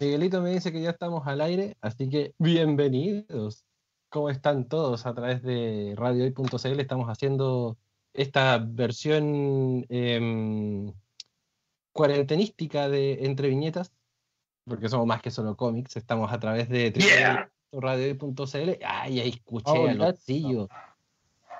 Miguelito 0.00 0.40
me 0.40 0.50
dice 0.50 0.72
que 0.72 0.80
ya 0.80 0.90
estamos 0.90 1.26
al 1.26 1.40
aire, 1.40 1.76
así 1.80 2.08
que 2.08 2.34
bienvenidos. 2.38 3.64
¿Cómo 4.08 4.30
están 4.30 4.68
todos 4.68 5.06
a 5.06 5.14
través 5.14 5.42
de 5.42 5.94
radiohoy.cl? 5.96 6.80
Estamos 6.80 7.08
haciendo 7.08 7.76
esta 8.12 8.58
versión 8.58 9.84
em, 9.88 10.92
cuarentenística 11.92 12.88
de 12.88 13.26
Entre 13.26 13.48
Viñetas, 13.48 13.92
porque 14.64 14.88
somos 14.88 15.06
más 15.06 15.20
que 15.20 15.30
solo 15.30 15.56
cómics. 15.56 15.96
Estamos 15.96 16.32
a 16.32 16.38
través 16.38 16.68
de 16.68 16.92
Yeah. 16.92 17.50
radiohoy.cl. 17.72 18.78
Ay, 18.86 19.20
ahí 19.20 19.28
escuché 19.30 19.72
Oh, 19.72 19.88
a 19.88 19.94
Locillo. 19.94 20.68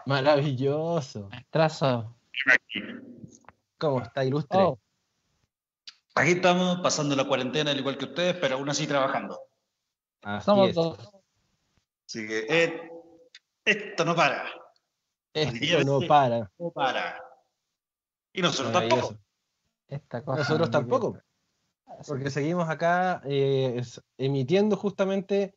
Maravilloso. 0.07 1.29
Trazo. 1.51 2.15
¿Cómo 3.79 4.01
está, 4.03 4.25
ilustre? 4.25 4.59
Oh, 4.61 4.79
Aquí 6.17 6.33
estamos 6.33 6.81
pasando 6.81 7.17
la 7.17 7.27
cuarentena 7.27 7.73
al 7.73 7.79
igual 7.79 7.99
que 7.99 8.05
ustedes, 8.05 8.37
pero 8.37 8.55
aún 8.55 8.69
así 8.69 8.87
trabajando. 8.87 9.41
Así 10.23 10.45
somos 10.45 10.69
es. 10.69 10.75
dos. 10.75 10.99
Así 12.07 12.27
que 12.29 12.47
eh, 12.49 12.91
esto 13.65 14.05
no 14.05 14.15
para. 14.15 14.49
Esto 15.33 15.85
no 15.85 16.07
para. 16.07 16.51
No 16.59 16.71
para. 16.71 17.21
Y 18.33 18.43
nosotros 18.43 18.73
tampoco. 18.73 19.17
Esta 19.89 20.25
cosa. 20.25 20.39
Nosotros 20.39 20.69
no 20.69 20.71
tampoco. 20.71 21.19
porque 22.07 22.31
seguimos 22.31 22.69
acá 22.69 23.21
eh, 23.25 23.83
emitiendo 24.17 24.77
justamente, 24.77 25.57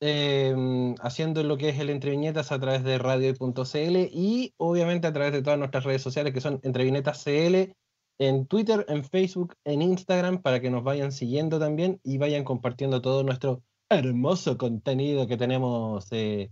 eh, 0.00 0.94
haciendo 1.00 1.42
lo 1.44 1.56
que 1.56 1.70
es 1.70 1.78
el 1.78 1.88
Entre 1.88 2.10
Viñetas 2.10 2.52
a 2.52 2.60
través 2.60 2.84
de 2.84 2.98
radio.cl 2.98 3.96
y 4.12 4.52
obviamente 4.58 5.06
a 5.06 5.12
través 5.14 5.32
de 5.32 5.42
todas 5.42 5.58
nuestras 5.58 5.84
redes 5.84 6.02
sociales 6.02 6.34
que 6.34 6.42
son 6.42 6.60
Entre 6.62 6.84
Viñetas 6.84 7.24
CL 7.24 7.74
en 8.18 8.46
Twitter, 8.46 8.84
en 8.88 9.04
Facebook, 9.04 9.54
en 9.64 9.82
Instagram 9.82 10.42
para 10.42 10.60
que 10.60 10.70
nos 10.70 10.82
vayan 10.82 11.12
siguiendo 11.12 11.58
también 11.58 12.00
y 12.02 12.18
vayan 12.18 12.44
compartiendo 12.44 13.00
todo 13.00 13.22
nuestro 13.22 13.62
hermoso 13.88 14.58
contenido 14.58 15.26
que 15.26 15.36
tenemos 15.36 16.06
eh, 16.10 16.50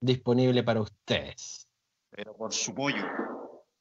disponible 0.00 0.62
para 0.62 0.80
ustedes. 0.80 1.68
Pero 2.10 2.34
por 2.36 2.52
su 2.52 2.74
pollo. 2.74 3.04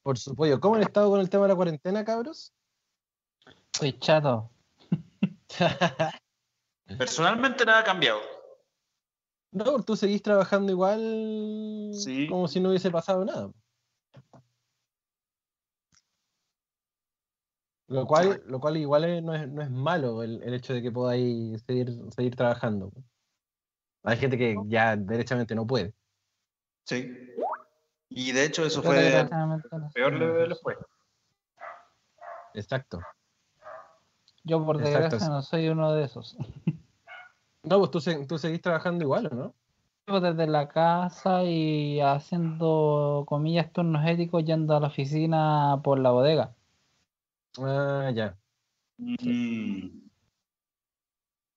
Por 0.03 0.17
supuesto, 0.17 0.59
¿cómo 0.59 0.75
han 0.75 0.81
estado 0.81 1.09
con 1.09 1.19
el 1.19 1.29
tema 1.29 1.43
de 1.43 1.49
la 1.49 1.55
cuarentena, 1.55 2.03
cabros? 2.03 2.53
Estoy 3.73 3.97
chato. 3.99 4.49
Personalmente 6.97 7.66
nada 7.66 7.79
ha 7.79 7.83
cambiado. 7.83 8.19
No, 9.51 9.83
tú 9.83 9.95
seguís 9.95 10.21
trabajando 10.21 10.71
igual 10.71 11.91
Sí. 11.93 12.27
como 12.27 12.47
si 12.47 12.59
no 12.59 12.69
hubiese 12.69 12.89
pasado 12.89 13.25
nada. 13.25 13.51
Lo 17.92 18.08
cual, 18.08 18.42
lo 18.45 18.59
cual 18.59 18.78
igual 18.78 19.03
es- 19.03 19.22
no, 19.23 19.34
es, 19.36 19.50
no 19.50 19.61
es 19.61 19.70
malo 19.70 20.23
el, 20.23 20.42
el 20.44 20.53
hecho 20.53 20.73
de 20.73 20.81
que 20.81 20.92
podáis 20.92 21.61
seguir, 21.64 21.89
seguir 22.16 22.36
trabajando. 22.36 22.92
Hay 24.03 24.17
gente 24.17 24.38
que 24.38 24.56
ya 24.67 24.95
derechamente 24.95 25.53
no 25.56 25.67
puede. 25.67 25.94
Sí. 26.86 27.12
Y 28.09 28.31
de 28.31 28.45
hecho 28.45 28.66
eso 28.66 28.81
fue 28.81 28.95
sé. 29.12 29.30
peor 29.94 30.14
le, 30.14 30.47
le 30.47 30.56
fue. 30.56 30.78
Exacto. 32.53 33.00
Yo 34.44 34.66
por 34.66 34.78
desgracia 34.80 35.30
no 35.30 35.42
soy 35.42 35.67
uno 35.69 35.94
de 35.94 36.03
esos. 36.06 36.38
No, 37.64 37.78
pues 37.78 37.92
tú, 37.92 38.02
se- 38.02 38.25
tú 38.25 38.39
seguís 38.39 38.59
trabajando 38.59 39.03
igual, 39.03 39.30
¿o 39.31 39.53
no? 40.08 40.19
Desde 40.19 40.47
la 40.47 40.67
casa 40.67 41.44
y 41.44 42.00
haciendo 42.02 43.23
comillas 43.28 43.72
turnos 43.72 44.03
éticos 44.09 44.44
yendo 44.44 44.75
a 44.75 44.80
la 44.80 44.88
oficina 44.88 45.80
por 45.84 46.00
la 46.00 46.09
bodega. 46.09 46.56
Ah, 47.59 48.11
ya. 48.13 48.38
Mm. 48.97 50.02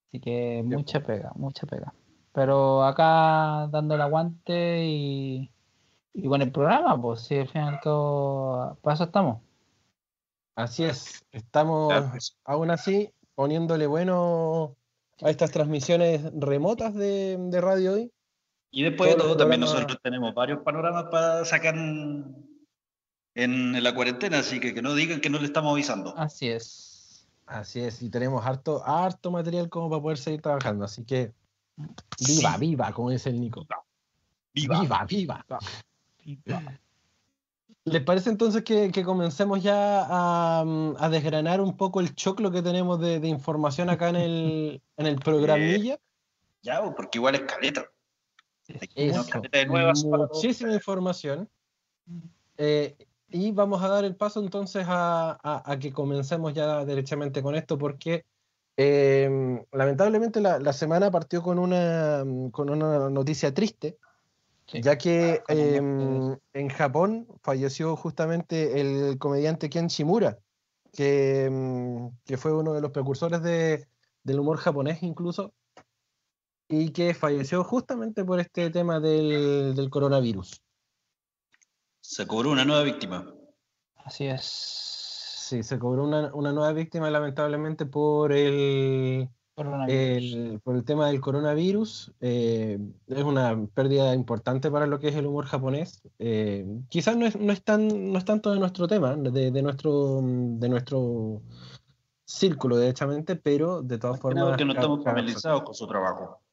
Así 0.09 0.21
que 0.21 0.63
mucha 0.65 1.01
pega, 1.01 1.33
mucha 1.35 1.67
pega. 1.67 1.93
Pero 2.33 2.85
acá 2.85 3.69
dando 3.71 3.95
el 3.95 4.01
aguante 4.01 4.85
y, 4.85 5.51
y 6.13 6.29
con 6.29 6.43
el 6.43 6.51
programa, 6.51 7.01
pues 7.01 7.21
sí, 7.23 7.39
al 7.39 7.49
fin 7.49 7.63
y 7.63 7.69
al 7.69 7.81
cabo, 7.81 8.79
para 8.83 8.95
eso 8.95 9.05
estamos. 9.05 9.43
Así 10.57 10.85
es. 10.85 11.25
Estamos 11.33 11.93
Claro, 11.93 12.09
pues. 12.13 12.37
aún 12.45 12.71
así 12.71 13.13
poniéndole 13.35 13.87
bueno 13.87 14.77
a 15.21 15.31
estas 15.31 15.51
transmisiones 15.51 16.23
remotas 16.35 16.95
de, 16.95 17.37
de 17.39 17.61
radio 17.61 17.95
hoy. 17.95 18.13
Y 18.71 18.83
después 18.83 19.11
de 19.11 19.17
todo, 19.17 19.37
también 19.37 19.61
nosotros 19.61 19.99
tenemos 20.03 20.35
varios 20.35 20.61
panoramas 20.63 21.05
para 21.05 21.45
sacar 21.45 21.75
en, 23.35 23.83
la 23.83 23.95
cuarentena, 23.95 24.39
así 24.39 24.61
que 24.61 24.75
que 24.75 24.83
no 24.83 24.95
digan 24.95 25.21
que 25.21 25.31
no 25.31 25.39
le 25.39 25.47
estamos 25.47 25.73
avisando. 25.73 26.17
Así 26.17 26.49
es. 26.49 27.27
Así 27.47 27.81
es, 27.81 28.01
y 28.03 28.09
tenemos 28.09 28.45
harto, 28.47 28.83
harto 28.87 29.31
material 29.31 29.69
como 29.69 29.91
para 29.91 30.01
poder 30.03 30.19
seguir 30.19 30.41
trabajando. 30.41 30.85
Así 30.85 31.05
que 31.05 31.33
viva, 31.77 32.55
Sí. 32.55 32.61
viva, 32.61 32.93
como 32.93 33.11
dice 33.11 33.29
el 33.29 33.41
Nico. 33.41 33.67
¡Viva! 34.55 34.81
Viva, 34.81 35.05
viva. 35.05 35.45
¿Les 37.87 38.03
parece 38.03 38.31
entonces 38.31 38.65
que, 38.65 38.91
que 38.91 39.05
comencemos 39.05 39.63
ya 39.63 40.07
a, 40.09 40.65
a 40.99 41.09
desgranar 41.11 41.61
un 41.61 41.77
poco 41.77 42.01
el 42.01 42.15
choclo 42.15 42.51
que 42.51 42.63
tenemos 42.63 42.99
de, 42.99 43.21
de 43.21 43.29
información 43.29 43.91
acá 43.91 44.09
en 44.09 44.17
el, 44.17 44.83
en 44.97 45.07
el 45.07 45.17
programilla? 45.17 45.99
Ya, 46.63 46.81
pues, 46.81 46.95
porque 46.97 47.19
igual 47.19 47.35
es 47.35 47.43
caleta. 47.43 47.85
Hay 48.81 48.89
Es 48.95 49.15
una 49.19 49.27
caleta 49.27 49.59
de 49.59 49.67
nuevas 49.67 50.03
para 50.05 50.27
muchísima 50.33 50.73
información. 50.73 51.51
Eh, 52.57 52.97
y 53.37 53.51
vamos 53.51 53.83
a 53.83 53.89
dar 53.89 54.05
el 54.05 54.15
paso 54.15 54.39
entonces 54.39 54.87
a, 54.89 55.33
a- 55.43 55.63
a 55.73 55.79
que 55.81 55.93
comencemos 55.93 56.55
ya 56.55 56.85
derechamente 56.85 57.43
con 57.43 57.57
esto, 57.57 57.77
porque 57.77 58.25
eh, 58.77 59.29
lamentablemente 59.73 60.41
la, 60.41 60.61
la 60.61 60.73
semana 60.73 61.11
partió 61.11 61.43
con 61.43 61.59
una, 61.59 62.25
con 62.53 62.71
una 62.71 63.11
noticia 63.11 63.53
triste, 63.53 63.99
Sí. 64.67 64.81
ya 64.81 64.97
que 64.97 65.43
Como 65.47 65.59
eh, 65.61 66.39
en 66.55 66.69
Japón 66.71 67.27
falleció 67.43 67.97
justamente 67.97 68.81
el 68.81 69.19
comediante 69.19 69.69
Ken 69.69 69.89
Shimura, 69.89 70.39
que, 70.93 71.51
mm, 71.53 72.07
que 72.25 72.37
fue 72.39 72.53
uno 72.55 72.73
de 72.73 72.81
los 72.81 72.91
precursores 72.93 73.43
de- 73.43 73.87
del 74.23 74.39
humor 74.41 74.57
japonés 74.57 75.03
incluso, 75.03 75.53
y 76.69 76.91
que 76.93 77.13
falleció 77.15 77.63
justamente 77.63 78.25
por 78.25 78.41
este 78.41 78.71
tema 78.71 79.01
del, 79.01 79.75
del 79.75 79.91
coronavirus. 79.91 80.64
Se 82.07 82.27
cobró 82.27 82.51
una 82.51 82.67
nueva 82.67 82.83
víctima. 82.83 83.35
Así 84.05 84.27
es. 84.27 84.43
Sí, 84.45 85.63
se 85.63 85.79
cobró 85.79 86.05
una, 86.05 86.35
una 86.35 86.53
nueva 86.53 86.73
víctima 86.75 87.11
lamentablemente 87.11 87.87
por 87.87 88.31
el, 88.31 89.31
por 89.55 90.77
el 90.77 90.85
tema 90.85 91.09
del 91.09 91.23
coronavirus. 91.23 92.13
Eh, 92.21 92.79
es 93.07 93.23
una 93.23 93.67
pérdida 93.73 94.15
importante 94.15 94.71
para 94.71 94.87
lo 94.87 95.01
que 95.01 95.09
es 95.09 95.17
el 95.17 95.25
humor 95.25 95.47
japonés. 95.47 96.03
Eh, 96.19 96.67
quizás 96.91 97.17
no 97.17 97.25
es, 97.25 97.41
no, 97.41 97.55
es 97.55 97.65
tan, 97.65 98.13
no 98.13 98.19
es 98.19 98.25
tanto 98.27 98.53
de 98.53 98.61
nuestro 98.61 98.87
tema, 98.87 99.17
de, 99.17 99.51
de 99.51 99.63
nuestro, 99.63 100.21
de 100.23 100.69
nuestro 100.69 101.41
círculo, 102.27 102.77
derechamente, 102.77 103.35
pero 103.35 103.81
de 103.81 103.97
todas 103.97 104.21
formas... 104.21 104.45
Creo 104.45 104.57
que 104.59 104.65
no 104.67 104.75
estamos 104.75 105.03
familiarizados 105.03 105.63
con 105.63 105.75
su 105.75 105.87
trabajo. 105.87 106.44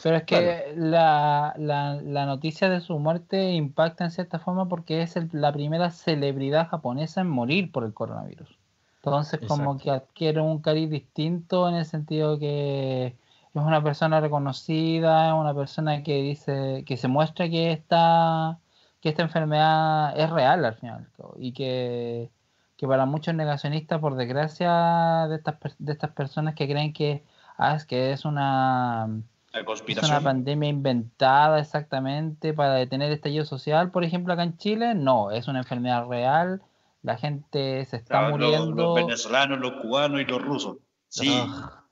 Pero 0.00 0.16
es 0.16 0.24
que 0.24 0.72
la, 0.76 1.54
la, 1.58 1.94
la 2.02 2.26
noticia 2.26 2.68
de 2.68 2.80
su 2.80 2.98
muerte 2.98 3.52
impacta 3.52 4.04
en 4.04 4.10
cierta 4.10 4.38
forma 4.38 4.68
porque 4.68 5.02
es 5.02 5.16
el- 5.16 5.28
la 5.32 5.52
primera 5.52 5.90
celebridad 5.90 6.68
japonesa 6.68 7.20
en 7.20 7.28
morir 7.28 7.70
por 7.70 7.84
el 7.84 7.94
coronavirus. 7.94 8.48
Entonces 8.96 9.40
como 9.48 9.78
que 9.78 9.90
adquiere 9.90 10.40
un 10.40 10.60
cariz 10.60 10.88
distinto 10.90 11.68
en 11.68 11.74
el 11.76 11.84
sentido 11.84 12.38
que 12.38 13.06
es 13.08 13.62
una 13.62 13.82
persona 13.82 14.20
reconocida, 14.20 15.28
es 15.28 15.34
una 15.34 15.54
persona 15.54 16.02
que 16.02 16.22
dice, 16.22 16.84
que 16.86 16.96
se 16.96 17.08
muestra 17.08 17.48
que 17.48 17.72
esta, 17.72 18.58
que 19.00 19.08
esta 19.10 19.22
enfermedad 19.22 20.18
es 20.18 20.30
real 20.30 20.64
al 20.64 20.74
final 20.74 21.08
y 21.36 21.52
que, 21.52 22.30
que 22.76 22.86
para 22.86 23.06
muchos 23.06 23.34
negacionistas, 23.34 24.00
por 24.00 24.14
desgracia, 24.16 25.26
de 25.28 25.36
estas, 25.36 25.56
de 25.78 25.92
estas 25.92 26.10
personas 26.12 26.54
que 26.54 26.66
creen 26.68 26.92
que, 26.92 27.24
ah, 27.58 27.74
es 27.76 27.84
que 27.86 28.12
es 28.12 28.24
una 28.24 29.08
La 29.52 29.60
es 29.60 30.02
una 30.08 30.20
pandemia 30.22 30.70
inventada 30.70 31.60
exactamente 31.60 32.54
para 32.54 32.74
detener 32.74 33.08
el 33.08 33.14
estallido 33.14 33.44
social, 33.44 33.90
por 33.90 34.02
ejemplo, 34.02 34.32
acá 34.32 34.44
en 34.44 34.56
Chile. 34.56 34.94
No, 34.94 35.30
es 35.30 35.46
una 35.46 35.58
enfermedad 35.58 36.06
real. 36.08 36.62
La 37.02 37.18
gente 37.18 37.84
se 37.84 37.96
está 37.96 38.22
los, 38.22 38.30
muriendo. 38.30 38.70
los 38.70 38.94
venezolanos, 38.94 39.58
los 39.60 39.72
cubanos 39.82 40.20
y 40.22 40.24
los 40.24 40.40
rusos. 40.42 40.78
Sí, 41.08 41.28
Ah, 41.30 41.84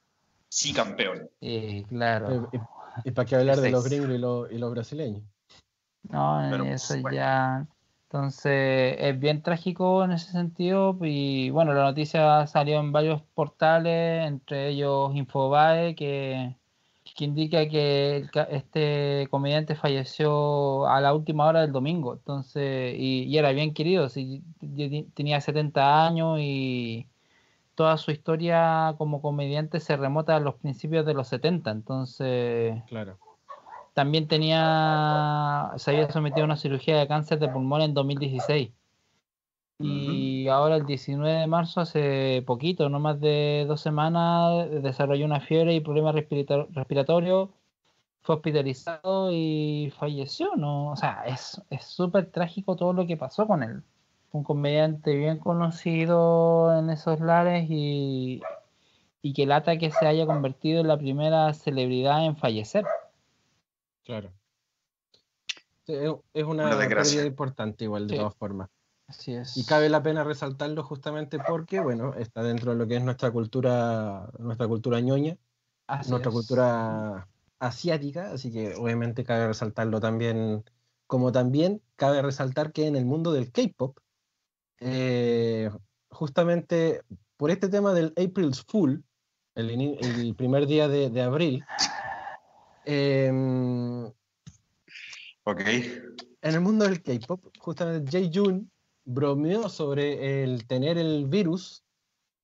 sí, 0.49 0.73
campeón. 0.73 1.29
eh, 1.43 1.85
claro. 1.89 2.49
Eh, 2.53 2.61
¿Y, 3.05 3.09
y 3.09 3.13
para 3.13 3.27
qué 3.27 3.37
hablar 3.37 3.61
de 3.61 3.71
los 3.71 3.85
gringos 3.85 4.11
y 4.11 4.19
los, 4.19 4.51
y 4.51 4.57
los 4.59 4.71
brasileños? 4.71 5.23
No, 6.09 6.47
pero, 6.51 6.65
eso 6.65 6.95
bueno. 7.03 7.15
ya. 7.17 7.67
Entonces, 8.05 8.97
es 8.99 9.21
bien 9.21 9.43
trágico 9.43 10.03
en 10.03 10.13
ese 10.13 10.33
sentido. 10.33 10.97
Y 11.03 11.51
bueno, 11.51 11.75
la 11.75 11.85
noticia 11.85 12.47
salió 12.47 12.81
en 12.81 12.91
varios 12.91 13.21
portales, 13.35 14.27
entre 14.27 14.69
ellos 14.71 15.15
Infobae, 15.15 15.95
que, 15.95 16.57
que 17.21 17.27
indica 17.27 17.69
que 17.69 18.17
el 18.17 18.31
este 18.49 19.29
comediante 19.31 19.75
falleció 19.75 20.87
a 20.87 21.03
la 21.03 21.13
última 21.13 21.45
hora 21.47 21.61
del 21.61 21.71
domingo. 21.71 22.15
Entonces, 22.15 22.95
y, 22.97 23.25
y 23.25 23.37
era 23.37 23.53
bien 23.53 23.75
querido, 23.75 24.09
sí, 24.09 24.43
tenía 25.13 25.39
70 25.43 26.07
años 26.07 26.39
y 26.41 27.07
toda 27.75 27.99
su 27.99 28.11
historia 28.11 28.95
como 28.97 29.21
comediante 29.21 29.81
se 29.81 29.99
remota 29.99 30.35
a 30.37 30.41
los 30.41 30.55
principios 30.55 31.05
de 31.05 31.13
los 31.13 31.29
70, 31.29 31.71
entonces 31.71 32.83
Claro. 32.89 33.19
también 33.93 34.27
tenía, 34.27 35.73
se 35.77 35.91
había 35.91 36.11
sometido 36.11 36.41
a 36.41 36.47
una 36.47 36.57
cirugía 36.57 36.99
de 36.99 37.07
cáncer 37.07 37.39
de 37.39 37.49
pulmón 37.49 37.83
en 37.83 37.93
2016. 37.93 38.71
Y 39.83 40.47
ahora 40.49 40.77
el 40.77 40.85
19 40.87 41.41
de 41.41 41.47
marzo, 41.47 41.81
hace 41.81 42.43
poquito, 42.47 42.89
no 42.91 43.01
más 43.01 43.19
de 43.21 43.65
dos 43.67 43.81
semanas, 43.81 44.69
desarrolló 44.83 45.25
una 45.25 45.41
fiebre 45.41 45.75
y 45.75 45.81
problemas 45.81 46.15
respirator- 46.15 46.69
respiratorios, 46.73 47.49
fue 48.23 48.35
hospitalizado 48.37 49.31
y 49.33 49.91
falleció, 49.99 50.55
¿no? 50.57 50.91
O 50.91 50.97
sea, 50.97 51.25
es 51.27 51.61
es 51.71 51.85
súper 51.85 52.27
trágico 52.31 52.77
todo 52.77 52.93
lo 52.93 53.07
que 53.07 53.17
pasó 53.17 53.47
con 53.47 53.63
él. 53.63 53.83
Un 54.33 54.45
comediante 54.45 55.15
bien 55.17 55.39
conocido 55.39 56.79
en 56.79 56.91
esos 56.91 57.19
lares 57.21 57.67
y, 57.71 58.43
y 59.23 59.33
que 59.33 59.47
lata 59.47 59.79
que 59.79 59.91
se 59.91 60.07
haya 60.07 60.27
convertido 60.27 60.83
en 60.83 60.89
la 60.89 60.99
primera 60.99 61.53
celebridad 61.55 62.27
en 62.27 62.37
fallecer. 62.37 62.85
Claro. 64.05 64.31
Es- 65.87 66.13
es 66.35 66.45
una, 66.45 66.67
Una 66.67 66.77
desgracia. 66.77 67.17
pérdida 67.17 67.27
importante 67.31 67.85
igual, 67.85 68.07
de 68.07 68.15
Sí. 68.15 68.19
todas 68.21 68.35
formas. 68.37 68.69
Así 69.11 69.35
es. 69.35 69.57
Y 69.57 69.65
cabe 69.65 69.89
la 69.89 70.05
pena 70.05 70.23
resaltarlo 70.23 70.85
justamente 70.85 71.41
porque, 71.41 71.81
bueno, 71.81 72.15
está 72.15 72.45
dentro 72.45 72.71
de 72.71 72.79
lo 72.79 72.87
que 72.87 72.95
es 72.95 73.03
nuestra 73.03 73.33
cultura, 73.33 74.31
nuestra 74.39 74.69
cultura 74.69 75.01
ñoña, 75.01 75.37
Así 75.89 76.11
nuestra 76.11 76.31
es. 76.31 76.35
cultura 76.37 77.27
asiática, 77.59 78.31
así 78.31 78.53
que 78.53 78.77
obviamente 78.77 79.25
cabe 79.25 79.49
resaltarlo 79.49 79.99
también, 79.99 80.63
como 81.09 81.33
también 81.33 81.83
cabe 81.97 82.23
resaltar 82.23 82.71
que 82.71 82.87
en 82.87 82.95
el 82.95 83.05
mundo 83.05 83.33
del 83.33 83.51
K-pop, 83.51 83.99
eh, 84.79 85.71
justamente 86.11 87.03
por 87.37 87.51
este 87.51 87.69
tema 87.69 87.93
del 87.93 88.15
April's 88.17 88.65
Fool, 88.65 89.03
el, 89.57 89.71
el 89.71 90.37
primer 90.37 90.69
día 90.69 90.87
de, 90.87 91.11
de 91.11 91.21
abril, 91.21 91.65
Ok. 95.43 95.61
en 96.43 96.55
el 96.55 96.61
mundo 96.61 96.85
del 96.85 97.03
K-pop, 97.03 97.45
justamente 97.59 98.09
Jae-Jun 98.09 98.71
bromeó 99.05 99.69
sobre 99.69 100.43
el 100.43 100.67
tener 100.67 100.99
el 100.99 101.27
virus, 101.27 101.85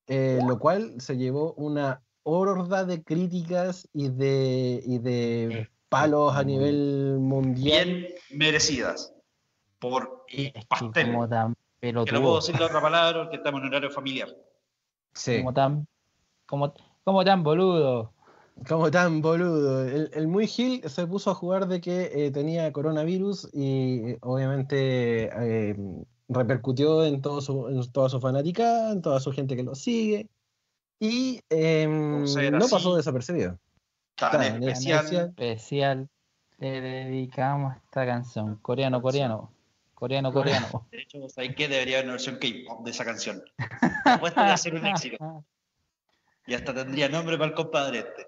eh, 0.07 0.41
lo 0.47 0.59
cual 0.59 1.01
se 1.01 1.17
llevó 1.17 1.53
una 1.55 2.03
horda 2.23 2.85
de 2.85 3.03
críticas 3.03 3.89
y 3.93 4.09
de, 4.09 4.83
y 4.85 4.99
de 4.99 5.69
palos 5.89 6.35
a 6.35 6.43
nivel 6.43 7.19
mundial. 7.21 7.89
Bien 7.89 8.09
merecidas. 8.31 9.15
Por 9.79 10.25
pastel. 10.69 11.13
como 11.13 11.29
tan 11.29 11.55
Que 11.81 11.93
no 11.93 12.05
puedo 12.05 12.37
decir 12.37 12.59
la 12.59 12.67
otra 12.67 12.81
palabra 12.81 13.23
porque 13.23 13.37
estamos 13.37 13.61
en 13.61 13.69
horario 13.69 13.91
familiar. 13.91 14.29
Sí, 15.15 15.39
como 15.39 15.55
tan, 15.55 15.87
como, 16.47 16.75
como 17.05 17.25
tan 17.25 17.43
boludo. 17.43 18.13
como 18.69 18.91
tan 18.91 19.21
boludo. 19.23 19.87
El, 19.87 20.11
el 20.13 20.27
muy 20.27 20.47
Gil 20.47 20.83
se 20.89 21.07
puso 21.07 21.31
a 21.31 21.35
jugar 21.35 21.69
de 21.69 21.81
que 21.81 22.11
eh, 22.13 22.31
tenía 22.31 22.73
coronavirus 22.73 23.51
y 23.53 24.11
eh, 24.11 24.19
obviamente 24.23 25.31
eh, 25.33 25.77
repercutió 26.29 27.05
en, 27.05 27.21
todo 27.23 27.41
su, 27.41 27.69
en 27.69 27.93
toda 27.93 28.09
su 28.09 28.21
fanaticada, 28.21 28.93
en 28.93 29.03
toda 29.03 29.21
su 29.21 29.33
gente 29.33 29.57
que 29.57 29.63
lo 29.63 29.75
sigue. 29.75 30.29
Y 30.99 31.41
em, 31.51 32.21
no 32.21 32.25
así. 32.25 32.71
pasó 32.71 32.97
desapercibido. 32.97 33.59
Tan 34.15 34.33
Tan 34.33 34.43
especial. 34.63 35.05
especial. 35.05 35.29
Especial. 35.29 36.09
Le 36.59 36.81
dedicamos 36.81 37.77
esta 37.77 38.07
canción. 38.07 38.57
Coreano, 38.57 39.03
coreano. 39.03 39.53
Coreano, 39.95 40.33
coreano. 40.33 40.87
De 40.91 41.03
hecho, 41.03 41.29
¿sabes 41.29 41.55
qué? 41.55 41.69
Debería 41.69 41.97
haber 41.97 42.07
una 42.07 42.13
versión 42.15 42.37
K-pop 42.37 42.85
de 42.85 42.91
esa 42.91 43.05
canción. 43.05 43.43
Apuesto 44.05 44.41
que 44.41 44.47
va 44.47 44.53
a 44.53 44.57
ser 44.57 44.75
un 44.75 44.87
éxito. 44.87 45.45
Y 46.47 46.55
hasta 46.55 46.73
tendría 46.73 47.09
nombre 47.09 47.37
para 47.37 47.49
el 47.51 47.55
compadre 47.55 47.99
este. 47.99 48.27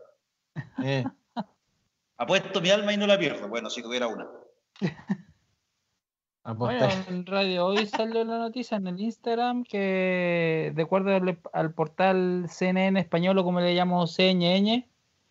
Eh, 0.82 1.04
Apuesto 2.16 2.60
mi 2.60 2.70
alma 2.70 2.92
y 2.92 2.96
no 2.96 3.06
la 3.06 3.18
pierdo. 3.18 3.48
Bueno, 3.48 3.70
si 3.70 3.82
tuviera 3.82 4.08
una. 4.08 4.26
Aposté. 6.50 6.78
Bueno, 6.78 7.04
en 7.08 7.26
radio 7.26 7.66
hoy 7.66 7.86
salió 7.86 8.24
la 8.24 8.38
noticia 8.38 8.76
en 8.76 8.86
el 8.86 9.00
Instagram 9.00 9.64
que, 9.64 10.72
de 10.74 10.82
acuerdo 10.82 11.14
al, 11.14 11.38
al 11.52 11.74
portal 11.74 12.46
CNN 12.48 12.98
español 12.98 13.38
o 13.38 13.44
como 13.44 13.60
le 13.60 13.74
llamo 13.74 14.06
CNN, 14.06 14.88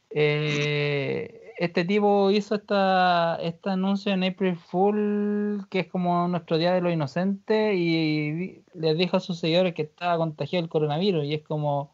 eh, 0.10 1.54
este 1.58 1.86
tipo 1.86 2.30
hizo 2.32 2.56
esta, 2.56 3.38
este 3.42 3.72
anuncio 3.72 4.14
en 4.14 4.24
April 4.24 4.56
Fool, 4.56 5.66
que 5.70 5.80
es 5.80 5.88
como 5.88 6.28
nuestro 6.28 6.58
Día 6.58 6.74
de 6.74 6.82
los 6.82 6.94
Inocentes, 6.94 7.76
y 7.76 8.64
les 8.74 8.98
dijo 8.98 9.18
a 9.18 9.20
sus 9.20 9.40
seguidores 9.40 9.74
que 9.74 9.84
estaba 9.84 10.18
contagiado 10.18 10.64
el 10.64 10.70
coronavirus. 10.70 11.26
Y 11.26 11.34
es 11.34 11.42
como, 11.42 11.92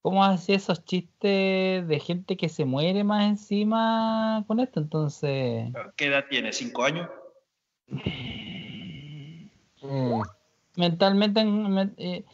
¿cómo 0.00 0.24
hace 0.24 0.54
esos 0.54 0.84
chistes 0.84 1.86
de 1.86 2.00
gente 2.00 2.36
que 2.36 2.48
se 2.48 2.64
muere 2.64 3.02
más 3.02 3.28
encima 3.28 4.44
con 4.46 4.60
esto? 4.60 4.78
Entonces... 4.78 5.72
¿Qué 5.96 6.06
edad 6.06 6.26
tiene? 6.30 6.52
¿Cinco 6.52 6.84
años? 6.84 7.08
Mm, 9.82 10.22
mentalmente 10.76 11.40
en- 11.40 11.70
men- 11.70 11.94
eh, 11.96 12.24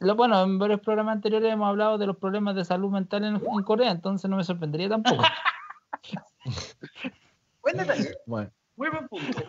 lo 0.00 0.14
bueno 0.16 0.42
en 0.42 0.58
varios 0.58 0.80
programas 0.80 1.14
anteriores 1.16 1.52
hemos 1.52 1.68
hablado 1.68 1.98
de 1.98 2.06
los 2.06 2.16
problemas 2.16 2.54
de 2.56 2.64
salud 2.64 2.90
mental 2.90 3.24
en, 3.24 3.36
en 3.36 3.62
Corea 3.64 3.90
entonces 3.90 4.28
no 4.30 4.36
me 4.36 4.44
sorprendería 4.44 4.88
tampoco 4.88 5.22
Buen 7.62 7.76
detalle. 7.76 8.10
bueno, 8.26 8.50
Muy 8.76 8.88
buen 8.90 9.08
punto. 9.08 9.42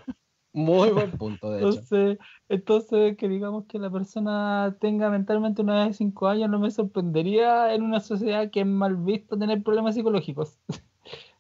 muy 0.54 0.90
buen 0.90 1.12
punto, 1.12 1.52
de 1.52 1.60
hecho. 1.60 1.68
entonces 1.69 2.18
entonces 2.50 3.18
que 3.18 3.28
digamos 3.30 3.66
que 3.66 3.78
la 3.80 3.90
persona 3.92 4.75
tenga 4.80 5.10
mentalmente 5.10 5.62
una 5.62 5.78
edad 5.78 5.88
de 5.88 5.94
5 5.94 6.28
años 6.28 6.50
no 6.50 6.60
me 6.60 6.72
sorprendería 6.72 7.74
en 7.74 7.84
una 7.84 8.00
sociedad 8.00 8.50
que 8.50 8.62
es 8.62 8.66
mal 8.66 8.96
visto 8.96 9.38
tener 9.38 9.62
problemas 9.64 9.96
psicológicos 9.96 10.58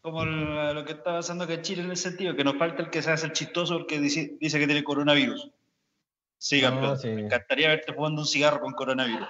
Como 0.01 0.23
lo, 0.23 0.73
lo 0.73 0.85
que 0.85 0.93
está 0.93 1.11
pasando 1.13 1.43
acá 1.43 1.55
en 1.55 1.61
Chile 1.61 1.83
en 1.83 1.89
el 1.89 1.97
sentido 1.97 2.33
que 2.35 2.43
nos 2.45 2.55
falta 2.57 2.81
el 2.83 2.89
que 2.89 3.01
se 3.01 3.11
hace 3.11 3.25
el 3.25 3.33
chistoso 3.33 3.77
porque 3.79 3.99
dice, 3.99 4.37
dice 4.39 4.57
que 4.59 4.65
tiene 4.65 4.81
coronavirus. 4.83 5.51
Sí, 6.37 6.61
No, 6.61 6.69
campeón. 6.69 6.97
sí. 6.99 7.07
Me 7.09 7.21
encantaría 7.21 7.69
verte 7.69 7.93
fumando 7.93 8.21
un 8.21 8.27
cigarro 8.27 8.59
con 8.59 8.73
coronavirus. 8.73 9.27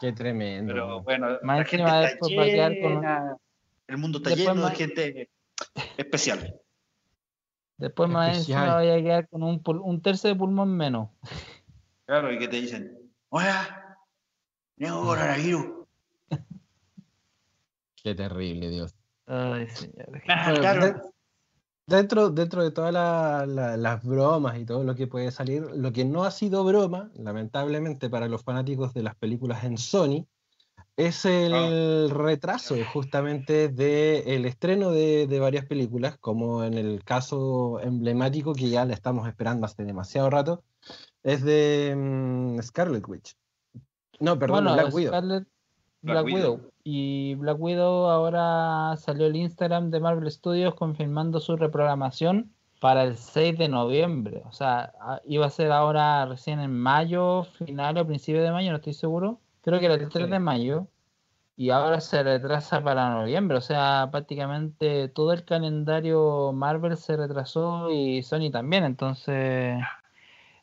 Qué 0.00 0.12
tremendo. 0.12 0.72
Pero 0.72 1.02
bueno, 1.02 1.38
Más 1.42 1.58
la 1.58 1.64
gente 1.64 1.84
está 1.84 2.00
después 2.00 2.38
va 2.38 2.42
a 2.42 2.46
quedar 2.46 2.72
con 2.80 2.94
llena, 2.94 3.36
El 3.86 3.98
mundo 3.98 4.18
está 4.18 4.30
Después 4.30 4.48
lleno 4.48 4.62
más- 4.62 4.70
de 4.70 4.76
gente 4.76 5.30
especial. 5.98 6.60
después 7.76 8.08
más 8.10 8.38
encima 8.38 8.74
vaya 8.76 8.94
a 8.94 9.02
quedar 9.02 9.28
con 9.28 9.42
un, 9.42 9.62
pul- 9.62 9.80
un 9.82 10.00
tercio 10.00 10.28
de 10.30 10.36
pulmón 10.36 10.74
menos 10.76 11.08
Claro, 12.06 12.32
y 12.32 12.38
que 12.38 12.48
te 12.48 12.56
dicen, 12.56 12.98
hola, 13.28 13.98
tengo 14.78 15.02
coronavirus. 15.04 15.86
Qué 18.02 18.14
terrible, 18.14 18.70
Dios. 18.70 18.94
Ay, 19.26 19.68
señor. 19.68 20.22
Ah, 20.28 20.52
claro. 20.56 21.12
De- 21.90 21.96
dentro, 21.96 22.30
dentro 22.30 22.62
de 22.62 22.70
todas 22.70 22.92
la- 22.92 23.44
la- 23.46 23.76
las 23.76 24.02
bromas 24.04 24.58
y 24.58 24.64
todo 24.64 24.84
lo 24.84 24.94
que 24.94 25.06
puede 25.06 25.30
salir, 25.30 25.62
lo 25.74 25.92
que 25.92 26.04
no 26.04 26.24
ha 26.24 26.30
sido 26.30 26.64
broma, 26.64 27.10
lamentablemente 27.14 28.08
para 28.08 28.28
los 28.28 28.42
fanáticos 28.42 28.94
de 28.94 29.02
las 29.02 29.14
películas 29.16 29.64
en 29.64 29.76
Sony, 29.78 30.26
es 30.96 31.24
el 31.24 32.10
retraso 32.10 32.74
justamente 32.92 33.68
del 33.68 34.44
estreno 34.44 34.90
de, 34.90 35.26
de 35.26 35.40
varias 35.40 35.64
películas, 35.64 36.18
como 36.18 36.62
en 36.64 36.74
el 36.74 37.02
caso 37.04 37.80
emblemático 37.80 38.52
que 38.54 38.68
ya 38.68 38.84
le 38.84 38.92
estamos 38.94 39.26
esperando 39.26 39.64
hace 39.66 39.84
demasiado 39.84 40.28
rato, 40.28 40.62
es 41.22 41.42
de 41.42 41.94
mm, 41.96 42.60
Scarlet 42.62 43.06
Witch. 43.08 43.34
No, 44.18 44.38
perdón, 44.38 44.64
Bueno, 44.64 44.74
Black 44.74 44.94
Widow. 44.94 45.12
Scarlet- 45.12 45.46
Black 46.02 46.24
Black, 46.24 46.34
Widow. 46.34 46.69
Y 46.82 47.34
Black 47.36 47.58
Widow 47.60 48.06
ahora 48.08 48.96
salió 48.96 49.26
el 49.26 49.36
Instagram 49.36 49.90
de 49.90 50.00
Marvel 50.00 50.30
Studios 50.30 50.74
confirmando 50.74 51.38
su 51.40 51.56
reprogramación 51.56 52.52
para 52.80 53.04
el 53.04 53.16
6 53.18 53.58
de 53.58 53.68
noviembre. 53.68 54.42
O 54.46 54.52
sea, 54.52 54.92
a- 55.00 55.20
iba 55.26 55.44
a 55.46 55.50
ser 55.50 55.70
ahora 55.72 56.24
recién 56.26 56.60
en 56.60 56.72
mayo, 56.72 57.44
final 57.44 57.98
o 57.98 58.06
principio 58.06 58.42
de 58.42 58.50
mayo, 58.50 58.70
no 58.70 58.76
estoy 58.76 58.94
seguro. 58.94 59.38
Creo 59.60 59.78
que 59.78 59.84
era 59.86 59.94
el 59.94 60.08
3 60.08 60.24
Sí. 60.24 60.30
de 60.30 60.38
mayo. 60.38 60.86
Y 61.56 61.68
ahora 61.68 62.00
se 62.00 62.22
retrasa 62.22 62.82
para 62.82 63.10
noviembre. 63.10 63.58
O 63.58 63.60
sea, 63.60 64.08
prácticamente 64.10 65.08
todo 65.08 65.34
el 65.34 65.44
calendario 65.44 66.52
Marvel 66.54 66.96
se 66.96 67.18
retrasó 67.18 67.90
y 67.90 68.22
Sony 68.22 68.50
también. 68.50 68.84
Entonces, 68.84 69.76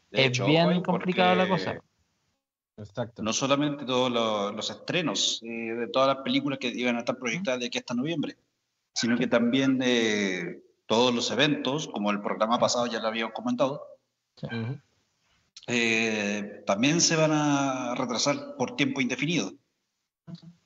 De 0.09 0.21
es 0.21 0.27
hecho, 0.29 0.47
bien 0.47 0.81
complicada 0.81 1.35
la 1.35 1.47
cosa. 1.47 1.75
Exacto. 2.77 3.23
No 3.23 3.33
solamente 3.33 3.85
todos 3.85 4.11
los, 4.11 4.55
los 4.55 4.69
estrenos 4.69 5.41
eh, 5.43 5.47
de 5.73 5.87
todas 5.87 6.07
las 6.07 6.17
películas 6.23 6.59
que 6.59 6.67
iban 6.67 6.95
a 6.95 6.99
estar 6.99 7.17
proyectadas 7.17 7.59
de 7.59 7.65
aquí 7.67 7.79
hasta 7.79 7.93
noviembre, 7.95 8.37
sino 8.93 9.17
que 9.17 9.27
también 9.27 9.77
de 9.79 10.61
todos 10.85 11.13
los 11.13 11.29
eventos, 11.31 11.87
como 11.87 12.11
el 12.11 12.21
programa 12.21 12.59
pasado 12.59 12.85
ya 12.87 12.99
lo 12.99 13.07
habíamos 13.07 13.33
comentado, 13.33 13.81
eh, 15.67 16.63
también 16.65 17.01
se 17.01 17.15
van 17.15 17.31
a 17.33 17.95
retrasar 17.95 18.55
por 18.57 18.75
tiempo 18.75 19.01
indefinido. 19.01 19.51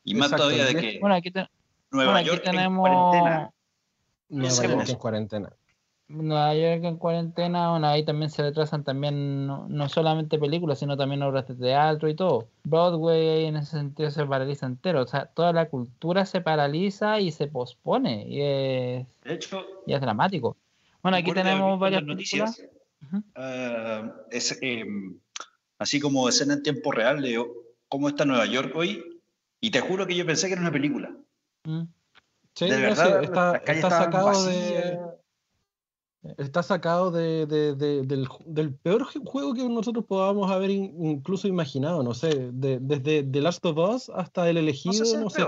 Y 0.04 0.16
más 0.16 0.28
Exacto, 0.32 0.44
todavía 0.50 0.66
de 0.66 0.76
que 0.76 1.00
Bueno, 1.00 1.16
aquí, 1.16 1.32
te- 1.32 1.48
Nueva 1.92 2.12
bueno, 2.12 2.20
aquí 2.20 2.28
York 2.28 2.42
en 2.46 2.52
tenemos... 2.52 2.90
cuarentena. 2.90 3.52
Nueva 4.30 4.56
York 4.56 4.90
en 4.90 4.96
cuarentena. 4.98 5.54
Nueva 6.12 6.54
York 6.54 6.84
en 6.84 6.98
cuarentena, 6.98 7.72
bueno, 7.72 7.88
ahí 7.88 8.04
también 8.04 8.30
se 8.30 8.44
retrasan 8.44 8.84
también 8.84 9.48
no, 9.48 9.68
no 9.70 9.90
solamente 9.90 10.38
películas, 10.38 10.80
sino 10.80 10.98
también 10.98 11.24
obras 11.24 11.48
de 11.48 11.56
teatro 11.56 12.10
y 12.10 12.16
todo. 12.16 12.48
Broadway 12.64 13.46
en 13.46 13.56
ese 13.58 13.72
sentido 13.72 14.12
se 14.12 14.26
paraliza 14.26 14.66
entero, 14.66 15.02
o 15.02 15.08
sea, 15.08 15.26
toda 15.26 15.54
la 15.54 15.70
cultura 15.70 16.26
se 16.26 16.42
paraliza 16.42 17.20
y 17.20 17.32
se 17.32 17.48
pospone 17.48 18.28
y 18.28 18.42
es, 18.42 19.08
De 19.24 19.34
hecho, 19.34 19.66
y 19.86 19.94
es 19.94 20.02
dramático. 20.02 20.58
Bueno, 21.02 21.18
aquí 21.18 21.32
tenemos 21.32 21.80
varias 21.80 22.04
noticias, 22.04 22.62
ah, 23.36 24.12
es, 24.30 24.60
eh, 24.62 24.86
así 25.80 26.00
como 26.00 26.30
escena 26.30 26.54
en 26.54 26.64
tiempo 26.64 26.92
real 26.92 27.22
de 27.22 27.44
cómo 27.88 28.10
está 28.10 28.26
Nueva 28.26 28.46
York 28.46 28.74
hoy, 28.76 29.22
y 29.60 29.72
te 29.72 29.80
juro 29.80 30.08
que 30.08 30.16
yo 30.16 30.26
pensé 30.26 30.48
que 30.48 30.54
era 30.54 30.62
una 30.62 30.72
película. 30.72 31.12
Mm. 31.64 31.84
Sí, 32.54 32.70
De 32.70 32.82
verdad, 32.82 33.20
sí, 33.20 33.26
está, 33.26 33.56
está 33.66 33.90
sacado 33.90 34.26
vacías. 34.28 34.52
de. 34.52 35.21
Está 36.38 36.62
sacado 36.62 37.10
de, 37.10 37.48
de- 37.48 37.74
de- 37.76 38.04
del, 38.04 38.76
peor 38.76 39.06
ju- 39.06 39.24
juego 39.26 39.54
que 39.56 39.68
nosotros 39.68 40.06
podamos 40.06 40.52
haber 40.52 40.70
in- 40.70 40.96
incluso 41.04 41.48
imaginado, 41.48 42.04
no 42.04 42.14
sé, 42.14 42.52
de- 42.54 42.80
desde 42.80 43.24
The 43.24 43.42
Last 43.42 43.66
of 43.66 43.78
Us 43.78 44.10
hasta 44.14 44.48
El 44.48 44.56
No 44.56 44.62
Elegido, 44.62 44.94
sé 44.94 45.06
si 45.06 45.16
es 45.16 45.20
no 45.22 45.30
sé, 45.32 45.44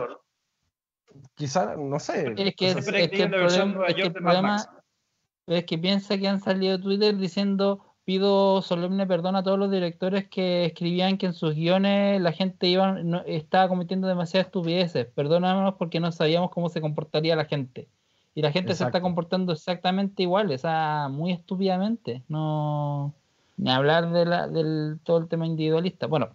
quizá, 1.35 1.75
no 1.75 1.99
sé. 1.99 2.33
Es 2.37 2.55
que 2.55 2.69
es- 2.69 2.85
que 2.91 3.23
el 3.23 3.31
la 3.31 3.37
versión 3.37 3.73
problema- 3.73 3.73
Nueva 3.73 3.87
es 3.89 3.95
que 3.95 4.01
York 4.01 4.15
el 4.17 4.23
problema- 4.23 4.79
Es 5.45 5.65
que 5.65 5.77
piensa 5.77 6.17
que 6.17 6.27
han 6.27 6.39
salido 6.41 6.79
Twitter 6.79 7.17
diciendo 7.17 7.83
pido 8.05 8.61
solemne 8.61 9.05
perdón 9.07 9.35
a 9.35 9.43
todos 9.43 9.59
los 9.59 9.69
directores 9.71 10.27
que 10.27 10.65
escribían 10.65 11.17
que 11.17 11.25
en 11.27 11.33
sus 11.33 11.53
guiones 11.55 12.19
la 12.21 12.31
gente 12.31 12.67
iba, 12.67 12.93
no- 13.03 13.23
estaba 13.25 13.67
cometiendo 13.69 14.07
demasiadas 14.07 14.47
estupideces. 14.47 15.05
Perdónanos 15.13 15.75
porque 15.75 15.99
no 15.99 16.11
sabíamos 16.11 16.49
cómo 16.49 16.69
se 16.69 16.81
comportaría 16.81 17.35
la 17.35 17.45
gente. 17.45 17.89
Y 18.35 18.41
la 18.41 18.51
gente 18.51 18.73
se 18.73 18.83
está 18.83 19.01
comportando 19.01 19.53
exactamente 19.53 20.23
igual, 20.23 20.51
o 20.51 20.57
sea, 20.57 21.07
muy 21.11 21.31
estúpidamente. 21.31 22.23
No 22.27 23.13
ni 23.57 23.71
hablar 23.71 24.11
de 24.11 24.25
la, 24.25 24.47
del 24.47 24.99
todo 25.03 25.19
el 25.19 25.27
tema 25.27 25.45
individualista. 25.45 26.07
Bueno, 26.07 26.29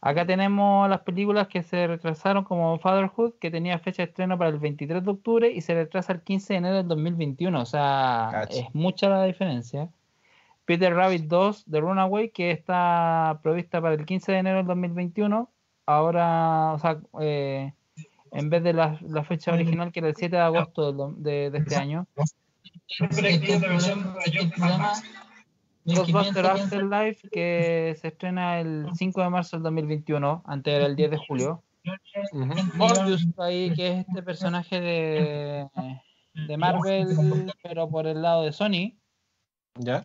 acá 0.00 0.26
tenemos 0.26 0.88
las 0.88 1.00
películas 1.00 1.48
que 1.48 1.62
se 1.62 1.86
retrasaron 1.86 2.44
como 2.44 2.78
Fatherhood, 2.78 3.34
que 3.40 3.50
tenía 3.50 3.78
fecha 3.78 4.02
de 4.02 4.08
estreno 4.08 4.38
para 4.38 4.50
el 4.50 4.58
23 4.58 5.04
de 5.04 5.10
octubre 5.10 5.50
y 5.50 5.60
se 5.60 5.74
retrasa 5.74 6.12
el 6.12 6.22
15 6.22 6.52
de 6.52 6.58
enero 6.58 6.76
del 6.76 6.88
2021. 6.88 7.60
O 7.60 7.66
sea, 7.66 8.46
es 8.50 8.66
mucha 8.74 9.08
la 9.08 9.24
diferencia. 9.24 9.88
Peter 10.64 10.94
Rabbit 10.94 11.24
2 11.24 11.64
de 11.70 11.80
Runaway, 11.80 12.30
que 12.30 12.50
está 12.50 13.40
prevista 13.42 13.80
para 13.82 13.94
el 13.94 14.06
15 14.06 14.32
de 14.32 14.38
enero 14.38 14.58
del 14.58 14.66
2021. 14.66 15.50
Ahora, 15.86 16.72
o 16.72 16.78
sea, 16.78 17.00
eh, 17.20 17.74
en 18.34 18.50
vez 18.50 18.62
de 18.62 18.72
la, 18.72 18.98
la 19.02 19.24
fecha 19.24 19.52
original, 19.52 19.92
que 19.92 20.00
era 20.00 20.08
el 20.08 20.16
7 20.16 20.36
de 20.36 20.42
agosto 20.42 20.92
de, 21.16 21.50
de 21.50 21.58
este 21.58 21.76
año. 21.76 22.06
Ghostbuster 25.84 26.46
Afterlife, 26.46 27.28
que 27.30 27.96
se 28.00 28.08
estrena 28.08 28.60
el 28.60 28.88
5 28.94 29.22
de 29.22 29.30
marzo 29.30 29.56
del 29.56 29.64
2021, 29.64 30.42
antes 30.46 30.74
era 30.74 30.86
el 30.86 30.96
10 30.96 31.10
de 31.10 31.18
julio. 31.18 31.62
ujú. 32.32 32.54
Morbius, 32.74 33.26
ahí, 33.38 33.72
que 33.74 33.88
es 33.88 34.08
este 34.08 34.22
personaje 34.22 34.80
de, 34.80 35.68
de 36.34 36.56
Marvel, 36.56 37.52
pero 37.62 37.88
por 37.88 38.06
el 38.06 38.22
lado 38.22 38.42
de 38.42 38.52
Sony, 38.52 38.96
¿Ya? 39.78 40.04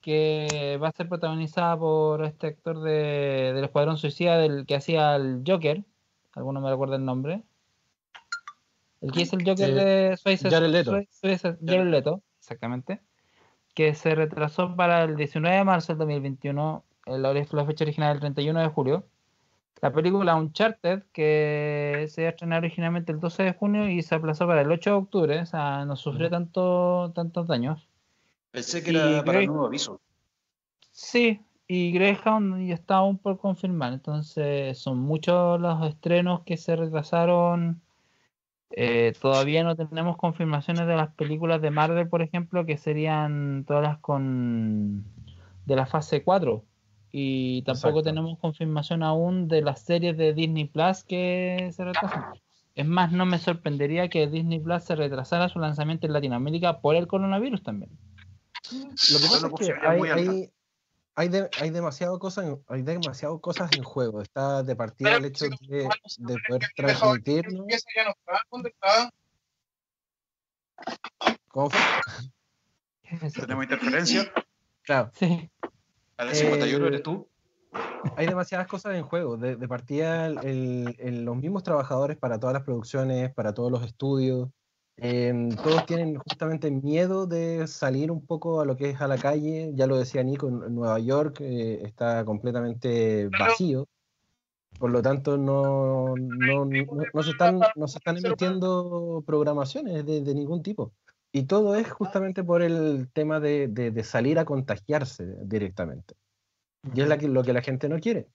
que 0.00 0.78
va 0.82 0.88
a 0.88 0.92
ser 0.92 1.08
protagonizada 1.08 1.78
por 1.78 2.24
este 2.24 2.48
actor 2.48 2.80
de, 2.80 3.52
del 3.54 3.64
Escuadrón 3.64 3.96
Suicida, 3.96 4.38
del 4.38 4.66
que 4.66 4.74
hacía 4.74 5.16
el 5.16 5.42
Joker. 5.46 5.84
Alguno 6.34 6.60
me 6.60 6.70
recuerda 6.70 6.96
el 6.96 7.04
nombre. 7.04 7.42
El 9.00 9.12
que 9.12 9.22
es 9.22 9.32
el 9.32 9.44
Joker 9.44 9.70
Eh, 9.70 9.74
de 10.10 10.16
Suicide 10.16 10.50
Jared 10.50 10.68
Leto. 10.70 10.92
Jared 11.22 11.86
Leto, 11.90 12.22
exactamente. 12.38 13.00
Que 13.74 13.94
se 13.94 14.14
retrasó 14.14 14.76
para 14.76 15.04
el 15.04 15.16
19 15.16 15.56
de 15.56 15.64
marzo 15.64 15.92
del 15.92 15.98
2021. 15.98 16.84
eh, 17.06 17.18
La, 17.18 17.32
fecha 17.64 17.84
original 17.84 18.12
del 18.12 18.20
31 18.20 18.60
de 18.60 18.68
julio. 18.68 19.04
La 19.80 19.90
película 19.92 20.34
Uncharted, 20.36 21.04
que 21.12 22.06
se 22.10 22.20
iba 22.20 22.28
a 22.28 22.32
estrenar 22.32 22.58
originalmente 22.58 23.12
el 23.12 23.20
12 23.20 23.42
de 23.44 23.52
junio 23.54 23.88
y 23.88 24.02
se 24.02 24.14
aplazó 24.14 24.46
para 24.46 24.60
el 24.60 24.70
8 24.70 24.90
de 24.90 24.96
octubre. 24.96 25.40
O 25.40 25.46
sea, 25.46 25.86
no 25.86 25.96
sufrió 25.96 26.28
tanto, 26.28 27.10
tantos 27.14 27.46
daños. 27.46 27.88
Pensé 28.50 28.82
que 28.82 28.92
Y 28.92 28.96
era 28.96 29.24
para 29.24 29.38
Grey- 29.38 29.46
nuevo 29.46 29.64
aviso. 29.66 30.00
Sí, 30.92 31.40
y 31.72 31.92
Greyhound 31.92 32.66
ya 32.66 32.74
está 32.74 32.96
aún 32.96 33.16
por 33.16 33.38
confirmar, 33.38 33.92
entonces 33.92 34.76
son 34.76 34.98
muchos 34.98 35.60
los 35.60 35.88
estrenos 35.88 36.40
que 36.40 36.56
se 36.56 36.74
retrasaron. 36.74 37.80
Eh, 38.72 39.12
todavía 39.20 39.62
no 39.62 39.76
tenemos 39.76 40.16
confirmaciones 40.16 40.88
de 40.88 40.96
las 40.96 41.14
películas 41.14 41.62
de 41.62 41.70
Marvel, 41.70 42.08
por 42.08 42.22
ejemplo, 42.22 42.66
que 42.66 42.76
serían 42.76 43.64
todas 43.68 43.84
las 43.84 43.98
con 43.98 45.04
de 45.64 45.76
la 45.76 45.86
fase 45.86 46.24
4. 46.24 46.64
Y 47.12 47.62
tampoco 47.62 48.00
Exacto. 48.00 48.02
tenemos 48.02 48.38
confirmación 48.40 49.04
aún 49.04 49.46
de 49.46 49.62
las 49.62 49.80
series 49.82 50.16
de 50.16 50.34
Disney 50.34 50.64
Plus 50.64 51.04
que 51.04 51.70
se 51.72 51.84
retrasan. 51.84 52.32
Es 52.74 52.86
más, 52.86 53.12
no 53.12 53.26
me 53.26 53.38
sorprendería 53.38 54.08
que 54.08 54.26
Disney 54.26 54.58
Plus 54.58 54.82
se 54.82 54.96
retrasara 54.96 55.48
su 55.48 55.60
lanzamiento 55.60 56.08
en 56.08 56.14
Latinoamérica 56.14 56.80
por 56.80 56.96
el 56.96 57.06
coronavirus 57.06 57.62
también. 57.62 57.92
Lo 58.72 59.18
que 59.20 59.26
pasa 59.30 59.46
es 59.46 59.68
que 59.68 59.86
hay, 59.86 60.50
hay, 61.14 61.28
de- 61.28 61.50
hay 61.60 61.70
demasiado 61.70 62.18
cosas 62.18 62.46
en- 62.46 62.64
hay 62.68 62.82
demasiado 62.82 63.40
cosas 63.40 63.70
en 63.76 63.82
juego. 63.82 64.22
Está 64.22 64.62
de 64.62 64.76
partida 64.76 65.16
el 65.16 65.24
hecho 65.26 65.46
de, 65.68 65.88
de 66.18 66.36
poder 66.48 66.62
transmitirnos. 66.76 67.66
¿Cómo. 71.48 71.70
Tenemos 73.34 73.64
interferencia. 73.64 74.32
Claro, 74.82 75.10
Sí. 75.14 75.50
A 76.16 76.24
la 76.24 76.34
51 76.34 76.84
Eh, 76.84 76.88
eres 76.88 77.02
tú. 77.02 77.28
hay 78.16 78.26
demasiadas 78.26 78.66
cosas 78.66 78.94
en 78.94 79.02
juego. 79.02 79.36
De, 79.36 79.56
de 79.56 79.68
partida, 79.68 80.26
el- 80.26 81.24
los 81.24 81.36
mismos 81.36 81.62
trabajadores 81.62 82.16
para 82.16 82.38
todas 82.38 82.54
las 82.54 82.62
producciones, 82.62 83.32
para 83.34 83.52
todos 83.54 83.70
los 83.72 83.84
estudios, 83.84 84.48
em, 85.00 85.48
todos 85.50 85.86
tienen 85.86 86.16
justamente 86.16 86.70
miedo 86.70 87.26
de 87.26 87.66
salir 87.66 88.10
un 88.10 88.24
poco 88.26 88.60
a 88.60 88.64
lo 88.64 88.76
que 88.76 88.90
es 88.90 89.00
a 89.00 89.08
la 89.08 89.16
calle. 89.18 89.72
Ya 89.74 89.86
lo 89.86 89.96
decía 89.98 90.22
Nico, 90.22 90.48
en 90.48 90.74
Nueva 90.74 90.98
York 90.98 91.38
eh, 91.40 91.80
está 91.84 92.24
completamente 92.24 93.28
vacío. 93.28 93.86
Por 94.78 94.90
lo 94.90 95.02
tanto, 95.02 95.36
no, 95.36 96.16
no, 96.16 96.64
no- 96.64 96.84
no 97.12 97.22
se, 97.22 97.30
están, 97.32 97.60
no 97.76 97.88
se 97.88 97.98
están 97.98 98.16
emitiendo 98.30 99.22
programaciones 99.26 100.06
de, 100.06 100.20
de 100.22 100.34
ningún 100.34 100.62
tipo. 100.62 100.92
Y 101.32 101.42
todo 101.44 101.74
es 101.76 101.90
justamente 101.90 102.42
por 102.44 102.62
el 102.62 103.08
tema 103.12 103.40
de, 103.40 103.68
de- 103.68 103.90
de 103.90 104.04
salir 104.04 104.38
a 104.38 104.44
contagiarse 104.44 105.26
directamente. 105.44 106.14
Y 106.94 107.00
es 107.02 107.08
la 107.08 107.18
que- 107.18 107.28
lo 107.28 107.42
que 107.42 107.52
la 107.52 107.62
gente 107.62 107.88
no 107.88 107.98
quiere. 108.00 108.28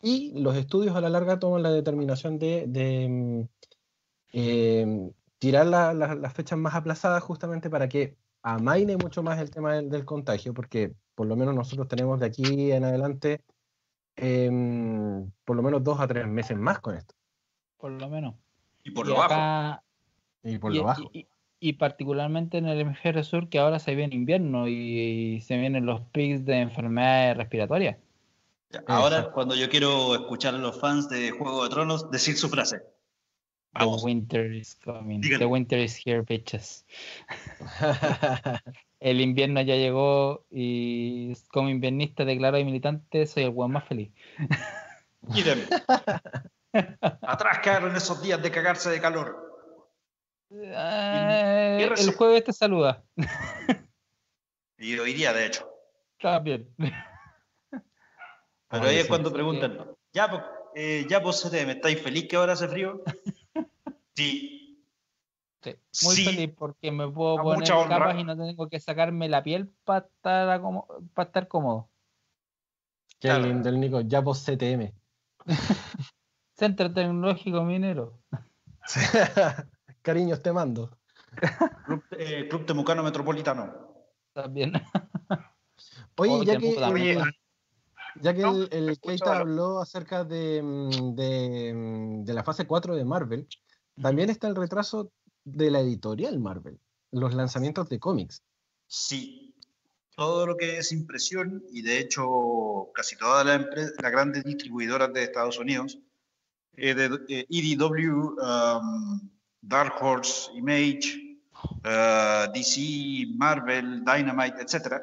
Y 0.00 0.40
los 0.40 0.56
estudios 0.56 0.96
a 0.96 1.00
la 1.00 1.08
larga 1.10 1.38
toman 1.38 1.62
la 1.62 1.70
determinación 1.70 2.38
de, 2.38 3.46
eh, 4.32 5.10
tirar 5.42 5.66
la- 5.66 5.92
la- 5.92 6.14
las 6.14 6.32
fechas 6.32 6.56
más 6.56 6.72
aplazadas 6.72 7.20
justamente 7.20 7.68
para 7.68 7.88
que 7.88 8.16
amaine 8.42 8.96
mucho 8.96 9.24
más 9.24 9.40
el 9.40 9.50
tema 9.50 9.74
del, 9.74 9.90
del 9.90 10.04
contagio, 10.04 10.54
porque 10.54 10.92
por 11.16 11.26
lo 11.26 11.34
menos 11.34 11.52
nosotros 11.52 11.88
tenemos 11.88 12.20
de 12.20 12.26
aquí 12.26 12.70
en 12.70 12.84
adelante 12.84 13.40
em, 14.14 15.28
por 15.44 15.56
lo 15.56 15.62
menos 15.62 15.82
dos 15.82 15.98
a 15.98 16.06
tres 16.06 16.28
meses 16.28 16.56
más 16.56 16.78
con 16.78 16.94
esto. 16.94 17.14
por 17.76 17.90
lo 17.90 18.08
menos. 18.08 18.36
Y 18.84 18.92
por 18.92 19.06
Y 19.06 19.08
lo 19.08 19.16
bajo. 19.16 19.82
Y 20.44 20.58
por 20.58 20.72
y, 20.72 20.76
lo 20.78 20.84
bajo. 20.84 21.10
y- 21.12 21.26
y 21.58 21.72
particularmente 21.72 22.58
en 22.58 22.66
el 22.68 22.78
hemisferio 22.78 23.24
sur, 23.24 23.48
que 23.48 23.58
ahora 23.58 23.80
se 23.80 23.96
viene 23.96 24.14
invierno 24.14 24.68
y, 24.68 25.40
se 25.40 25.56
vienen 25.56 25.86
los 25.86 26.02
pics 26.12 26.44
de 26.44 26.60
enfermedades 26.60 27.36
respiratorias. 27.36 27.96
Ahora, 28.86 29.16
Exacto. 29.16 29.32
cuando 29.34 29.54
yo 29.56 29.68
quiero 29.68 30.14
escuchar 30.14 30.54
a 30.54 30.58
los 30.58 30.78
fans 30.80 31.08
de 31.08 31.32
Juego 31.32 31.64
de 31.64 31.70
Tronos 31.70 32.08
decir 32.12 32.36
su 32.36 32.48
frase. 32.48 32.82
Vamos. 33.74 34.02
The 34.02 34.06
winter 34.06 34.52
is 34.52 34.74
coming. 34.74 35.20
The 35.20 35.46
winter 35.46 35.78
is 35.78 35.96
here, 35.96 36.22
bitches. 36.22 36.84
El 39.00 39.20
invierno 39.20 39.60
ya 39.62 39.76
llegó 39.76 40.44
y 40.50 41.34
como 41.48 41.70
inviernista 41.70 42.24
declarado 42.24 42.58
y 42.58 42.64
militante 42.64 43.26
soy 43.26 43.44
el 43.44 43.48
weón 43.48 43.72
más 43.72 43.88
feliz. 43.88 44.12
Mírenme. 45.22 45.64
Atrás 47.22 47.58
quedaron 47.58 47.96
esos 47.96 48.22
días 48.22 48.40
de 48.40 48.50
cagarse 48.52 48.90
de 48.90 49.00
calor. 49.00 49.52
Qué 50.48 51.84
el 51.98 52.14
jueves 52.14 52.44
te 52.44 52.52
saluda. 52.52 53.02
Y 54.78 54.98
hoy 54.98 55.14
día, 55.14 55.32
de 55.32 55.46
hecho. 55.46 55.68
Está 56.18 56.38
bien. 56.38 56.68
Pero 58.68 58.84
ahí 58.84 58.98
es 58.98 59.06
cuando 59.06 59.32
preguntan, 59.32 59.96
ya, 60.12 60.30
pues, 60.30 60.42
eh, 60.74 61.06
ya 61.08 61.22
pues, 61.22 61.42
CTM, 61.42 61.70
¿estáis 61.70 62.00
feliz 62.00 62.28
que 62.28 62.36
ahora 62.36 62.52
hace 62.52 62.68
frío? 62.68 63.02
Sí. 64.22 64.58
Sí, 65.62 65.76
muy 66.04 66.16
Sí. 66.16 66.24
feliz 66.24 66.54
porque 66.56 66.90
me 66.90 67.08
puedo 67.08 67.38
A 67.38 67.42
poner 67.42 67.68
capas 67.68 68.18
y 68.18 68.24
no 68.24 68.36
tengo 68.36 68.68
que 68.68 68.80
sacarme 68.80 69.28
la 69.28 69.42
piel 69.42 69.68
para 69.84 70.06
estar, 70.06 70.48
acomo- 70.50 70.86
pa' 71.14 71.22
estar 71.24 71.46
cómodo. 71.46 71.88
Qué 73.20 73.28
Claro. 73.28 73.44
lindo 73.44 73.68
el 73.68 73.78
Nico, 73.78 74.00
ya 74.00 74.20
vos 74.20 74.38
CTM. 74.44 74.92
Centro 76.56 76.92
Tecnológico 76.92 77.62
Minero. 77.62 78.18
Cariños 80.02 80.42
te 80.42 80.52
mando. 80.52 80.98
Club, 81.84 82.04
eh, 82.18 82.48
Club 82.48 82.66
Temucano 82.66 83.02
Metropolitano. 83.04 83.94
También. 84.32 84.72
Oye, 86.16 86.32
Oh, 86.32 86.42
ya 86.42 86.58
que, 86.58 86.74
ya 88.20 88.34
que 88.34 88.42
No, 88.42 88.50
el, 88.50 88.68
el 88.72 89.00
Keita 89.00 89.38
habló 89.38 89.80
acerca 89.80 90.24
de, 90.24 90.60
mm, 90.62 91.14
de, 91.14 91.72
mm, 91.74 92.24
de 92.24 92.34
la 92.34 92.42
fase 92.42 92.66
4 92.66 92.94
de 92.96 93.04
Marvel, 93.04 93.46
también 94.00 94.30
está 94.30 94.48
el 94.48 94.56
retraso 94.56 95.12
de 95.44 95.70
la 95.70 95.80
editorial 95.80 96.38
Marvel, 96.38 96.78
los 97.10 97.34
lanzamientos 97.34 97.88
de 97.88 97.98
cómics. 97.98 98.42
Sí, 98.86 99.54
todo 100.16 100.46
lo 100.46 100.56
que 100.56 100.78
es 100.78 100.92
impresión 100.92 101.64
y 101.70 101.82
de 101.82 101.98
hecho 101.98 102.90
casi 102.94 103.16
todas 103.16 103.44
las, 103.46 103.66
las 104.00 104.12
grandes 104.12 104.44
distribuidoras 104.44 105.12
de 105.12 105.24
Estados 105.24 105.58
Unidos, 105.58 105.98
eh, 106.74 106.94
de, 106.94 107.18
eh, 107.28 107.46
EDW, 107.48 108.36
um, 108.40 109.30
Dark 109.60 109.94
Horse, 110.00 110.50
Image, 110.54 111.38
uh, 111.84 112.50
DC, 112.52 113.26
Marvel, 113.36 114.04
Dynamite, 114.04 114.62
etc. 114.62 115.02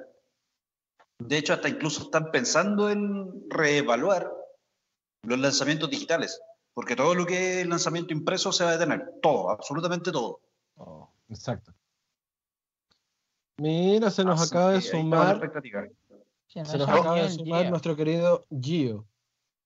De 1.20 1.38
hecho, 1.38 1.54
hasta 1.54 1.70
incluso 1.70 2.04
están 2.04 2.32
pensando 2.32 2.90
en 2.90 3.50
reevaluar 3.50 4.32
los 5.24 5.40
lanzamientos 5.40 5.90
digitales, 5.90 6.42
porque 6.80 6.96
todo 6.96 7.14
lo 7.14 7.26
que 7.26 7.60
es 7.60 7.68
lanzamiento 7.68 8.14
impreso 8.14 8.54
se 8.54 8.64
va 8.64 8.70
a 8.70 8.78
detener, 8.78 9.20
todo, 9.22 9.50
absolutamente 9.50 10.14
todo. 10.14 10.40
Oh. 10.78 11.12
Exacto. 11.28 11.74
Mira, 13.58 14.10
se 14.10 14.24
nos 14.24 14.40
Así 14.40 14.56
acaba 14.56 14.72
de 14.72 14.82
sumar, 14.82 15.42
se 16.48 16.78
nos 16.78 16.88
acaba 16.88 17.16
de 17.16 17.32
sumar 17.32 17.70
nuestro 17.70 17.98
querido 17.98 18.46
Gio. 18.62 19.06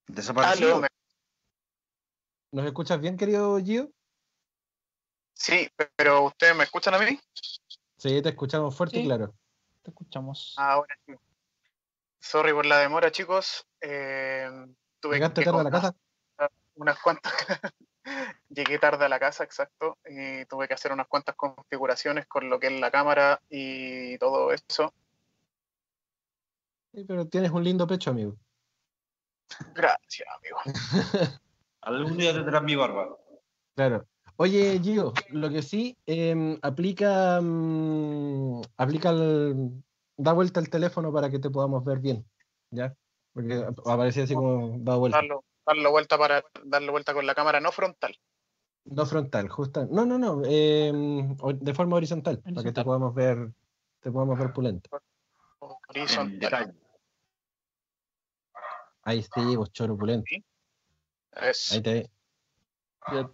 Desaparecido. 0.07 0.69
Aló, 0.69 0.81
me- 0.81 0.87
¿Nos 2.51 2.65
escuchas 2.65 2.99
bien, 2.99 3.15
querido 3.15 3.59
Gio? 3.59 3.91
Sí, 5.35 5.69
pero 5.95 6.23
¿ustedes 6.23 6.55
me 6.55 6.63
escuchan 6.63 6.95
a 6.95 6.97
mí? 6.97 7.19
Sí, 7.95 8.23
te 8.23 8.29
escuchamos 8.29 8.75
fuerte 8.75 9.01
y 9.01 9.03
claro. 9.03 9.35
Te 9.83 9.91
escuchamos. 9.91 10.55
Ahora 10.57 10.97
sí. 11.05 11.13
Sorry 12.19 12.53
por 12.53 12.65
la 12.65 12.79
demora, 12.79 13.11
chicos. 13.11 13.67
Eh, 13.81 14.49
tuve 14.99 15.17
¿Llegaste 15.17 15.41
que 15.41 15.45
tarde 15.45 15.59
a 15.59 15.63
la 15.65 15.69
casa? 15.69 15.95
Unas 16.75 16.99
cuantas. 16.99 17.33
Llegué 18.49 18.77
tarde 18.79 19.05
a 19.05 19.09
la 19.09 19.19
casa, 19.19 19.43
exacto, 19.43 19.97
y 20.07 20.45
tuve 20.45 20.67
que 20.67 20.73
hacer 20.73 20.91
unas 20.91 21.07
cuantas 21.07 21.35
configuraciones 21.35 22.27
con 22.27 22.49
lo 22.49 22.59
que 22.59 22.67
es 22.67 22.79
la 22.79 22.91
cámara 22.91 23.41
y 23.49 24.17
todo 24.17 24.51
eso. 24.51 24.93
Sí, 26.93 27.03
pero 27.05 27.27
tienes 27.27 27.51
un 27.51 27.63
lindo 27.63 27.87
pecho, 27.87 28.11
amigo. 28.11 28.35
Gracias, 29.73 30.27
amigo. 30.37 30.57
Algún 31.81 32.17
día 32.17 32.33
tendrás 32.33 32.63
mi 32.63 32.75
barba. 32.75 33.17
Claro. 33.75 34.05
Oye, 34.37 34.79
Gio, 34.81 35.13
lo 35.29 35.49
que 35.49 35.61
sí, 35.61 35.97
em, 36.05 36.57
aplica, 36.61 37.39
mm, 37.41 38.61
aplica 38.77 39.09
el- 39.09 39.83
da 40.17 40.33
vuelta 40.33 40.59
el 40.59 40.69
teléfono 40.69 41.11
para 41.11 41.29
que 41.29 41.39
te 41.39 41.49
podamos 41.49 41.83
ver 41.83 41.99
bien, 41.99 42.25
¿ya? 42.71 42.95
Porque 43.33 43.55
ap- 43.55 43.87
aparecía 43.87 44.23
así 44.23 44.33
como 44.35 44.77
da 44.79 44.95
vuelta. 44.95 45.17
Darlo, 45.17 45.43
darlo 45.65 45.91
vuelta 45.91 46.17
para 46.17 46.43
darle 46.63 46.91
vuelta 46.91 47.13
con 47.13 47.25
la 47.25 47.35
cámara 47.35 47.59
no 47.59 47.71
frontal. 47.71 48.17
No 48.85 49.05
frontal, 49.05 49.47
justa. 49.49 49.87
No, 49.89 50.05
no, 50.05 50.17
no, 50.17 50.41
em, 50.45 51.35
de 51.37 51.73
forma 51.73 51.95
horizontal, 51.95 52.39
para 52.39 52.63
que 52.63 52.71
te 52.73 52.83
podamos 52.83 53.15
ver, 53.15 53.53
te 54.01 54.11
podamos 54.11 54.37
ver 54.37 54.51
pulento. 54.51 54.89
En 55.61 55.69
Horizontal. 55.87 56.75
Ahí 59.03 59.23
sí, 59.23 59.55
vos 59.55 59.71
choro 59.71 59.97
pulento. 59.97 60.25
Es- 61.31 61.71
Ahí 61.71 61.81
te, 61.81 62.09
Yo- 63.11 63.33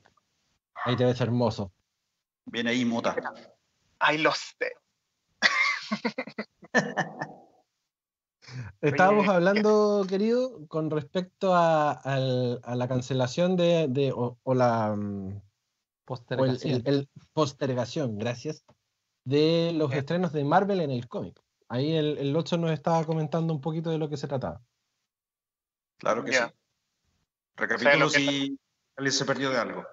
ahí 0.85 0.95
te 0.95 1.05
ves 1.05 1.21
hermoso. 1.21 1.71
Viene 2.45 2.71
ahí 2.71 2.85
Mota. 2.85 3.15
I 4.01 4.17
lost 4.17 4.61
it. 4.61 4.73
Estábamos 8.81 9.27
Oye, 9.27 9.35
hablando, 9.35 10.05
querido, 10.07 10.65
con 10.67 10.89
respecto 10.89 11.53
a, 11.53 11.91
al- 11.91 12.61
a 12.63 12.75
la 12.75 12.87
cancelación 12.87 13.57
de, 13.57 13.87
de- 13.89 14.11
o, 14.13 14.37
o 14.41 14.53
la 14.53 14.95
mm, 14.95 15.27
o 15.27 15.31
el, 15.31 15.41
Postergación. 16.05 16.73
el- 16.73 16.87
el 16.87 17.09
postergación, 17.33 18.17
gracias, 18.17 18.63
de 19.25 19.73
los 19.75 19.93
estrenos 19.93 20.31
de 20.33 20.43
Marvel 20.43 20.79
en 20.81 20.91
el 20.91 21.07
cómic. 21.07 21.39
Ahí 21.67 21.93
el, 21.93 22.17
el 22.17 22.35
8 22.35 22.57
nos 22.57 22.71
estaba 22.71 23.05
comentando 23.05 23.53
un 23.53 23.61
poquito 23.61 23.89
de 23.91 23.97
lo 23.99 24.09
que 24.09 24.17
se 24.17 24.27
trataba. 24.27 24.61
Claro 25.97 26.23
que 26.23 26.31
Ya. 26.31 26.47
sí. 26.47 26.53
Recapitulo 27.57 28.09
que- 28.09 28.17
si 28.19 28.59
alguien 28.95 29.11
se 29.13 29.25
perdió 29.25 29.49
de 29.51 29.57
algo. 29.57 29.85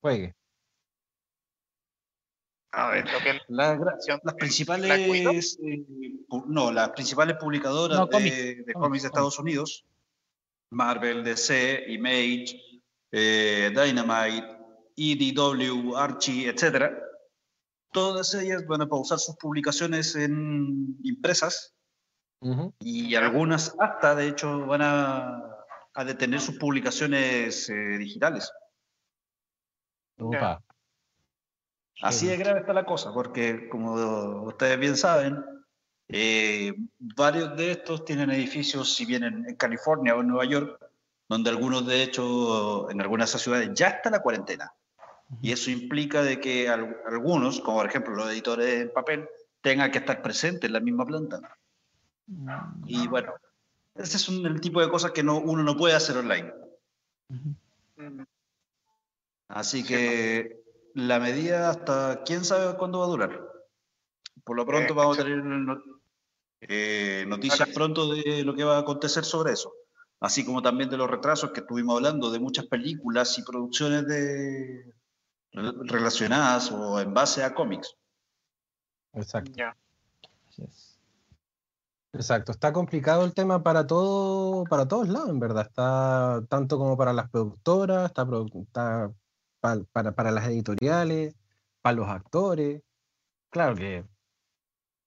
Juegue. 0.00 0.34
A 2.76 2.90
ver. 2.90 3.10
Lo 3.10 3.18
que 3.20 3.40
La 3.48 3.74
las 4.22 4.34
principales, 4.34 5.58
eh, 5.62 5.86
no, 6.46 6.70
las 6.70 6.90
principales 6.90 7.38
publicadoras 7.38 7.98
No, 7.98 8.04
de, 8.04 8.12
cómics, 8.12 8.36
de 8.36 8.54
cómics, 8.54 8.74
cómics 8.74 9.02
de 9.02 9.06
Estados 9.08 9.38
Unidos, 9.38 9.86
Marvel, 10.70 11.24
DC, 11.24 11.84
Image, 11.88 12.60
eh, 13.12 13.70
Dynamite, 13.74 14.58
EDW, 14.94 15.96
Archie, 15.96 16.50
etcétera, 16.50 17.02
todas 17.92 18.34
ellas 18.34 18.66
van 18.66 18.82
a 18.82 18.86
pausar 18.86 19.18
sus 19.20 19.36
publicaciones 19.36 20.14
en 20.14 20.98
impresas 21.02 21.74
Ujú. 22.40 22.74
y 22.80 23.14
algunas 23.14 23.74
hasta, 23.78 24.14
de 24.14 24.28
hecho, 24.28 24.66
van 24.66 24.82
a, 24.82 25.42
a 25.94 26.04
detener 26.04 26.42
sus 26.42 26.58
publicaciones 26.58 27.70
eh, 27.70 27.96
digitales. 27.96 28.52
Upa. 30.18 30.62
Así 32.02 32.26
de 32.26 32.36
grave 32.36 32.60
está 32.60 32.72
la 32.72 32.84
cosa, 32.84 33.12
porque 33.12 33.68
como 33.68 34.42
ustedes 34.44 34.78
bien 34.78 34.96
saben, 34.96 35.42
eh, 36.08 36.74
varios 36.98 37.56
de 37.56 37.72
estos 37.72 38.04
tienen 38.04 38.30
edificios, 38.30 38.94
si 38.94 39.06
bien 39.06 39.24
en, 39.24 39.48
en 39.48 39.56
California 39.56 40.14
o 40.14 40.20
en 40.20 40.28
Nueva 40.28 40.44
York, 40.44 40.78
donde 41.28 41.50
algunos 41.50 41.86
de 41.86 42.02
hecho, 42.02 42.90
en 42.90 43.00
algunas 43.00 43.26
de 43.26 43.30
esas 43.30 43.42
ciudades 43.42 43.70
ya 43.74 43.88
está 43.88 44.10
la 44.10 44.20
cuarentena. 44.22 44.72
Y 45.42 45.50
eso 45.50 45.70
implica 45.72 46.22
de 46.22 46.38
que 46.38 46.68
al- 46.68 46.98
algunos, 47.06 47.60
como 47.60 47.78
por 47.78 47.86
ejemplo 47.88 48.14
los 48.14 48.30
editores 48.30 48.82
en 48.82 48.92
papel, 48.92 49.28
tengan 49.60 49.90
que 49.90 49.98
estar 49.98 50.22
presentes 50.22 50.64
en 50.68 50.72
la 50.74 50.80
misma 50.80 51.04
planta. 51.04 51.40
Mm, 52.28 52.84
Y 52.86 53.08
bueno, 53.08 53.34
ese 53.96 54.18
es 54.18 54.28
un, 54.28 54.46
el 54.46 54.60
tipo 54.60 54.80
de 54.80 54.88
cosas 54.88 55.10
que 55.10 55.24
no, 55.24 55.38
uno 55.38 55.62
no 55.64 55.76
puede 55.76 55.94
hacer 55.94 56.16
online. 56.18 56.52
Mm, 57.96 58.22
Así 59.48 59.82
Sí, 59.82 59.88
que 59.88 60.60
la 60.96 61.20
medida 61.20 61.68
hasta 61.68 62.22
quién 62.24 62.42
sabe 62.42 62.74
cuándo 62.78 63.00
va 63.00 63.04
a 63.04 63.08
durar. 63.08 63.40
Por 64.44 64.56
lo 64.56 64.64
pronto 64.64 64.94
Eh, 64.94 64.96
vamos 64.96 65.18
a 65.18 65.24
tener 65.24 65.44
eh, 66.62 67.24
noticias 67.28 67.68
pronto 67.68 68.14
de 68.14 68.42
lo 68.44 68.54
que 68.54 68.64
va 68.64 68.76
a 68.76 68.80
acontecer 68.80 69.22
sobre 69.26 69.52
eso. 69.52 69.74
Así 70.20 70.42
como 70.42 70.62
también 70.62 70.88
de 70.88 70.96
los 70.96 71.10
retrasos 71.10 71.50
que 71.50 71.60
estuvimos 71.60 71.96
hablando 71.96 72.30
de 72.30 72.40
muchas 72.40 72.64
películas 72.64 73.38
y 73.38 73.42
producciones 73.42 74.06
de, 74.06 74.94
relacionadas 75.52 76.72
o 76.72 76.98
en 76.98 77.12
base 77.12 77.44
a 77.44 77.54
cómics. 77.54 77.94
Exacto. 79.12 79.52
ya. 79.54 79.76
Así 80.48 80.62
es. 80.62 80.98
Exacto. 82.14 82.52
Está 82.52 82.72
complicado 82.72 83.26
el 83.26 83.34
tema 83.34 83.62
para 83.62 83.86
todo, 83.86 84.64
para 84.64 84.88
todos 84.88 85.10
lados, 85.10 85.28
en 85.28 85.40
verdad. 85.40 85.66
Está 85.66 86.42
tanto 86.48 86.78
como 86.78 86.96
para 86.96 87.12
las 87.12 87.28
productoras, 87.28 88.06
está, 88.06 88.26
está 88.62 89.12
pa- 89.66 89.84
para, 89.92 90.12
para 90.14 90.30
las 90.30 90.46
editoriales, 90.46 91.34
para 91.82 91.96
los 91.96 92.08
actores. 92.08 92.82
Claro 93.50 93.74
que 93.74 94.04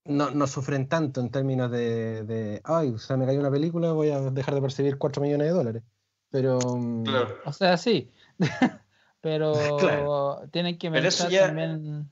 no, 0.06 0.32
no 0.32 0.48
sufren 0.48 0.88
tanto 0.88 1.22
en 1.22 1.30
términos 1.30 1.72
de, 1.72 2.24
de, 2.24 2.62
ay, 2.64 2.98
se 2.98 3.16
me 3.16 3.26
cayó 3.26 3.40
una 3.40 3.52
película, 3.52 3.92
voy 3.94 4.10
a 4.10 4.20
dejar 4.32 4.56
de 4.56 4.62
percibir 4.62 4.98
4 4.98 5.22
millones 5.22 5.48
de 5.48 5.54
dólares. 5.54 5.84
Pero 6.32 6.60
mm, 6.60 7.06
O 7.46 7.54
sea, 7.54 7.78
sí. 7.78 8.12
Pero 9.22 9.78
Claro. 9.80 10.42
tienen 10.52 10.78
que 10.78 10.90
Pero 10.90 11.08
eso 11.08 11.24
pensar 11.26 11.32
ya- 11.32 11.48
también 11.48 12.12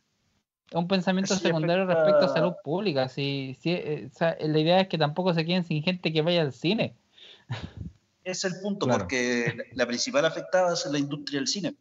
un 0.74 0.88
pensamiento 0.90 1.34
secundario 1.36 1.84
afecta- 1.86 2.04
respecto 2.04 2.26
a 2.26 2.34
salud 2.34 2.54
pública. 2.64 3.08
Si, 3.08 3.56
si, 3.62 3.72
eh, 3.72 4.10
o 4.14 4.16
sea, 4.18 4.36
la 4.42 4.60
idea 4.60 4.82
es 4.82 4.88
que 4.90 4.98
tampoco 4.98 5.34
se 5.34 5.46
queden 5.46 5.64
sin 5.64 5.82
gente 5.82 6.12
que 6.12 6.22
vaya 6.22 6.42
al 6.42 6.52
cine. 6.54 6.98
Es 8.24 8.44
el 8.44 8.60
punto, 8.62 8.86
Claro. 8.86 9.00
porque 9.04 9.54
la- 9.56 9.64
la 9.74 9.88
principal 9.88 10.26
afectada 10.26 10.74
es 10.74 10.86
la 10.88 11.00
industria 11.00 11.40
del 11.40 11.48
cine. 11.48 11.78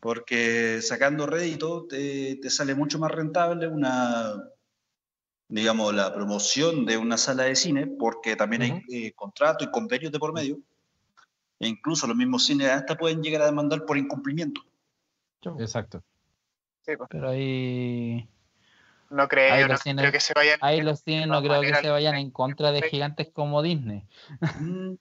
Porque 0.00 0.80
sacando 0.82 1.26
rédito 1.26 1.86
te, 1.86 2.36
te 2.36 2.50
sale 2.50 2.74
mucho 2.74 2.98
más 2.98 3.10
rentable 3.10 3.68
una, 3.68 4.34
digamos, 5.48 5.94
la 5.94 6.12
promoción 6.12 6.84
de 6.84 6.96
una 6.98 7.16
sala 7.16 7.44
de 7.44 7.56
cine, 7.56 7.86
porque 7.86 8.36
también 8.36 8.62
hay 8.62 8.82
eh, 8.90 9.12
contratos 9.12 9.66
y 9.66 9.70
convenios 9.70 10.12
de 10.12 10.18
por 10.18 10.32
medio, 10.32 10.58
e 11.60 11.68
incluso 11.68 12.06
los 12.06 12.16
mismos 12.16 12.44
cines 12.44 12.68
hasta 12.68 12.96
pueden 12.96 13.22
llegar 13.22 13.42
a 13.42 13.46
demandar 13.46 13.84
por 13.86 13.96
incumplimiento. 13.96 14.60
exacto. 15.58 16.02
Sí, 16.82 16.96
pues, 16.98 17.08
Pero 17.10 17.30
ahí, 17.30 18.28
no 19.08 19.26
creo, 19.28 19.54
Ahí 19.54 19.62
no 19.62 19.68
los 19.68 19.80
cines- 19.80 20.02
creo 20.02 20.12
que 20.12 20.20
se 20.20 20.34
vayan. 20.34 20.58
ahí 20.60 20.82
los 20.82 21.00
cines 21.00 21.28
no 21.28 21.40
creo 21.42 21.62
que 21.62 21.74
se 21.76 21.88
vayan 21.88 22.16
en 22.16 22.30
contra 22.30 22.72
de 22.72 22.82
gigantes 22.82 23.30
como 23.32 23.62
Disney. 23.62 24.06
Mm, 24.60 24.94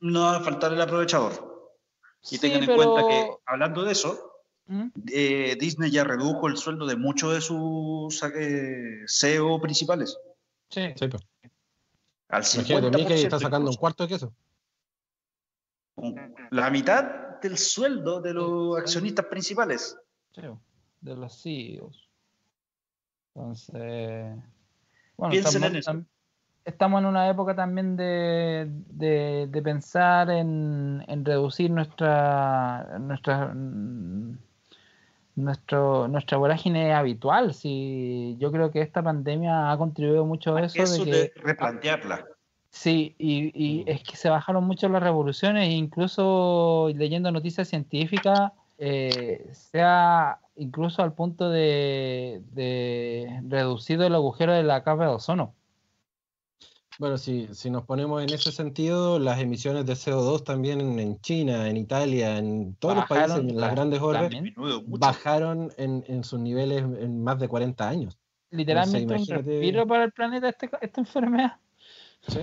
No 0.00 0.20
va 0.22 0.36
a 0.36 0.40
faltar 0.40 0.72
el 0.72 0.80
aprovechador. 0.80 1.49
Y 2.22 2.26
Sí, 2.26 2.38
tengan 2.38 2.60
en 2.62 2.66
pero- 2.66 2.76
cuenta 2.94 3.08
que, 3.08 3.30
hablando 3.46 3.82
de 3.84 3.92
eso, 3.92 4.32
¿Mm? 4.66 4.88
eh, 5.12 5.56
Disney 5.58 5.90
ya 5.90 6.04
redujo 6.04 6.48
el 6.48 6.56
sueldo 6.56 6.86
de 6.86 6.96
muchos 6.96 7.32
de 7.34 7.40
sus 7.40 8.22
eh, 8.34 9.04
CEO 9.06 9.60
principales. 9.60 10.16
Sí. 10.68 10.92
Sí. 10.96 11.06
Al 12.28 12.44
Imagínate, 12.54 12.96
Mickey 12.96 13.22
está 13.24 13.38
50% 13.38 13.40
sacando 13.40 13.70
un 13.70 13.76
cuarto 13.76 14.04
de 14.04 14.08
queso. 14.10 14.32
La 16.50 16.70
mitad 16.70 17.40
del 17.42 17.58
sueldo 17.58 18.20
de 18.20 18.32
los 18.34 18.78
accionistas 18.78 19.26
principales. 19.26 19.98
Sí, 20.32 20.42
de 21.00 21.16
los 21.16 21.42
CEOs. 21.42 22.08
Entonces, 23.34 24.36
bueno, 25.16 25.30
Piensen 25.32 25.64
en 25.64 25.76
eso. 25.76 26.04
Estamos 26.64 27.00
en 27.00 27.06
una 27.06 27.28
época 27.28 27.54
también 27.54 27.96
de, 27.96 28.68
de- 28.90 29.48
de 29.50 29.62
pensar 29.62 30.30
en, 30.30 31.04
en 31.08 31.24
reducir 31.24 31.70
nuestra 31.70 32.98
nuestra 33.00 33.52
mm, 33.54 34.38
nuestro, 35.36 36.08
nuestra 36.08 36.36
vorágine 36.38 36.92
habitual. 36.92 37.54
Si 37.54 38.36
yo 38.38 38.52
creo 38.52 38.70
que 38.70 38.82
esta 38.82 39.02
pandemia 39.02 39.70
ha 39.72 39.78
contribuido 39.78 40.24
mucho 40.26 40.56
a 40.56 40.62
eso, 40.62 40.82
Eso 40.82 41.04
de 41.04 41.10
de 41.12 41.32
que 41.32 41.40
replantearla. 41.40 42.26
Sí, 42.70 43.14
y, 43.18 43.50
y 43.54 43.84
Mm. 43.84 43.88
es 43.88 44.02
que 44.04 44.16
se 44.16 44.28
bajaron 44.30 44.64
mucho 44.64 44.88
las 44.88 45.02
revoluciones, 45.02 45.70
incluso 45.70 46.90
leyendo 46.94 47.32
noticias 47.32 47.68
científicas, 47.68 48.52
eh, 48.78 49.48
sea 49.52 50.38
incluso 50.56 51.02
al 51.02 51.12
punto 51.14 51.50
de, 51.50 52.42
de 52.52 53.42
reducido 53.48 54.06
el 54.06 54.14
agujero 54.14 54.52
de 54.52 54.62
la 54.62 54.84
capa 54.84 55.04
de 55.04 55.10
ozono. 55.14 55.54
Bueno, 57.00 57.16
si, 57.16 57.48
si 57.54 57.70
nos 57.70 57.84
ponemos 57.86 58.22
en 58.22 58.28
ese 58.28 58.52
sentido, 58.52 59.18
las 59.18 59.40
emisiones 59.40 59.86
de 59.86 59.94
CO2 59.94 60.44
también 60.44 60.82
en, 60.98 61.18
China, 61.22 61.66
en 61.66 61.78
Italia, 61.78 62.36
en 62.36 62.74
todos 62.74 62.94
los 62.94 63.06
países, 63.06 63.38
en 63.38 63.58
las 63.58 63.70
grandes 63.70 64.02
orbes, 64.02 64.30
bajaron 64.86 65.72
en, 65.78 66.04
en 66.08 66.24
sus 66.24 66.38
niveles 66.40 66.82
en 66.82 67.24
más 67.24 67.38
de 67.40 67.48
40 67.48 67.88
años. 67.88 68.18
literalmente 68.50 69.14
un 69.14 69.20
imagínate- 69.20 69.44
respiro 69.50 69.86
para 69.86 70.04
el 70.04 70.12
planeta 70.12 70.50
este- 70.50 70.68
esta 70.82 71.00
enfermedad. 71.00 71.56
Sí. 72.28 72.40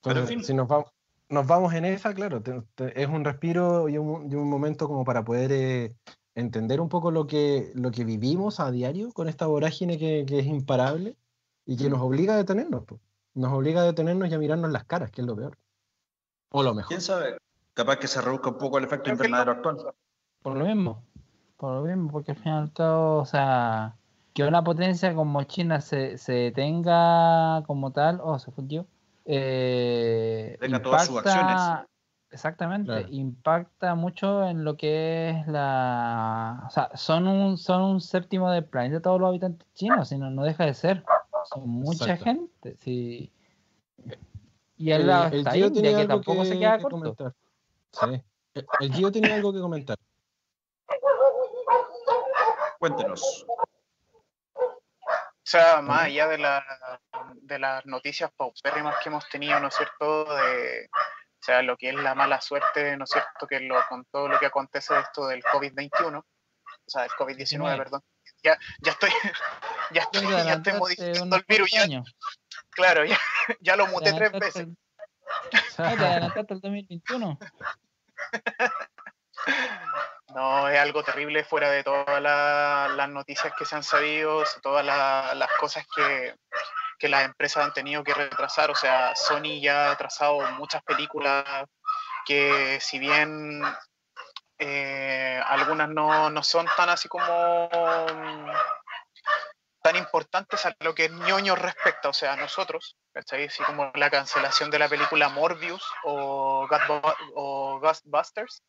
Pero, 0.00 0.20
en 0.20 0.22
Entonces, 0.22 0.28
fin. 0.28 0.44
si 0.44 0.54
nos 0.54 0.68
vamos, 0.68 0.86
nos 1.30 1.46
vamos 1.48 1.74
en 1.74 1.84
esa, 1.84 2.14
claro, 2.14 2.40
te- 2.40 2.62
te- 2.76 3.02
es 3.02 3.08
un 3.08 3.24
respiro 3.24 3.88
y 3.88 3.98
un, 3.98 4.30
y 4.30 4.36
un 4.36 4.48
momento 4.48 4.86
como 4.86 5.02
para 5.04 5.24
poder 5.24 5.50
eh, 5.50 5.96
entender 6.36 6.80
un 6.80 6.88
poco 6.88 7.10
lo 7.10 7.26
que, 7.26 7.72
lo 7.74 7.90
que 7.90 8.04
vivimos 8.04 8.60
a 8.60 8.70
diario 8.70 9.10
con 9.10 9.26
esta 9.28 9.48
vorágine 9.48 9.98
que, 9.98 10.24
que 10.28 10.38
es 10.38 10.46
imparable 10.46 11.16
y 11.66 11.76
que 11.76 11.88
nos 11.90 12.00
obliga 12.00 12.34
a 12.34 12.36
detenernos. 12.36 12.84
po. 12.84 13.00
Nos 13.34 13.52
obliga 13.52 13.82
a 13.82 13.84
detenernos 13.84 14.28
y 14.28 14.34
a 14.34 14.38
mirarnos 14.38 14.70
las 14.72 14.84
caras, 14.84 15.10
que 15.10 15.20
es 15.20 15.26
lo 15.26 15.36
peor. 15.36 15.56
O 16.50 16.62
lo 16.62 16.74
mejor. 16.74 16.88
¿Quién 16.88 17.00
sabe? 17.00 17.36
Capaz 17.74 17.96
que 17.98 18.08
se 18.08 18.20
reduzca 18.20 18.50
un 18.50 18.58
poco 18.58 18.78
el 18.78 18.84
efecto 18.84 19.10
invernadero 19.10 19.52
actual. 19.52 19.76
Por 20.42 20.56
lo 20.56 20.64
mismo, 20.64 21.04
por 21.56 21.74
lo 21.76 21.82
mismo, 21.82 22.10
porque 22.10 22.32
al 22.32 22.38
fin 22.38 22.52
y 22.52 22.56
al 22.56 22.72
cabo, 22.72 23.18
o 23.18 23.24
sea, 23.26 23.94
que 24.34 24.42
una 24.44 24.64
potencia 24.64 25.14
como 25.14 25.42
China 25.44 25.80
se, 25.80 26.18
se 26.18 26.32
detenga 26.32 27.62
como 27.66 27.92
tal, 27.92 28.20
o 28.22 28.38
se 28.38 28.50
fundió, 28.50 28.86
eh, 29.26 30.56
Detenga 30.60 30.82
todas 30.82 31.06
sus 31.06 31.18
acciones. 31.18 31.86
exactamente, 32.30 32.86
Claro. 32.90 33.06
impacta 33.10 33.94
mucho 33.94 34.46
en 34.48 34.64
lo 34.64 34.76
que 34.76 35.30
es 35.30 35.46
la, 35.46 36.64
o 36.66 36.70
sea, 36.70 36.90
son 36.96 37.28
un, 37.28 37.58
son 37.58 37.82
un 37.82 38.00
séptimo 38.00 38.50
del 38.50 38.64
planeta 38.64 39.00
todos 39.02 39.20
los 39.20 39.28
habitantes 39.28 39.68
chinos, 39.74 40.08
si 40.08 40.18
no, 40.18 40.30
no 40.30 40.42
deja 40.42 40.64
de 40.64 40.74
ser, 40.74 41.04
son 41.52 41.68
mucha 41.68 42.04
Exacto. 42.04 42.24
gente, 42.24 42.76
sí. 42.80 43.32
Y 44.76 44.90
El- 44.92 45.06
lado 45.06 45.26
el 45.28 45.38
está 45.40 45.52
Gio 45.52 45.66
India, 45.66 45.82
tenía 45.82 45.96
que 45.96 46.02
algo 46.02 46.14
tampoco 46.24 46.44
se 46.44 46.52
que- 46.52 46.58
queda 46.58 46.76
que 46.76 46.82
corto. 46.82 46.96
comentar. 46.98 47.34
Sí. 47.92 48.24
El- 48.54 48.66
El 48.80 48.92
Gio 48.94 49.12
tenía 49.12 49.34
algo 49.34 49.52
que 49.52 49.60
comentar. 49.60 49.96
Cuéntenos. 52.78 53.46
O 54.54 55.50
sea, 55.50 55.82
más 55.82 56.02
allá 56.04 56.28
de, 56.28 56.38
la, 56.38 56.64
de 57.34 57.58
las 57.58 57.84
noticias 57.84 58.30
paupérrimas 58.36 58.96
que 59.02 59.08
hemos 59.08 59.28
tenido, 59.28 59.58
¿no 59.58 59.68
es 59.68 59.74
cierto? 59.74 60.24
De, 60.36 60.86
o 60.86 61.42
sea, 61.42 61.62
lo 61.62 61.76
que 61.76 61.88
es 61.90 61.94
la 61.96 62.14
mala 62.14 62.40
suerte, 62.40 62.96
¿no 62.96 63.04
es 63.04 63.10
cierto? 63.10 63.46
Que 63.48 63.58
lo, 63.60 63.74
con 63.88 64.04
todo 64.06 64.28
lo 64.28 64.38
que 64.38 64.46
acontece 64.46 64.94
de 64.94 65.00
esto 65.00 65.26
del 65.26 65.42
COVID-21, 65.42 66.18
o 66.18 66.24
sea, 66.86 67.02
del 67.02 67.10
COVID-19, 67.12 67.36
19. 67.36 67.76
perdón. 67.78 68.00
Ya, 68.44 68.56
ya 68.82 68.92
estoy, 68.92 69.10
ya 69.90 70.02
estoy, 70.02 70.26
ya 70.30 70.54
estoy 70.54 70.72
modificando 70.74 71.36
el 71.36 71.44
virus, 71.48 71.70
ya, 71.70 71.86
claro, 72.70 73.04
ya, 73.04 73.18
ya 73.60 73.76
lo 73.76 73.86
muté 73.88 74.12
tres 74.12 74.32
veces. 74.32 74.56
el- 74.56 74.76
Ah, 75.78 75.96
te 75.96 76.04
adelantaste 76.04 76.54
al 76.54 76.60
2021. 76.60 77.38
No, 80.34 80.68
es 80.68 80.78
algo 80.78 81.02
terrible 81.02 81.42
fuera 81.44 81.70
de 81.70 81.82
todas 81.82 82.22
la- 82.22 82.88
las 82.94 83.08
noticias 83.08 83.52
que 83.54 83.64
se 83.64 83.74
han 83.74 83.82
sabido, 83.82 84.44
todas 84.62 84.84
la- 84.84 85.32
las 85.34 85.50
cosas 85.58 85.84
que, 85.92 86.36
que 87.00 87.08
las 87.08 87.24
empresas 87.24 87.64
han 87.64 87.72
tenido 87.72 88.04
que 88.04 88.14
retrasar. 88.14 88.70
O 88.70 88.76
sea, 88.76 89.16
Sony 89.16 89.60
ya 89.60 89.88
ha 89.88 89.92
atrasado 89.92 90.40
muchas 90.52 90.82
películas 90.84 91.44
que 92.26 92.78
si 92.80 93.00
bien 93.00 93.60
eh, 94.58 95.40
algunas 95.48 95.88
no, 95.88 96.30
no 96.30 96.42
son 96.44 96.66
tan 96.76 96.90
así 96.90 97.08
como 97.08 97.24
tan 99.82 99.96
importantes 99.96 100.66
a 100.66 100.74
lo 100.80 100.94
que 100.94 101.08
ñoño 101.08 101.56
respecta, 101.56 102.08
o 102.08 102.12
sea, 102.12 102.34
a 102.34 102.36
nosotros, 102.36 102.96
¿cachai? 103.12 103.46
Así 103.46 103.62
como 103.64 103.90
la 103.94 104.10
cancelación 104.10 104.70
de 104.70 104.78
la 104.78 104.88
película 104.88 105.28
Morbius 105.28 105.82
o, 106.04 106.66
Ghostbu- 106.68 107.16
o 107.34 107.80
Ghostbusters 107.80 108.62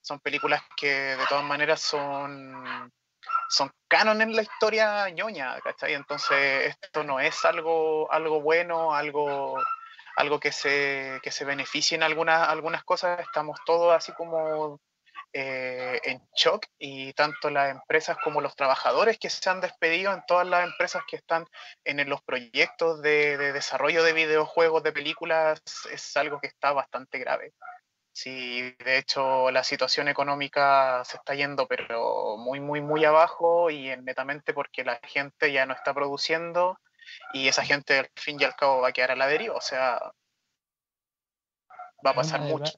son 0.00 0.20
películas 0.20 0.62
que 0.76 1.16
de 1.16 1.26
todas 1.28 1.44
maneras 1.44 1.80
son 1.80 2.92
son 3.48 3.70
canon 3.88 4.20
en 4.22 4.34
la 4.34 4.42
historia 4.42 5.08
ñoña, 5.10 5.60
¿cachai? 5.60 5.94
Entonces 5.94 6.76
esto 6.82 7.04
no 7.04 7.20
es 7.20 7.44
algo, 7.44 8.10
algo 8.12 8.40
bueno, 8.40 8.94
algo, 8.94 9.58
algo 10.16 10.40
que 10.40 10.52
se, 10.52 11.20
que 11.22 11.30
se 11.30 11.44
beneficie 11.44 11.94
en 11.94 12.02
algunas, 12.02 12.48
algunas 12.48 12.84
cosas, 12.84 13.20
estamos 13.20 13.58
todos 13.64 13.94
así 13.94 14.12
como 14.12 14.78
eh, 15.36 16.00
en 16.04 16.22
shock 16.36 16.66
y 16.78 17.12
tanto 17.14 17.50
las 17.50 17.72
empresas 17.72 18.16
como 18.22 18.40
los 18.40 18.54
trabajadores 18.54 19.18
que 19.18 19.28
se 19.28 19.50
han 19.50 19.60
despedido 19.60 20.12
en 20.12 20.22
todas 20.28 20.46
las 20.46 20.64
empresas 20.64 21.02
que 21.08 21.16
están 21.16 21.44
en 21.84 22.08
los 22.08 22.22
proyectos 22.22 23.02
de, 23.02 23.36
de 23.36 23.52
desarrollo 23.52 24.04
de 24.04 24.12
videojuegos, 24.12 24.84
de 24.84 24.92
películas, 24.92 25.60
es 25.90 26.16
algo 26.16 26.40
que 26.40 26.46
está 26.46 26.72
bastante 26.72 27.18
grave. 27.18 27.52
Sí, 28.12 28.76
de 28.84 28.98
hecho 28.98 29.50
la 29.50 29.64
situación 29.64 30.06
económica 30.06 31.02
se 31.04 31.16
está 31.16 31.34
yendo, 31.34 31.66
pero 31.66 32.36
muy, 32.36 32.60
muy, 32.60 32.80
muy 32.80 33.04
abajo 33.04 33.70
y 33.70 33.88
netamente 33.96 34.54
porque 34.54 34.84
la 34.84 35.00
gente 35.02 35.50
ya 35.50 35.66
no 35.66 35.74
está 35.74 35.92
produciendo 35.92 36.78
y 37.32 37.48
esa 37.48 37.64
gente 37.64 37.98
al 37.98 38.10
fin 38.14 38.40
y 38.40 38.44
al 38.44 38.54
cabo 38.54 38.82
va 38.82 38.90
a 38.90 38.92
quedar 38.92 39.10
a 39.10 39.16
la 39.16 39.26
deriva, 39.26 39.56
o 39.56 39.60
sea, 39.60 40.00
va 42.06 42.10
a 42.10 42.14
pasar 42.14 42.40
mucho. 42.40 42.72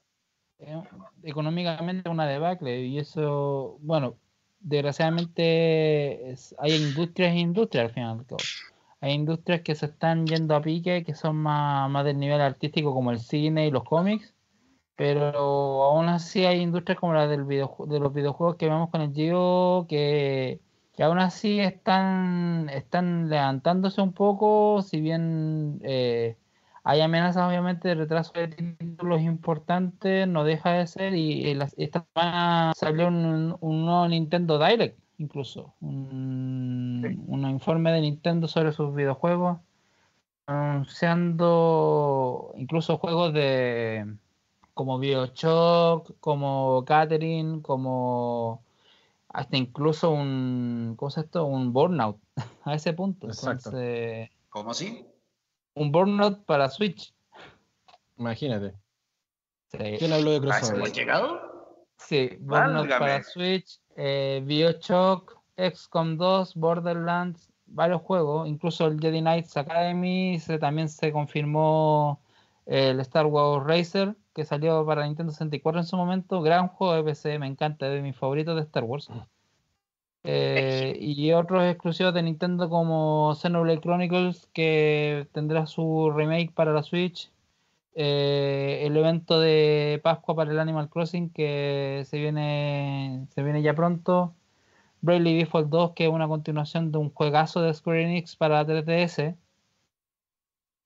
Es 0.59 0.77
económicamente 1.23 2.09
una 2.09 2.27
debacle 2.27 2.83
y 2.87 2.99
eso, 2.99 3.79
bueno, 3.81 4.17
desgraciadamente 4.61 6.31
es- 6.31 6.55
hay 6.59 6.75
industrias 6.75 7.35
e 7.35 7.39
industrias 7.39 7.87
al 7.87 7.93
final. 7.95 8.27
Hay 9.01 9.13
industrias 9.13 9.61
que 9.63 9.75
se 9.75 9.87
están 9.87 10.29
yendo 10.29 10.55
a 10.57 10.63
pique, 10.63 11.05
que 11.05 11.15
son 11.15 11.37
más, 11.37 11.91
más 11.91 12.05
del 12.05 12.19
nivel 12.19 12.41
artístico 12.41 12.95
como 12.95 13.11
el 13.11 13.21
cine 13.21 13.67
y 13.67 13.71
los 13.71 13.85
cómics, 13.85 14.35
pero 14.97 15.85
aún 15.85 16.09
así 16.09 16.45
hay 16.47 16.61
industrias 16.63 16.99
como 17.01 17.15
la 17.15 17.27
del 17.29 17.45
videojue- 17.47 17.87
de 17.89 18.01
los 18.01 18.13
videojuegos 18.15 18.57
que 18.57 18.67
vemos 18.69 18.91
con 18.91 19.03
el 19.03 19.13
Gio 19.15 19.87
que, 19.89 20.61
que 20.95 21.03
aún 21.05 21.19
así 21.19 21.61
están, 21.61 22.69
están 22.71 23.29
levantándose 23.31 24.01
un 24.03 24.13
poco, 24.15 24.83
si 24.83 25.01
bien 25.01 25.81
eh, 25.85 26.37
hay 26.89 27.01
amenazas 27.01 27.49
obviamente 27.49 27.89
de 27.89 27.95
retraso 27.97 28.33
de 28.35 28.47
títulos 28.49 29.21
importantes, 29.23 30.29
no 30.29 30.45
deja 30.45 30.71
de 30.73 30.87
ser, 30.87 31.15
y, 31.15 31.45
y 31.49 31.55
las- 31.55 31.75
esta 31.79 32.07
semana 32.15 32.73
salió 32.77 33.09
un, 33.09 33.57
un 33.61 33.85
nuevo 33.85 34.07
Nintendo 34.09 34.57
Direct, 34.59 34.99
incluso, 35.19 35.75
un, 35.81 37.03
Sí. 37.05 37.19
un 37.27 37.49
informe 37.51 37.91
de 37.93 38.01
Nintendo 38.03 38.47
sobre 38.49 38.71
sus 38.73 38.95
videojuegos, 38.95 39.59
anunciando 40.47 42.53
incluso 42.57 42.99
juegos 42.99 43.33
de 43.33 44.17
como 44.75 44.99
Bioshock, 44.99 46.13
como 46.21 46.85
Catherine, 46.87 47.63
como 47.63 48.63
hasta 49.29 49.57
incluso 49.57 50.11
un, 50.11 50.95
¿cómo 50.97 51.09
es 51.09 51.19
esto? 51.19 51.47
Un 51.47 51.73
Burnout, 51.73 52.19
a 52.65 52.75
ese 52.75 52.93
punto. 52.93 53.27
Exacto. 53.27 53.71
Entonces, 53.71 54.31
¿Cómo 54.51 54.71
así? 54.71 55.05
Un 55.77 55.93
Burnout 55.93 56.45
para 56.45 56.69
Switch. 56.69 57.15
Imagínate. 58.19 58.75
Sí, 59.71 59.79
¿Quién 59.99 60.13
habló 60.13 60.31
de 60.31 60.37
¿A 60.37 60.41
eso 60.41 60.49
crossover? 60.73 60.77
hemos 60.77 60.93
llegado? 60.93 61.57
sí 61.99 62.31
Burnout 62.41 62.89
Válgame. 62.89 62.99
para 62.99 63.23
Switch, 63.23 63.81
eh, 63.97 64.43
Bioshock, 64.45 65.39
XCOM 65.57 66.17
2, 66.17 66.55
Borderlands, 66.55 67.53
varios 67.67 68.01
juegos, 68.03 68.49
incluso 68.49 68.87
el 68.87 68.99
Jedi 69.01 69.21
Knights 69.21 69.57
Academy, 69.57 70.39
se, 70.39 70.59
también 70.59 70.89
se 70.89 71.13
confirmó 71.13 72.21
el 72.65 73.01
Star 73.01 73.27
Wars 73.27 73.67
Racer 73.67 74.17
que 74.35 74.45
salió 74.45 74.85
para 74.85 75.07
Nintendo 75.07 75.33
64 75.33 75.81
en 75.81 75.87
su 75.87 75.97
momento. 75.97 76.43
Gran 76.43 76.69
juego 76.69 76.95
de 76.95 77.05
PC, 77.05 77.39
me 77.39 77.47
encanta, 77.47 77.87
es 77.87 77.93
de 77.95 78.03
mis 78.03 78.17
favoritos 78.17 78.55
de 78.57 78.63
Star 78.63 78.85
Wars. 78.85 79.09
Eh, 80.27 80.97
y 81.01 81.33
otros 81.33 81.65
exclusivos 81.65 82.13
de 82.15 82.23
Nintendo 82.23 82.69
como 82.69 83.35
Xenoblade 83.37 83.81
Chronicles, 83.81 84.49
que 84.53 85.29
tendrá 85.33 85.67
su 85.67 86.11
remake 86.15 86.53
para 86.53 86.73
la 86.73 86.83
Switch. 86.83 87.31
Eh, 87.95 88.83
el 88.85 88.97
evento 88.97 89.41
de 89.41 90.01
Pascua 90.03 90.37
para 90.37 90.51
el 90.53 90.59
Animal 90.59 90.91
Crossing, 90.91 91.31
que 91.31 92.03
se 92.07 92.19
viene, 92.19 93.27
se 93.35 93.43
viene 93.43 93.63
ya 93.63 93.75
pronto. 93.75 94.35
Bravely 95.03 95.39
Default 95.39 95.69
2, 95.71 95.93
que 95.95 96.05
es 96.07 96.11
una 96.11 96.29
continuación 96.29 96.93
de 96.93 96.99
un 96.99 97.11
juegazo 97.11 97.63
de 97.63 97.73
Square 97.75 98.03
Enix 98.05 98.37
para 98.37 98.65
3DS. 98.67 99.37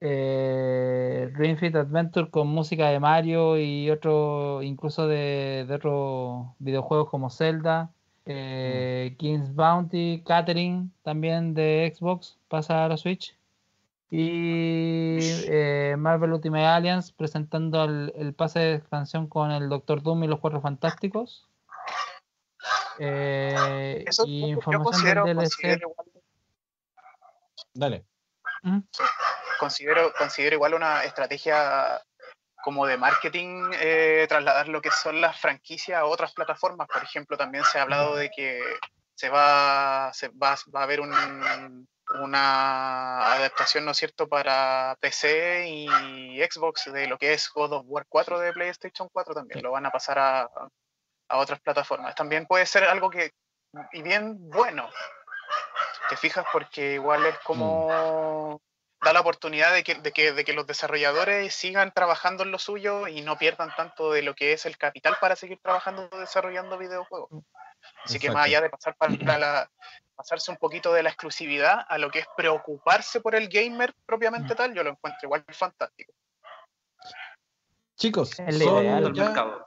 Eh, 0.02 1.30
Ring 1.34 1.58
Fit 1.58 1.74
Adventure 1.76 2.30
con 2.30 2.48
música 2.48 2.88
de 2.88 3.00
Mario 3.00 3.58
y 3.58 3.90
otro, 3.90 4.62
incluso 4.62 5.06
de, 5.06 5.66
de 5.68 5.74
otros 5.74 6.48
videojuegos 6.58 7.08
como 7.10 7.30
Zelda. 7.30 7.92
Eh, 8.26 9.16
King's 9.18 9.54
Bounty, 9.54 10.22
Catering 10.26 10.92
también 11.02 11.54
de 11.54 11.92
Xbox 11.94 12.38
pasa 12.48 12.84
a 12.84 12.88
la 12.88 12.96
Switch. 12.96 13.36
Y 14.12 15.18
eh, 15.20 15.94
Marvel 15.96 16.32
Ultimate 16.32 16.64
Alliance 16.66 17.12
presentando 17.16 17.84
el, 17.84 18.12
el 18.16 18.34
pase 18.34 18.58
de 18.58 18.74
expansión 18.74 19.28
con 19.28 19.52
el 19.52 19.68
Doctor 19.68 20.02
Doom 20.02 20.24
y 20.24 20.26
los 20.26 20.40
Cuatro 20.40 20.60
Fantásticos. 20.60 21.48
Eh, 22.98 24.04
Eso 24.06 24.24
y 24.26 24.40
yo 24.40 24.46
información 24.48 24.84
considero, 24.84 25.24
del 25.24 25.36
DLC. 25.38 25.50
considero 25.50 25.90
igual, 25.90 26.06
Dale. 27.72 28.04
¿Mm? 28.62 28.78
considero, 29.58 30.12
considero 30.18 30.56
igual 30.56 30.74
una 30.74 31.04
estrategia 31.04 32.02
como 32.62 32.86
de 32.86 32.96
marketing 32.96 33.70
eh, 33.80 34.26
trasladar 34.28 34.68
lo 34.68 34.80
que 34.80 34.90
son 34.90 35.20
las 35.20 35.38
franquicias 35.40 35.98
a 36.00 36.04
otras 36.04 36.32
plataformas. 36.32 36.88
Por 36.88 37.02
ejemplo, 37.02 37.36
también 37.36 37.64
se 37.64 37.78
ha 37.78 37.82
hablado 37.82 38.16
de 38.16 38.30
que 38.30 38.62
se 39.14 39.28
va, 39.28 40.10
se 40.12 40.28
va, 40.28 40.56
va 40.74 40.80
a 40.80 40.82
haber 40.84 41.00
un- 41.00 41.86
una 42.20 43.34
adaptación, 43.34 43.84
¿no 43.84 43.92
es 43.92 43.96
cierto?, 43.98 44.28
para 44.28 44.96
PC 45.00 45.68
y 45.68 46.42
Xbox 46.42 46.92
de 46.92 47.06
lo 47.06 47.16
que 47.18 47.32
es 47.34 47.48
God 47.52 47.72
of 47.72 47.84
War 47.86 48.04
4 48.08 48.38
de 48.40 48.52
PlayStation 48.52 49.08
4 49.12 49.32
también. 49.34 49.62
Lo 49.62 49.70
van 49.72 49.86
a 49.86 49.90
pasar 49.90 50.18
a, 50.18 50.40
a 51.28 51.36
otras 51.38 51.60
plataformas. 51.60 52.14
También 52.16 52.46
puede 52.46 52.66
ser 52.66 52.84
algo 52.84 53.10
que, 53.10 53.30
y 53.92 54.02
bien 54.02 54.36
bueno, 54.50 54.88
te 56.08 56.16
fijas, 56.16 56.44
porque 56.52 56.94
igual 56.94 57.24
es 57.26 57.38
como 57.40 58.60
da 59.02 59.12
la 59.12 59.20
oportunidad 59.20 59.72
de 59.72 59.82
que, 59.82 59.94
de, 59.94 60.12
que, 60.12 60.32
de 60.32 60.44
que 60.44 60.52
los 60.52 60.66
desarrolladores 60.66 61.54
sigan 61.54 61.92
trabajando 61.92 62.42
en 62.42 62.50
lo 62.50 62.58
suyo 62.58 63.08
y 63.08 63.22
no 63.22 63.38
pierdan 63.38 63.74
tanto 63.76 64.12
de 64.12 64.22
lo 64.22 64.34
que 64.34 64.52
es 64.52 64.66
el 64.66 64.76
capital 64.76 65.16
para 65.20 65.36
seguir 65.36 65.58
trabajando 65.62 66.08
desarrollando 66.18 66.76
videojuegos. 66.78 67.30
Así 68.04 68.18
que 68.18 68.28
más 68.28 68.46
Exacto. 68.46 68.46
allá 68.46 68.60
de 68.60 68.70
pasar 68.70 68.96
para 68.96 69.38
la, 69.38 69.70
pasarse 70.14 70.50
un 70.50 70.58
poquito 70.58 70.92
de 70.92 71.02
la 71.02 71.08
exclusividad 71.08 71.86
a 71.88 71.96
lo 71.96 72.10
que 72.10 72.18
es 72.20 72.26
preocuparse 72.36 73.20
por 73.22 73.34
el 73.34 73.48
gamer 73.48 73.94
propiamente 74.04 74.54
tal, 74.54 74.74
yo 74.74 74.82
lo 74.84 74.90
encuentro 74.90 75.20
igual 75.22 75.44
fantástico. 75.48 76.12
Chicos, 77.96 78.38
Es 78.38 78.58
son 78.58 78.74
la 78.74 78.80
idea 78.80 79.00
del 79.00 79.14
ya, 79.14 79.24
mercado. 79.24 79.66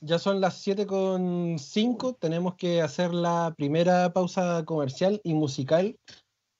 ya 0.00 0.18
son 0.18 0.40
las 0.40 0.60
7 0.60 0.86
con 0.86 1.56
5. 1.58 2.14
Tenemos 2.14 2.54
que 2.56 2.82
hacer 2.82 3.12
la 3.12 3.54
primera 3.56 4.12
pausa 4.12 4.64
comercial 4.64 5.20
y 5.24 5.34
musical. 5.34 5.98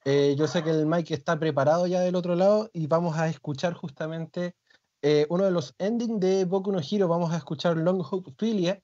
Eh, 0.05 0.35
yo 0.37 0.49
sé 0.49 0.63
que 0.65 0.71
el 0.71 0.87
Mike 0.87 1.15
está 1.15 1.39
preparado 1.39 1.87
ya 1.87 2.01
del 2.01 2.17
otro 2.17 2.35
lado 2.35 2.71
y 2.73 2.87
vamos 2.87 3.17
a 3.17 3.29
escuchar 3.29 3.75
justamente 3.75 4.55
eh, 5.01 5.27
uno 5.31 5.45
de 5.45 5.51
los 5.51 5.75
endings 5.79 6.19
de 6.21 6.45
Boku 6.45 6.73
no 6.73 6.81
Hero. 6.81 7.09
Vamos 7.09 7.33
a 7.33 7.37
escuchar 7.37 7.77
Long 7.77 8.03
Hope 8.09 8.33
Philia 8.37 8.81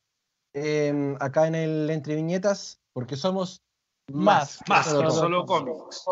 eh, 0.54 1.16
acá 1.20 1.46
en 1.46 1.54
el 1.54 1.90
Entre 1.90 2.14
Viñetas 2.14 2.80
porque 2.92 3.16
somos 3.16 3.62
más. 4.12 4.60
Más, 4.68 4.86
que 4.86 4.92
solo 4.92 5.10
solo 5.10 5.46
cómics. 5.46 6.04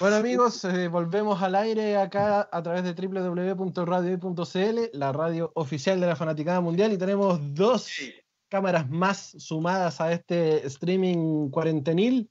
Bueno 0.00 0.16
amigos, 0.16 0.64
eh, 0.64 0.88
volvemos 0.88 1.40
al 1.40 1.54
aire 1.54 1.96
acá 1.96 2.48
a 2.50 2.62
través 2.62 2.82
de 2.82 2.94
www.radio.cl, 2.94 4.78
la 4.92 5.12
radio 5.12 5.52
oficial 5.54 6.00
de 6.00 6.06
la 6.06 6.16
Fanaticada 6.16 6.60
Mundial 6.60 6.92
y 6.92 6.98
tenemos 6.98 7.38
dos 7.54 7.82
Sí. 7.84 8.12
cámaras 8.48 8.88
más 8.88 9.34
sumadas 9.38 10.00
a 10.00 10.10
este 10.12 10.66
streaming 10.66 11.50
cuarentenil. 11.50 12.28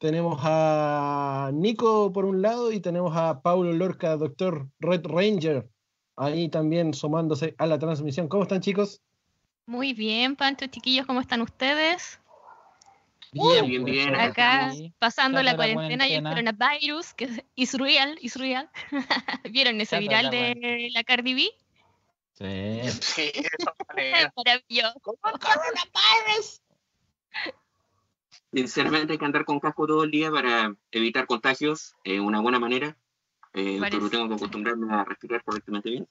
Tenemos 0.00 0.40
a 0.42 1.50
Nico 1.52 2.10
por 2.10 2.24
un 2.24 2.40
lado 2.40 2.72
y 2.72 2.80
tenemos 2.80 3.14
a 3.14 3.42
Paulo 3.42 3.70
Lorca, 3.74 4.16
doctor 4.16 4.66
Red 4.78 5.02
Ranger, 5.04 5.68
ahí 6.16 6.48
también 6.48 6.94
sumándose 6.94 7.54
a 7.58 7.66
la 7.66 7.78
transmisión. 7.78 8.26
¿Cómo 8.26 8.44
están 8.44 8.62
chicos? 8.62 9.02
Muy 9.66 9.92
bien, 9.92 10.36
Pancho, 10.36 10.68
chiquillos, 10.68 11.04
¿cómo 11.06 11.20
están 11.20 11.42
ustedes? 11.42 12.18
Bien, 13.32 13.66
bien, 13.66 13.84
bien. 13.84 14.14
Acá 14.14 14.72
Sí. 14.72 14.90
pasando 14.98 15.42
la 15.42 15.50
en 15.50 15.58
la 15.58 15.64
cuarentena 15.64 16.08
y 16.08 16.14
el 16.14 16.22
coronavirus, 16.22 17.12
que 17.12 17.24
es 17.26 17.44
is 17.54 17.74
real, 17.74 18.16
is 18.22 18.36
real. 18.36 18.70
¿Vieron 19.52 19.78
ese 19.82 19.98
viral 19.98 20.24
la 20.24 20.30
de 20.30 20.88
la 20.94 21.04
Cardi 21.04 21.34
B? 21.34 21.50
Sí. 22.32 22.90
Sí, 23.02 23.32
maneras. 23.86 24.32
Maravilloso. 24.36 24.94
Sinceramente 28.52 29.12
hay 29.12 29.18
que 29.18 29.24
andar 29.24 29.44
con 29.44 29.60
casco 29.60 29.86
todo 29.86 30.04
el 30.04 30.10
día 30.10 30.30
para 30.30 30.74
evitar 30.90 31.26
contagios, 31.26 31.94
es 32.04 32.18
una 32.20 32.40
buena 32.40 32.58
manera. 32.58 32.96
Eh, 33.52 33.78
pero 33.90 34.08
tengo 34.10 34.28
que 34.28 34.34
acostumbrarme 34.34 34.92
a 34.92 35.04
respirar 35.04 35.42
correctamente 35.44 35.90
bien. 35.90 36.08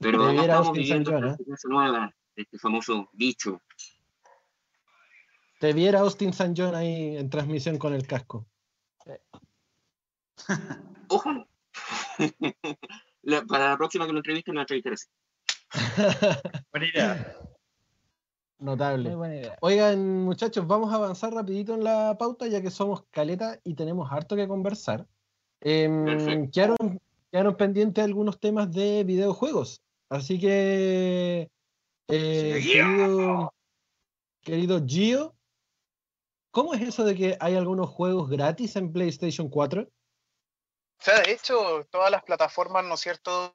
Pero 0.00 0.24
acá 0.24 0.42
estamos 0.42 0.68
Austin 0.68 0.82
viviendo 0.82 1.10
San 1.10 1.20
John, 1.20 1.24
¿eh? 1.28 1.32
experiencia 1.32 1.70
nueva, 1.70 2.14
este 2.36 2.58
famoso 2.58 3.10
bicho. 3.12 3.60
Te 5.58 5.72
viera 5.74 6.00
Austin 6.00 6.32
San 6.32 6.54
John 6.56 6.74
ahí 6.74 7.16
en 7.16 7.28
transmisión 7.28 7.76
con 7.78 7.92
el 7.92 8.06
casco. 8.06 8.46
Ojalá. 11.08 11.46
La- 13.22 13.42
para 13.44 13.68
la 13.68 13.76
próxima 13.76 14.06
que 14.06 14.12
lo 14.12 14.18
entrevisten, 14.20 14.54
lo 14.54 14.62
entrevistaré 14.62 14.94
así. 14.94 15.08
Buena 16.72 16.86
idea. 16.88 17.36
Notable. 18.60 19.08
Muy 19.08 19.16
buena 19.16 19.36
idea. 19.36 19.58
Oigan, 19.60 20.24
muchachos, 20.24 20.66
vamos 20.66 20.92
a 20.92 20.96
avanzar 20.96 21.32
rapidito 21.32 21.74
en 21.74 21.82
la 21.82 22.16
pauta, 22.18 22.46
ya 22.46 22.60
que 22.60 22.70
somos 22.70 23.04
caleta 23.10 23.58
y 23.64 23.74
tenemos 23.74 24.12
harto 24.12 24.36
que 24.36 24.46
conversar. 24.46 25.06
Perfecto. 25.60 26.50
quedaron, 26.52 27.00
quedaron 27.30 27.56
pendientes 27.56 28.04
algunos 28.04 28.38
temas 28.38 28.70
de 28.70 29.04
videojuegos. 29.04 29.82
Así 30.10 30.38
que, 30.38 31.50
eh, 32.08 33.48
querido 34.42 34.84
Gio, 34.86 35.34
¿cómo 36.50 36.74
es 36.74 36.82
eso 36.82 37.04
de 37.04 37.14
que 37.14 37.36
hay 37.40 37.54
algunos 37.54 37.88
juegos 37.88 38.28
gratis 38.28 38.76
en 38.76 38.92
PlayStation 38.92 39.48
4? 39.48 39.82
O 39.82 41.02
sea, 41.02 41.20
de 41.20 41.32
hecho, 41.32 41.86
todas 41.90 42.10
las 42.10 42.22
plataformas, 42.24 42.84
¿no 42.84 42.94
es 42.94 43.00
cierto?, 43.00 43.54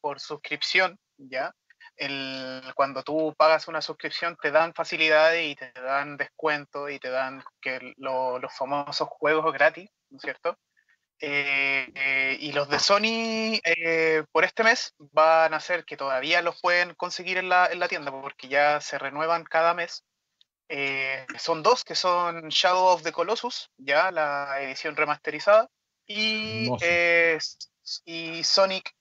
por 0.00 0.18
suscripción, 0.18 0.98
¿ya? 1.18 1.54
El, 1.96 2.62
cuando 2.74 3.02
tú 3.02 3.34
pagas 3.36 3.68
una 3.68 3.80
suscripción 3.80 4.36
te 4.40 4.50
dan 4.50 4.74
facilidades 4.74 5.46
y 5.46 5.54
te 5.56 5.72
dan 5.72 6.16
descuento 6.16 6.88
y 6.90 6.98
te 6.98 7.08
dan 7.10 7.42
que 7.60 7.94
lo- 7.96 8.38
los 8.38 8.52
famosos 8.54 9.08
juegos 9.08 9.52
gratis, 9.52 9.90
¿no 10.10 10.16
es 10.18 10.22
cierto? 10.22 10.58
Eh, 11.18 11.90
eh, 11.94 12.36
y 12.40 12.52
los 12.52 12.68
de 12.68 12.78
Sony 12.78 13.58
eh, 13.64 14.22
por 14.30 14.44
este 14.44 14.62
mes 14.62 14.94
van 14.98 15.54
a 15.54 15.60
ser 15.60 15.86
que 15.86 15.96
todavía 15.96 16.42
los 16.42 16.60
pueden 16.60 16.94
conseguir 16.94 17.38
en 17.38 17.48
la, 17.48 17.66
en 17.66 17.78
la 17.78 17.88
tienda 17.88 18.10
porque 18.10 18.48
ya 18.48 18.80
se 18.82 18.98
renuevan 18.98 19.44
cada 19.44 19.72
mes. 19.72 20.04
Eh, 20.68 21.24
son 21.38 21.62
dos 21.62 21.84
que 21.84 21.94
son 21.94 22.48
Shadow 22.48 22.86
of 22.88 23.02
the 23.02 23.12
Colossus, 23.12 23.70
ya 23.78 24.10
la 24.10 24.60
edición 24.60 24.96
remasterizada, 24.96 25.68
y, 26.06 26.66
eh, 26.82 27.38
y 28.04 28.44
Sonic. 28.44 28.92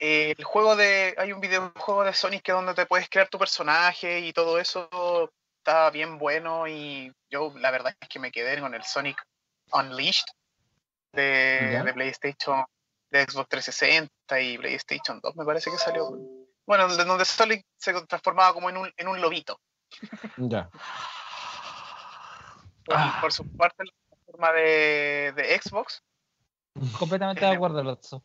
Eh, 0.00 0.30
eh, 0.30 0.34
el 0.36 0.44
juego 0.44 0.76
de. 0.76 1.14
Hay 1.18 1.32
un 1.32 1.40
videojuego 1.40 2.04
de 2.04 2.12
Sonic 2.12 2.42
que 2.42 2.52
donde 2.52 2.74
te 2.74 2.86
puedes 2.86 3.08
crear 3.08 3.28
tu 3.28 3.38
personaje 3.38 4.20
y 4.20 4.32
todo 4.32 4.58
eso 4.58 5.30
está 5.58 5.90
bien 5.90 6.18
bueno. 6.18 6.66
Y 6.66 7.12
yo, 7.28 7.52
la 7.56 7.70
verdad 7.70 7.94
es 8.00 8.08
que 8.08 8.18
me 8.18 8.32
quedé 8.32 8.60
con 8.60 8.74
el 8.74 8.82
Sonic 8.82 9.22
Unleashed 9.72 10.26
de, 11.12 11.82
de 11.84 11.92
PlayStation, 11.92 12.64
de 13.10 13.24
Xbox 13.24 13.48
360 13.48 14.40
y 14.40 14.58
PlayStation 14.58 15.20
2, 15.20 15.36
me 15.36 15.44
parece 15.44 15.70
que 15.70 15.78
salió. 15.78 16.10
Bueno, 16.66 16.88
de 16.88 17.04
donde 17.04 17.24
Sonic 17.24 17.64
se 17.76 17.92
transformaba 18.06 18.52
como 18.52 18.70
en 18.70 18.76
un, 18.76 18.92
en 18.96 19.08
un 19.08 19.20
lobito. 19.20 19.60
Ya. 20.36 20.70
Por, 22.84 22.96
Ah. 22.96 23.18
por 23.20 23.32
su 23.32 23.44
parte, 23.56 23.84
la 23.84 23.92
plataforma 24.08 24.52
de, 24.52 25.32
de 25.36 25.60
Xbox 25.60 26.02
Completamente 26.98 27.44
de 27.44 27.50
acuerdo, 27.52 27.82
Lotso. 27.82 28.22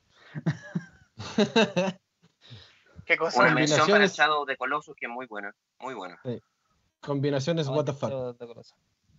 ¿Qué 3.05 3.17
cosa? 3.17 3.41
Una 3.41 3.51
mención 3.51 3.87
para 3.87 4.03
el 4.03 4.09
Shadow 4.09 4.45
de 4.45 4.57
Colossus 4.57 4.95
que 4.95 5.05
es 5.05 5.11
muy 5.11 5.27
buena, 5.27 5.55
muy 5.79 5.93
buena. 5.93 6.19
Combinaciones, 7.01 7.67
what 7.67 7.85
the 7.85 7.93
fuck. 7.93 8.35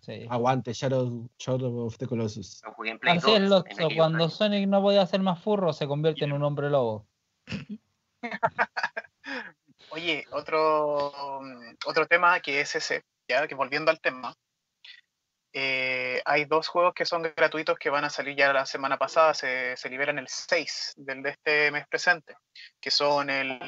Sí. 0.01 0.27
Aguante, 0.29 0.73
Shadow, 0.73 1.29
Shadow 1.39 1.87
of 1.87 1.97
the 1.99 2.07
Colossus. 2.07 2.63
Lo 2.65 2.73
jugué 2.75 2.91
en 2.91 2.99
Play 2.99 3.17
Así 3.17 3.33
es, 3.33 3.41
2, 3.41 3.49
Lotso, 3.49 3.71
en 3.71 3.75
aquellos 3.75 3.95
cuando 3.97 4.25
años. 4.25 4.35
Sonic 4.35 4.69
no 4.69 4.83
podía 4.83 5.07
ser 5.07 5.21
más 5.21 5.41
furro, 5.41 5.73
se 5.73 5.87
convierte 5.87 6.25
en 6.25 6.33
un 6.33 6.43
hombre 6.43 6.71
lobo. 6.71 7.07
Oye, 9.91 10.27
otro, 10.33 11.41
otro 11.87 12.07
tema 12.07 12.41
que 12.41 12.61
es 12.61 12.75
ese, 12.77 13.05
ya 13.29 13.47
que 13.49 13.55
volviendo 13.55 13.91
al 13.91 14.01
tema, 14.01 14.37
eh, 15.59 16.21
hay 16.27 16.45
dos 16.45 16.69
juegos 16.69 16.93
que 16.93 17.07
son 17.07 17.23
gratuitos 17.23 17.79
que 17.79 17.89
van 17.89 18.05
a 18.05 18.11
salir 18.11 18.37
ya 18.37 18.53
la 18.53 18.67
semana 18.67 18.99
pasada, 18.99 19.33
se, 19.33 19.75
se 19.79 19.89
liberan 19.89 20.19
el 20.19 20.29
6 20.29 20.93
del 20.99 21.23
de 21.23 21.31
este 21.31 21.71
mes 21.71 21.87
presente, 21.89 22.37
que 22.79 22.91
son 22.91 23.31
el 23.31 23.59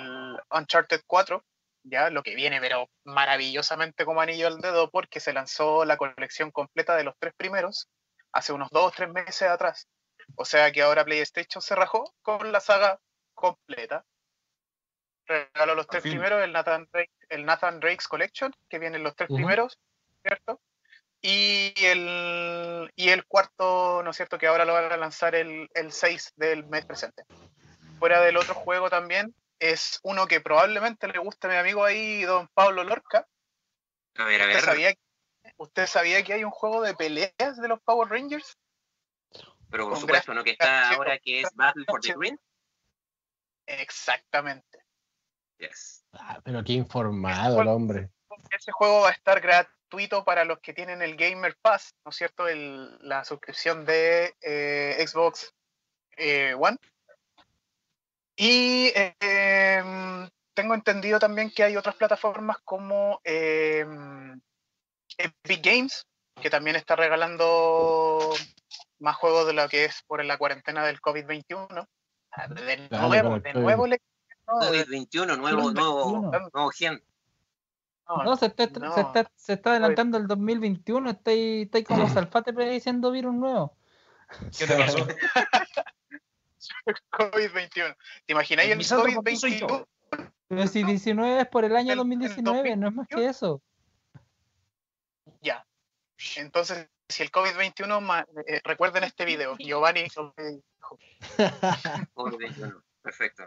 Uncharted 0.50 1.00
4, 1.06 1.42
ya 1.84 2.10
lo 2.10 2.22
que 2.22 2.34
viene, 2.34 2.60
pero 2.60 2.90
maravillosamente 3.04 4.04
como 4.04 4.20
anillo 4.20 4.48
al 4.48 4.60
dedo, 4.60 4.90
porque 4.90 5.18
se 5.18 5.32
lanzó 5.32 5.86
la 5.86 5.96
colección 5.96 6.50
completa 6.50 6.94
de 6.94 7.04
los 7.04 7.14
tres 7.18 7.32
primeros 7.34 7.88
hace 8.32 8.52
unos 8.52 8.68
dos 8.68 8.84
o 8.84 8.90
tres 8.90 9.08
meses 9.08 9.48
atrás. 9.48 9.88
O 10.34 10.44
sea 10.44 10.70
que 10.70 10.82
ahora 10.82 11.06
PlayStation 11.06 11.62
se 11.62 11.74
rajó 11.74 12.12
con 12.20 12.52
la 12.52 12.60
saga 12.60 13.00
completa. 13.32 14.04
Regaló 15.24 15.74
los 15.74 15.86
tres 15.86 16.02
primeros, 16.02 16.44
el 16.44 16.52
Nathan, 16.52 16.86
Drake, 16.92 17.14
el 17.30 17.46
Nathan 17.46 17.80
Drake's 17.80 18.08
Collection, 18.08 18.52
que 18.68 18.78
vienen 18.78 19.02
los 19.02 19.16
tres 19.16 19.30
primeros, 19.30 19.78
¿cierto? 20.22 20.60
Y 21.20 21.74
el, 21.84 22.92
y 22.94 23.08
el 23.08 23.24
cuarto, 23.26 24.02
¿no 24.04 24.10
es 24.10 24.16
cierto? 24.16 24.38
Que 24.38 24.46
ahora 24.46 24.64
lo 24.64 24.74
van 24.74 24.92
a 24.92 24.96
lanzar 24.96 25.34
el, 25.34 25.68
el 25.74 25.92
6 25.92 26.34
del 26.36 26.66
mes 26.66 26.84
presente. 26.84 27.24
Fuera 27.98 28.20
del 28.20 28.36
otro 28.36 28.54
juego 28.54 28.88
también, 28.88 29.34
es 29.58 29.98
uno 30.04 30.26
que 30.26 30.40
probablemente 30.40 31.08
le 31.08 31.18
guste 31.18 31.48
a 31.48 31.50
mi 31.50 31.56
amigo 31.56 31.84
ahí, 31.84 32.22
don 32.22 32.48
Pablo 32.54 32.84
Lorca. 32.84 33.26
A 34.16 34.24
ver, 34.24 34.42
a 34.42 34.44
¿Usted 34.44 34.54
ver. 34.54 34.64
sabía, 34.64 34.94
¿Usted 35.56 35.86
sabía 35.86 36.22
que 36.22 36.34
hay 36.34 36.44
un 36.44 36.50
juego 36.50 36.82
de 36.82 36.94
peleas 36.94 37.56
de 37.60 37.68
los 37.68 37.80
Power 37.82 38.08
Rangers? 38.08 38.56
Pero 39.70 39.84
por 39.84 39.92
con 39.94 40.00
supuesto, 40.00 40.34
¿no? 40.34 40.44
Que 40.44 40.52
está 40.52 40.90
ahora 40.90 41.18
que 41.18 41.40
es 41.40 41.48
Battle 41.54 41.84
for 41.86 42.00
the. 42.00 42.14
Green. 42.14 42.40
Exactamente. 43.66 44.84
Yes. 45.58 46.04
Ah, 46.12 46.40
pero 46.42 46.62
qué 46.64 46.72
informado 46.72 47.60
el 47.60 47.68
hombre. 47.68 48.10
Ese 48.50 48.72
juego 48.72 49.02
va 49.02 49.08
a 49.08 49.12
estar 49.12 49.40
gratuito 49.88 50.22
para 50.24 50.44
los 50.44 50.58
que 50.60 50.74
tienen 50.74 51.00
el 51.02 51.16
Gamer 51.16 51.56
Pass, 51.62 51.94
¿no 52.04 52.10
es 52.10 52.16
cierto? 52.16 52.46
El- 52.46 52.98
la 53.00 53.24
suscripción 53.24 53.84
de 53.86 54.34
eh, 54.42 55.04
Xbox 55.06 55.52
eh, 56.16 56.54
One. 56.58 56.76
Y 58.36 58.92
eh, 58.94 59.14
em, 59.20 60.28
tengo 60.54 60.74
entendido 60.74 61.18
también 61.18 61.50
que 61.50 61.64
hay 61.64 61.76
otras 61.76 61.96
plataformas 61.96 62.58
como 62.64 63.20
Epic 63.24 64.40
Games, 65.64 66.06
que 66.40 66.50
también 66.50 66.76
está 66.76 66.94
regalando 66.94 68.34
más 69.00 69.16
juegos 69.16 69.46
de 69.46 69.54
lo 69.54 69.68
que 69.68 69.86
es 69.86 70.02
por 70.06 70.22
la 70.24 70.36
cuarentena 70.38 70.84
del 70.84 71.00
COVID-21. 71.00 71.86
Ah, 72.32 72.46
De 72.48 72.76
nuevo, 72.90 73.40
de 73.40 73.54
nuevo 73.54 73.86
le- 73.86 74.00
no, 74.46 74.58
de- 74.70 74.84
COVID-21, 74.86 75.36
nuevo, 75.38 75.62
COVID-21. 75.70 75.72
nuevo, 75.74 76.50
nuevo 76.52 76.70
gen. 76.70 77.02
no, 78.08 78.24
No, 78.24 78.36
se 78.36 78.46
está, 78.46 78.66
no. 78.66 78.94
se 78.94 79.00
está, 79.00 79.30
se 79.36 79.52
está 79.54 79.70
adelantando 79.70 80.16
el 80.18 80.26
2021, 80.26 81.10
está 81.10 81.30
ahí, 81.30 81.62
está 81.62 81.78
ahí 81.78 81.84
como 81.84 82.08
Salfate 82.08 82.52
prediciendo 82.52 83.10
virus 83.10 83.34
nuevo. 83.34 83.76
¿Qué 84.58 84.66
te 84.66 84.76
pasó? 84.76 84.98
COVID-21. 87.12 87.96
¿Te 88.26 88.32
imagináis 88.32 88.70
el 88.70 88.78
Misandro, 88.78 89.12
¿por 89.14 89.24
qué 89.24 89.36
soy 89.36 89.58
yo? 89.58 89.66
COVID-21? 89.66 89.86
Pero 90.48 90.66
si 90.66 90.82
19 90.82 91.40
es 91.42 91.48
por 91.48 91.64
el 91.64 91.76
año 91.76 91.92
El- 91.92 91.98
el 91.98 91.98
2019, 91.98 92.76
no 92.76 92.88
es 92.88 92.94
más 92.94 93.06
que 93.08 93.26
eso. 93.26 93.62
Ya. 95.42 95.66
Entonces, 96.36 96.88
si 97.08 97.22
el 97.22 97.30
COVID-21, 97.30 98.00
ma- 98.00 98.26
eh, 98.46 98.60
recuerden 98.64 99.04
este 99.04 99.24
video. 99.24 99.56
Giovanni 99.58 100.06
lo 100.16 100.32
que 100.34 100.42
dijo. 100.44 100.98
COVID-21. 102.14 102.82
Perfecto. 103.02 103.44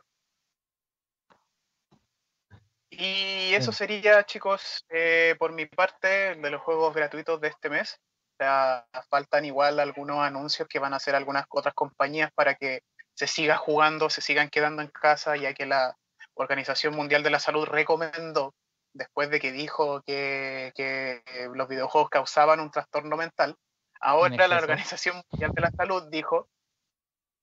Y 3.04 3.56
eso 3.56 3.72
sería, 3.72 4.24
chicos, 4.26 4.86
eh, 4.90 5.36
por 5.40 5.54
mi 5.54 5.66
parte, 5.66 6.36
de 6.36 6.50
los 6.52 6.62
juegos 6.62 6.94
gratuitos 6.94 7.42
de 7.42 7.48
este 7.48 7.68
mes. 7.68 8.00
O 8.34 8.36
sea, 8.38 8.86
faltan 9.10 9.44
igual 9.44 9.80
algunos 9.80 10.20
anuncios 10.20 10.68
que 10.68 10.78
van 10.78 10.94
a 10.94 10.98
hacer 10.98 11.16
algunas 11.16 11.46
otras 11.50 11.74
compañías 11.74 12.32
para 12.36 12.54
que 12.54 12.84
se 13.16 13.26
siga 13.26 13.58
jugando, 13.58 14.12
se 14.12 14.22
sigan 14.22 14.50
quedando 14.50 14.84
en 14.84 14.90
casa, 14.90 15.36
ya 15.36 15.56
que 15.56 15.66
la 15.66 15.98
Organización 16.36 16.96
Mundial 16.96 17.24
de 17.24 17.32
la 17.32 17.40
Salud 17.40 17.66
recomendó, 17.66 18.54
después 18.94 19.32
de 19.32 19.40
que 19.40 19.52
dijo 19.52 20.04
que, 20.04 20.72
que 20.76 21.24
los 21.56 21.68
videojuegos 21.68 22.12
causaban 22.12 22.60
un 22.60 22.70
trastorno 22.70 23.18
mental, 23.18 23.56
ahora 24.00 24.48
la. 24.48 24.60
Organización 24.60 25.24
Mundial 25.32 25.54
de 25.56 25.62
la 25.62 25.72
Salud 25.72 26.04
dijo 26.12 26.48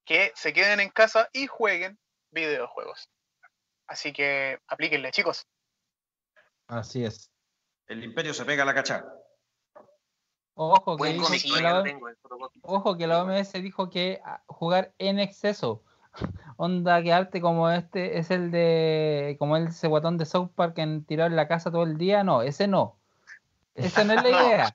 que 0.05 0.31
se 0.37 0.53
queden 0.53 0.79
en 0.79 0.90
casa 0.90 1.29
y 1.33 1.49
jueguen 1.49 1.99
videojuegos. 2.31 3.11
Así 3.88 4.12
que 4.12 4.59
aplíquenle, 4.68 5.11
chicos. 5.11 5.46
Así 6.68 7.05
es. 7.05 7.31
El 7.87 8.05
imperio 8.05 8.35
se 8.35 8.44
pega 8.44 8.62
a 8.62 8.66
la 8.66 8.74
cacha. 8.74 9.05
Ojo 10.55 10.96
que, 10.96 11.12
dijo 11.12 11.29
que 11.31 11.62
la, 11.62 11.83
tengo 11.85 12.09
ojo 12.62 12.96
que 12.98 13.07
la 13.07 13.22
OMS 13.22 13.53
dijo 13.53 13.90
que 13.90 14.20
ah, 14.24 14.42
jugar 14.46 14.92
en 14.98 15.18
exceso. 15.18 15.83
Onda 16.57 17.03
quedarte 17.03 17.40
como 17.40 17.70
este 17.70 18.18
es 18.18 18.31
el 18.31 18.51
de 18.51 19.37
como 19.38 19.57
el 19.57 19.68
ese 19.68 19.87
guatón 19.87 20.18
de 20.18 20.27
South 20.27 20.51
Park 20.55 20.77
en 20.79 21.05
tirar 21.05 21.31
en 21.31 21.37
la 21.37 21.48
casa 21.48 21.70
todo 21.70 21.85
el 21.85 21.96
día, 21.96 22.24
no, 22.24 22.42
ese 22.42 22.66
no. 22.66 22.98
Esa 23.74 24.05
no 24.05 24.14
es 24.14 24.22
la 24.22 24.31
No, 24.31 24.46
idea. 24.46 24.74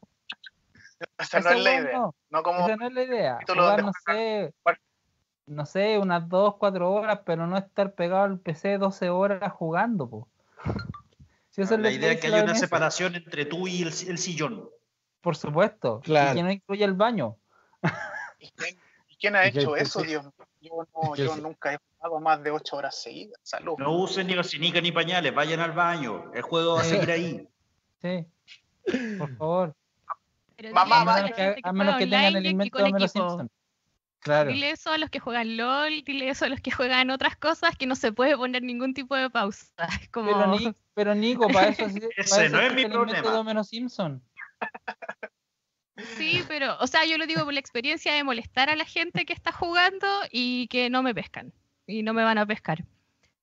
Esa 1.19 1.39
no 1.41 1.49
es 1.49 1.63
la 1.63 1.75
idea. 1.75 1.99
no. 2.29 2.43
Como 2.43 2.65
Esa 2.65 2.77
no 2.77 2.87
es 2.87 2.93
la 2.93 3.03
idea. 3.03 3.39
Jugar, 3.45 3.83
no 3.83 3.91
sé. 4.05 4.53
No 5.45 5.65
sé, 5.65 5.97
unas 5.97 6.27
2, 6.29 6.55
4 6.57 6.91
horas, 6.91 7.19
pero 7.25 7.47
no 7.47 7.57
estar 7.57 7.93
pegado 7.93 8.23
al 8.23 8.39
PC 8.39 8.77
12 8.77 9.09
horas 9.09 9.51
jugando, 9.53 10.09
po. 10.09 10.27
Si 11.49 11.61
eso 11.61 11.75
es 11.75 11.79
lo 11.79 11.83
La 11.83 11.91
idea 11.91 12.13
es 12.13 12.21
que 12.21 12.27
haya 12.27 12.43
una 12.43 12.55
separación 12.55 13.15
entre 13.15 13.45
tú 13.45 13.67
y 13.67 13.81
el, 13.81 13.89
el 13.89 14.17
sillón. 14.17 14.69
Por 15.21 15.35
supuesto. 15.35 16.01
Claro. 16.01 16.31
Y 16.31 16.35
que 16.35 16.43
no 16.43 16.51
incluye 16.51 16.83
el 16.83 16.93
baño. 16.93 17.37
¿Y 18.39 18.49
quién, 18.51 18.77
y 19.07 19.15
quién 19.15 19.35
ha 19.35 19.45
hecho 19.45 19.75
eso, 19.75 20.01
sí. 20.01 20.07
Dios? 20.07 20.25
Yo, 20.61 20.87
no, 20.93 21.15
yo 21.15 21.35
sí. 21.35 21.41
nunca 21.41 21.73
he 21.73 21.77
jugado 21.77 22.19
más 22.19 22.43
de 22.43 22.51
8 22.51 22.75
horas 22.75 23.01
seguidas. 23.01 23.39
Salud. 23.43 23.75
No 23.77 23.91
usen 23.97 24.27
ni 24.27 24.35
vacinica 24.35 24.81
ni 24.81 24.91
pañales, 24.91 25.33
vayan 25.33 25.59
al 25.59 25.73
baño. 25.73 26.31
El 26.33 26.41
juego 26.41 26.75
va 26.75 26.81
a 26.81 26.85
seguir 26.85 27.11
ahí. 27.11 27.47
Sí. 28.01 28.25
Por 29.17 29.37
favor. 29.37 29.75
Pero 30.57 30.73
Mamá, 30.73 31.01
A 31.01 31.05
menos 31.05 31.31
que, 31.31 31.35
gente 31.35 31.61
que 31.61 31.69
a 31.69 31.73
menos 31.73 31.93
juega 31.93 31.97
que 31.99 32.05
tengan 32.05 32.35
el 32.35 32.45
invento 32.45 32.77
de 32.77 32.83
Homero. 32.83 33.07
Simpson. 33.07 33.51
Claro. 34.23 34.51
Dile 34.51 34.71
eso 34.71 34.89
a 34.91 34.97
los 34.97 35.09
que 35.09 35.19
juegan 35.19 35.57
LOL, 35.57 36.03
dile 36.05 36.29
eso 36.29 36.45
a 36.45 36.49
los 36.49 36.61
que 36.61 36.71
juegan 36.71 37.09
otras 37.09 37.35
cosas 37.35 37.75
que 37.77 37.85
no 37.85 37.95
se 37.95 38.13
puede 38.13 38.37
poner 38.37 38.63
ningún 38.63 38.93
tipo 38.93 39.15
de 39.15 39.29
pausa. 39.29 39.67
Es 40.01 40.09
como... 40.09 40.31
Pero, 40.31 40.47
Ni- 40.47 40.73
pero 40.93 41.13
Nico, 41.15 41.47
para 41.49 41.67
eso, 41.69 41.89
sí- 41.89 41.99
Ese 42.17 42.29
para 42.29 42.45
eso 42.45 42.55
no 42.55 42.61
es 42.61 42.73
mi 42.73 42.85
problema. 42.85 43.39
Homero 43.39 43.63
Simpson. 43.63 44.23
Sí, 46.17 46.43
pero, 46.47 46.75
o 46.79 46.87
sea, 46.87 47.05
yo 47.05 47.17
lo 47.17 47.27
digo 47.27 47.43
por 47.43 47.53
la 47.53 47.59
experiencia 47.59 48.13
de 48.13 48.23
molestar 48.23 48.69
a 48.69 48.75
la 48.75 48.85
gente 48.85 49.25
que 49.25 49.33
está 49.33 49.51
jugando 49.51 50.07
y 50.31 50.67
que 50.67 50.89
no 50.89 51.03
me 51.03 51.13
pescan. 51.13 51.53
Y 51.85 52.01
no 52.01 52.13
me 52.13 52.23
van 52.23 52.37
a 52.39 52.45
pescar. 52.45 52.83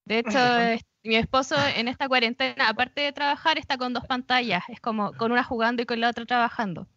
De 0.05 0.19
hecho, 0.19 0.39
mi 1.05 1.15
esposo 1.17 1.55
en 1.77 1.87
esta 1.89 2.09
cuarentena, 2.09 2.69
aparte 2.69 3.03
de 3.03 3.13
trabajar, 3.13 3.59
está 3.59 3.79
con 3.79 3.93
dos 3.93 4.05
pantallas. 4.07 4.65
Es 4.69 4.81
como 4.81 5.13
con 5.13 5.31
una 5.31 5.45
jugando 5.45 5.83
y 5.83 5.87
con 5.87 6.01
la 6.01 6.09
otra 6.09 6.27
trabajando. 6.27 6.89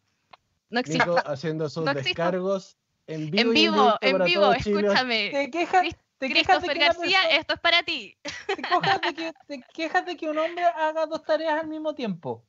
No 0.69 0.79
existe. 0.79 1.05
Nico 1.05 1.21
haciendo 1.25 1.69
sus 1.69 1.85
No 1.85 1.91
existe. 1.91 2.09
descargos 2.09 2.77
en 3.07 3.29
vivo. 3.31 3.41
En 3.49 3.53
vivo, 3.53 3.97
en 4.01 4.23
vivo, 4.23 4.53
escúchame. 4.53 5.29
Te 5.31 5.51
quejas, 5.51 5.83
te 6.17 6.29
quejas 6.29 6.61
de 6.61 6.67
Christopher 6.69 6.73
que 6.73 6.79
García, 6.85 7.19
persona- 7.21 7.37
esto 7.39 7.53
es 7.55 7.59
para 7.59 7.83
ti. 7.83 8.17
te 8.47 8.55
quejas 8.61 9.01
de 9.01 9.13
que, 9.13 9.33
te 9.47 9.63
quejas 9.73 10.05
de 10.05 10.17
que 10.17 10.29
un 10.29 10.37
hombre 10.37 10.63
haga 10.63 11.05
dos 11.05 11.23
tareas 11.23 11.59
al 11.61 11.67
mismo 11.67 11.93
tiempo. 11.95 12.45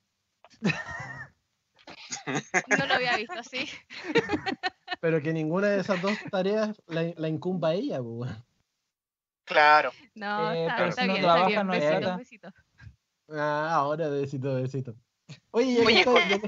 No 2.68 2.86
lo 2.86 2.94
había 2.94 3.16
visto 3.16 3.38
así. 3.38 3.68
Pero 5.00 5.20
que 5.20 5.32
ninguna 5.32 5.68
de 5.68 5.80
esas 5.80 6.00
dos 6.00 6.18
tareas 6.30 6.80
la, 6.86 7.12
la 7.16 7.28
incumba 7.28 7.68
a 7.70 7.74
ella, 7.74 8.00
weón. 8.00 8.42
Claro. 9.44 9.92
No, 10.14 10.52
Eh, 10.52 10.62
está, 10.62 10.76
pero 10.76 10.88
está 10.88 11.02
si 11.02 11.08
no 11.08 11.12
bien, 11.14 11.24
trabaja, 11.24 11.48
está 11.50 11.62
bien. 11.62 11.80
Besitos, 11.80 12.16
besitos. 12.16 12.54
Ah, 13.30 13.70
ahora 13.74 14.08
besito, 14.08 14.54
besito. 14.54 14.94
Oye, 15.50 15.74
ya 15.74 15.84
que, 15.86 16.00
está, 16.00 16.28
ya 16.28 16.38
que, 16.38 16.46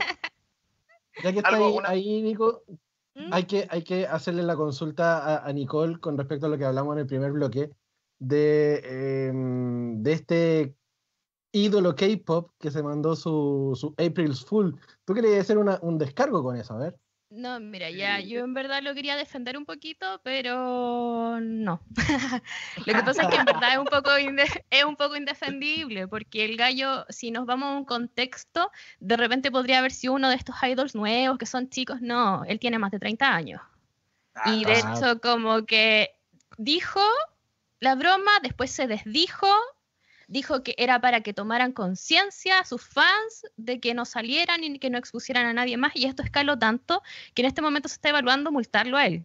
ya 1.22 1.32
que 1.32 1.38
está 1.40 1.56
ahí, 1.56 1.62
una- 1.76 1.88
ahí, 1.90 2.22
Nico. 2.22 2.62
Hay 3.30 3.44
que, 3.44 3.66
hay 3.70 3.82
que 3.82 4.06
hacerle 4.06 4.42
la 4.42 4.56
consulta 4.56 5.44
a, 5.44 5.52
Nicole 5.52 5.98
con 6.00 6.16
respecto 6.18 6.46
a 6.46 6.48
lo 6.48 6.58
que 6.58 6.64
hablamos 6.64 6.94
en 6.94 7.00
el 7.00 7.06
primer 7.06 7.32
bloque 7.32 7.70
de, 8.18 9.28
em, 9.28 10.02
de 10.02 10.12
este 10.12 10.76
ídolo 11.52 11.94
K-pop 11.94 12.52
que 12.58 12.70
se 12.70 12.82
mandó 12.82 13.16
su, 13.16 13.72
su 13.74 13.94
April's 13.98 14.44
Fool. 14.44 14.78
¿Tú 15.04 15.14
querías 15.14 15.40
hacer 15.40 15.58
una- 15.58 15.78
un 15.82 15.98
descargo 15.98 16.42
con 16.42 16.56
eso? 16.56 16.74
A 16.74 16.78
ver. 16.78 16.98
No, 17.28 17.58
mira, 17.58 17.90
ya, 17.90 18.20
yo 18.20 18.44
en 18.44 18.54
verdad 18.54 18.82
lo 18.82 18.94
quería 18.94 19.16
defender 19.16 19.58
un 19.58 19.64
poquito, 19.64 20.20
pero 20.22 21.40
no. 21.40 21.80
lo 22.86 22.94
que 22.94 23.02
pasa 23.02 23.22
es 23.22 23.28
que 23.28 23.36
en 23.36 23.44
verdad 23.46 23.72
es 23.72 23.78
un, 23.78 23.84
poco 23.86 24.10
es 24.70 24.84
un 24.84 24.96
poco 24.96 25.16
indefendible, 25.16 26.06
porque 26.06 26.44
el 26.44 26.56
gallo, 26.56 27.04
si 27.08 27.32
nos 27.32 27.44
vamos 27.44 27.68
a 27.68 27.76
un 27.78 27.84
contexto, 27.84 28.70
de 29.00 29.16
repente 29.16 29.50
podría 29.50 29.80
haber 29.80 29.90
sido 29.90 30.14
uno 30.14 30.28
de 30.30 30.36
estos 30.36 30.54
idols 30.62 30.94
nuevos 30.94 31.36
que 31.36 31.46
son 31.46 31.68
chicos. 31.68 32.00
No, 32.00 32.44
él 32.44 32.60
tiene 32.60 32.78
más 32.78 32.92
de 32.92 33.00
30 33.00 33.34
años. 33.34 33.60
Y 34.46 34.64
de 34.64 34.74
Ah. 34.84 34.94
hecho, 34.94 35.20
como 35.20 35.66
que 35.66 36.10
dijo 36.58 37.00
la 37.80 37.96
broma, 37.96 38.30
después 38.42 38.70
se 38.70 38.86
desdijo, 38.86 39.48
dijo 40.28 40.62
que 40.62 40.74
era 40.78 41.00
para 41.00 41.20
que 41.20 41.32
tomaran 41.32 41.72
conciencia 41.72 42.58
a 42.58 42.64
sus 42.64 42.82
fans 42.82 43.46
de 43.56 43.80
que 43.80 43.94
no 43.94 44.04
salieran 44.04 44.64
y 44.64 44.78
que 44.78 44.90
no 44.90 44.98
expusieran 44.98 45.46
a 45.46 45.52
nadie 45.52 45.76
más. 45.76 45.92
Y 45.94 46.06
esto 46.06 46.22
escaló 46.22 46.58
tanto 46.58 47.02
que 47.34 47.42
en 47.42 47.46
este 47.46 47.62
momento 47.62 47.88
se 47.88 47.94
está 47.94 48.08
evaluando 48.10 48.52
multarlo 48.52 48.96
a 48.96 49.06
él. 49.06 49.24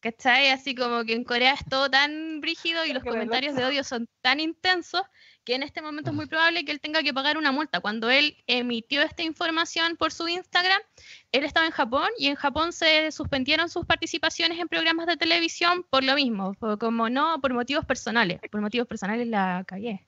¿Cachai? 0.00 0.50
Así 0.50 0.74
como 0.74 1.04
que 1.04 1.14
en 1.14 1.24
Corea 1.24 1.54
es 1.54 1.64
todo 1.66 1.88
tan 1.88 2.42
brígido 2.42 2.84
y 2.84 2.92
los 2.92 3.02
comentarios 3.02 3.56
de 3.56 3.64
odio 3.64 3.82
son 3.84 4.06
tan 4.20 4.38
intensos 4.38 5.00
que 5.44 5.54
en 5.54 5.62
este 5.62 5.82
momento 5.82 6.10
es 6.10 6.16
muy 6.16 6.26
probable 6.26 6.64
que 6.64 6.72
él 6.72 6.80
tenga 6.80 7.02
que 7.02 7.12
pagar 7.12 7.36
una 7.36 7.52
multa. 7.52 7.80
Cuando 7.80 8.10
él 8.10 8.36
emitió 8.46 9.02
esta 9.02 9.22
información 9.22 9.96
por 9.96 10.12
su 10.12 10.26
Instagram, 10.26 10.80
él 11.32 11.44
estaba 11.44 11.66
en 11.66 11.72
Japón 11.72 12.08
y 12.18 12.28
en 12.28 12.34
Japón 12.34 12.72
se 12.72 13.12
suspendieron 13.12 13.68
sus 13.68 13.84
participaciones 13.84 14.58
en 14.58 14.68
programas 14.68 15.06
de 15.06 15.16
televisión 15.16 15.84
por 15.90 16.02
lo 16.02 16.14
mismo, 16.14 16.54
por- 16.54 16.78
como 16.78 17.10
no 17.10 17.40
por 17.40 17.52
motivos 17.52 17.84
personales. 17.84 18.40
Por 18.50 18.60
motivos 18.60 18.86
personales 18.88 19.26
la 19.28 19.64
cagué. 19.66 20.06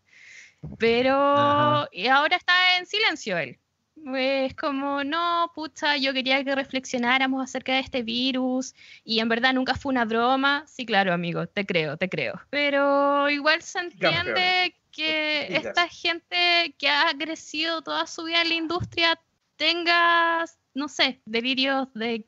Pero 0.78 1.86
y 1.92 2.06
ahora 2.08 2.36
está 2.36 2.78
en 2.78 2.86
silencio 2.86 3.36
él. 3.38 3.58
Es 4.04 4.54
como, 4.54 5.02
no, 5.02 5.50
pucha, 5.54 5.96
yo 5.96 6.12
quería 6.12 6.44
que 6.44 6.54
reflexionáramos 6.54 7.42
acerca 7.42 7.72
de 7.72 7.80
este 7.80 8.02
virus 8.02 8.74
y 9.04 9.20
en 9.20 9.28
verdad 9.28 9.54
nunca 9.54 9.74
fue 9.74 9.90
una 9.90 10.04
broma. 10.04 10.64
Sí, 10.66 10.84
claro, 10.84 11.12
amigo, 11.12 11.46
te 11.46 11.64
creo, 11.64 11.96
te 11.96 12.08
creo. 12.08 12.40
Pero 12.50 13.28
igual 13.30 13.62
se 13.62 13.80
entiende 13.80 14.74
que 14.92 15.46
Digas. 15.48 15.66
esta 15.66 15.88
gente 15.88 16.74
que 16.78 16.88
ha 16.88 17.12
crecido 17.18 17.82
toda 17.82 18.06
su 18.06 18.24
vida 18.24 18.42
en 18.42 18.48
la 18.50 18.54
industria 18.54 19.20
tenga, 19.56 20.44
no 20.74 20.88
sé, 20.88 21.20
delirios 21.24 21.92
de 21.94 22.24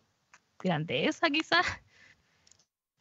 grandeza 0.58 1.28
quizás. 1.30 1.66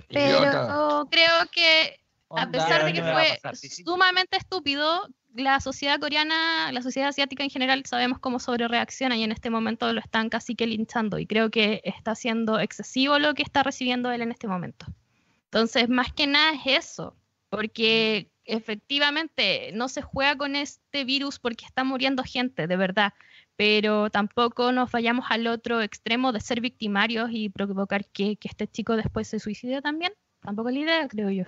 Pero 0.09 0.39
Idiota. 0.39 1.07
creo 1.09 1.49
que 1.51 1.99
a 2.29 2.49
pesar 2.49 2.85
de 2.85 2.93
que 2.93 3.01
fue 3.01 3.39
pasar. 3.41 3.55
sumamente 3.55 4.37
estúpido, 4.37 5.07
la 5.33 5.59
sociedad 5.59 5.99
coreana, 5.99 6.71
la 6.71 6.81
sociedad 6.81 7.09
asiática 7.09 7.43
en 7.43 7.49
general, 7.49 7.83
sabemos 7.85 8.19
cómo 8.19 8.39
sobrereacciona 8.39 9.17
y 9.17 9.23
en 9.23 9.31
este 9.31 9.49
momento 9.49 9.91
lo 9.93 9.99
están 9.99 10.29
casi 10.29 10.55
que 10.55 10.67
linchando 10.67 11.19
y 11.19 11.27
creo 11.27 11.49
que 11.51 11.81
está 11.83 12.15
siendo 12.15 12.59
excesivo 12.59 13.19
lo 13.19 13.33
que 13.33 13.43
está 13.43 13.63
recibiendo 13.63 14.11
él 14.11 14.21
en 14.21 14.31
este 14.31 14.47
momento. 14.47 14.87
Entonces, 15.45 15.89
más 15.89 16.11
que 16.11 16.27
nada 16.27 16.53
es 16.53 16.85
eso, 16.85 17.15
porque 17.49 18.29
efectivamente 18.43 19.71
no 19.73 19.87
se 19.87 20.01
juega 20.01 20.37
con 20.37 20.55
este 20.55 21.05
virus 21.05 21.39
porque 21.39 21.65
está 21.65 21.83
muriendo 21.83 22.23
gente, 22.23 22.67
de 22.67 22.77
verdad, 22.77 23.13
pero 23.55 24.09
tampoco 24.09 24.71
nos 24.71 24.91
vayamos 24.91 25.25
al 25.29 25.47
otro 25.47 25.81
extremo 25.81 26.31
de 26.31 26.41
ser 26.41 26.61
victimarios 26.61 27.29
y 27.31 27.49
provocar 27.49 28.05
que, 28.05 28.37
que 28.37 28.47
este 28.47 28.67
chico 28.67 28.95
después 28.95 29.27
se 29.27 29.39
suicide 29.39 29.81
también. 29.81 30.13
Tampoco 30.41 30.69
es 30.69 30.75
la 30.75 30.81
idea, 30.81 31.07
creo 31.07 31.29
yo. 31.29 31.43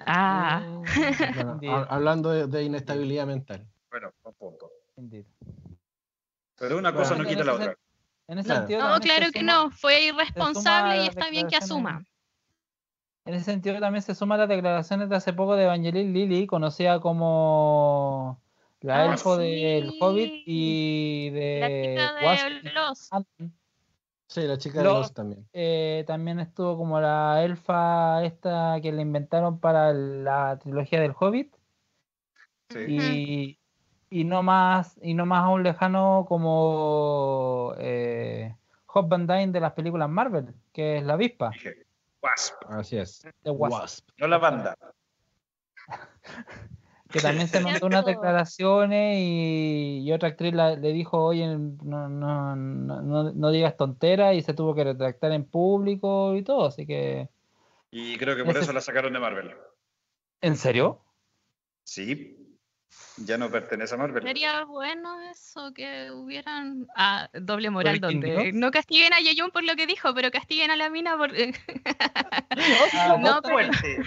Ah. 0.00 0.62
Bueno, 1.34 1.52
Indeed. 1.54 1.70
ha- 1.72 1.84
hablando 1.94 2.30
de, 2.30 2.46
de 2.46 2.62
inestabilidad 2.64 3.26
mental. 3.26 3.66
Bueno, 3.90 4.12
buen 4.22 4.34
punto. 4.34 4.70
Indeed. 4.96 5.24
Pero 6.58 6.78
una 6.78 6.92
cosa 6.94 7.14
no 7.16 7.24
quita 7.24 7.44
la 7.44 7.54
otra. 7.54 7.76
En 8.28 8.38
ese 8.38 8.46
Claro. 8.48 8.60
sentido, 8.62 8.88
No, 8.88 9.00
claro 9.00 9.26
que 9.32 9.40
suma- 9.40 9.52
no, 9.52 9.70
fue 9.70 10.08
suma 10.08 10.22
irresponsable 10.22 11.04
y 11.04 11.06
está 11.06 11.30
bien 11.30 11.46
que 11.48 11.56
asuma. 11.56 12.04
En 13.24 13.34
ese 13.34 13.44
sentido 13.44 13.78
también 13.80 14.02
se 14.02 14.14
suman 14.14 14.38
las 14.38 14.48
declaraciones 14.48 15.08
de 15.08 15.16
hace 15.16 15.32
poco 15.32 15.56
de 15.56 15.64
Evangeline 15.64 16.12
Lilly, 16.12 16.46
conocida 16.46 17.00
como 17.00 18.40
la 18.80 19.02
Ah, 19.02 19.12
elfo 19.12 19.36
sí. 19.36 19.42
del 19.42 19.92
Hobbit 20.00 20.42
y 20.46 21.30
de 21.30 21.60
La 21.60 21.68
chica 21.68 22.50
de 22.62 22.72
los. 22.72 23.10
Sí, 24.28 24.42
la 24.42 24.58
chica 24.58 24.78
de 24.78 24.84
Los- 24.84 24.98
los 24.98 25.14
también. 25.14 25.48
Eh, 25.52 26.04
también 26.06 26.40
estuvo 26.40 26.76
como 26.76 27.00
la 27.00 27.42
elfa 27.44 28.24
esta 28.24 28.80
que 28.82 28.90
le 28.92 29.02
inventaron 29.02 29.60
para 29.60 29.92
la 29.92 30.58
trilogía 30.58 31.00
del 31.00 31.14
Hobbit 31.18 31.54
Sí. 32.70 32.84
y, 32.88 33.58
y 34.10 34.24
no 34.24 34.42
más 34.42 34.98
y 35.00 35.14
no 35.14 35.24
más 35.26 35.44
aún 35.44 35.62
lejano 35.62 36.26
como 36.28 37.74
eh, 37.78 38.54
Van 38.92 39.26
Dyne 39.26 39.52
de 39.52 39.60
las 39.60 39.72
películas 39.74 40.08
Marvel, 40.08 40.54
que 40.72 40.96
es 40.98 41.04
la 41.04 41.12
avispa 41.14 41.52
Wasp, 42.22 42.54
Así 42.68 42.96
es. 42.98 43.22
de 43.44 43.50
Wasp. 43.50 43.72
Wasp. 43.80 44.08
no 44.18 44.26
la 44.26 44.38
banda. 44.38 44.76
que 47.16 47.22
también 47.22 47.48
se 47.48 47.60
mandó 47.60 47.86
unas 47.86 48.04
declaraciones 48.06 49.18
y, 49.18 50.02
y 50.04 50.12
otra 50.12 50.28
actriz 50.30 50.54
la- 50.54 50.76
le 50.76 50.92
dijo, 50.92 51.22
oye, 51.24 51.46
no, 51.46 52.08
no, 52.08 52.56
no, 52.56 53.02
no, 53.02 53.32
no 53.32 53.50
digas 53.50 53.76
tonteras 53.76 54.34
y 54.34 54.42
se 54.42 54.54
tuvo 54.54 54.74
que 54.74 54.84
retractar 54.84 55.32
en 55.32 55.44
público 55.44 56.34
y 56.36 56.42
todo, 56.42 56.66
así 56.66 56.86
que... 56.86 57.28
Y 57.90 58.16
creo 58.18 58.36
que 58.36 58.44
por 58.44 58.52
Ese- 58.56 58.64
eso 58.64 58.72
la 58.72 58.80
sacaron 58.80 59.12
de 59.12 59.18
Marvel. 59.20 59.54
¿En 60.40 60.56
serio? 60.56 61.02
Sí, 61.84 62.36
ya 63.18 63.38
no 63.38 63.50
pertenece 63.50 63.94
a 63.94 63.98
Marvel. 63.98 64.22
Sería 64.22 64.64
bueno 64.64 65.20
eso 65.30 65.72
que 65.74 66.10
hubieran. 66.10 66.86
Ah, 66.96 67.28
doble 67.32 67.70
moral, 67.70 68.00
donde 68.00 68.52
no 68.52 68.70
castiguen 68.70 69.12
a 69.12 69.20
Yeyun 69.20 69.50
por 69.50 69.64
lo 69.64 69.74
que 69.76 69.86
dijo, 69.86 70.12
pero 70.14 70.30
castiguen 70.30 70.70
a 70.70 70.76
la 70.76 70.90
mina 70.90 71.16
por. 71.16 71.30
Ah, 72.94 73.16
No, 73.20 73.40
pero- 73.42 73.54
fuerte. 73.54 73.98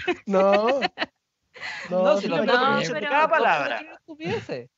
No. 1.90 2.04
No, 2.04 2.16
si 2.18 2.28
no, 2.28 2.36
pero- 2.38 2.52
cada 3.08 3.28
palabra. 3.28 3.80
estuviese. 3.98 4.68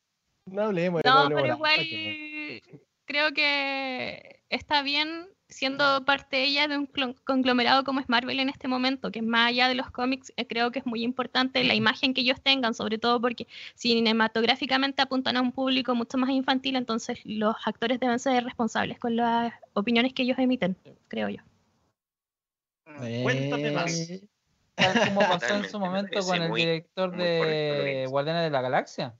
no 0.45 0.63
hablemos, 0.63 1.01
no 1.05 1.11
hablemos 1.11 1.41
pero 1.41 1.55
igual 1.55 2.61
creo 3.05 3.33
que 3.33 4.41
está 4.49 4.81
bien 4.81 5.27
siendo 5.53 6.03
parte 6.03 6.43
ella 6.43 6.67
de 6.67 6.77
un 6.77 6.89
conglomerado 7.23 7.83
como 7.83 7.99
es 7.99 8.09
Marvel 8.09 8.39
en 8.39 8.49
este 8.49 8.67
momento, 8.67 9.11
que 9.11 9.21
más 9.21 9.49
allá 9.49 9.67
de 9.67 9.75
los 9.75 9.91
cómics, 9.91 10.33
eh, 10.35 10.47
creo 10.47 10.71
que 10.71 10.79
es 10.79 10.85
muy 10.85 11.03
importante 11.03 11.63
la 11.63 11.75
imagen 11.75 12.13
que 12.13 12.21
ellos 12.21 12.41
tengan, 12.41 12.73
sobre 12.73 12.97
todo 12.97 13.21
porque 13.21 13.47
cinematográficamente 13.75 15.01
apuntan 15.01 15.37
a 15.37 15.41
un 15.41 15.51
público 15.51 15.95
mucho 15.95 16.17
más 16.17 16.31
infantil, 16.31 16.75
entonces 16.75 17.19
los 17.23 17.55
actores 17.65 17.99
deben 17.99 18.19
ser 18.19 18.43
responsables 18.43 18.99
con 18.99 19.15
las 19.15 19.53
opiniones 19.73 20.13
que 20.13 20.23
ellos 20.23 20.39
emiten, 20.39 20.75
creo 21.07 21.29
yo. 21.29 21.41
Cuéntame 23.23 23.71
más. 23.71 24.09
Eh, 24.75 24.81
Tal 24.83 25.07
como 25.13 25.19
pasó 25.21 25.55
en 25.55 25.69
su 25.69 25.79
me 25.79 25.85
momento 25.85 26.19
con 26.21 26.41
el 26.41 26.49
muy- 26.49 26.61
director 26.61 27.11
muy 27.11 27.23
de. 27.23 28.05
Guardianes 28.09 28.43
de 28.43 28.49
la 28.49 28.61
Galaxia. 28.61 29.15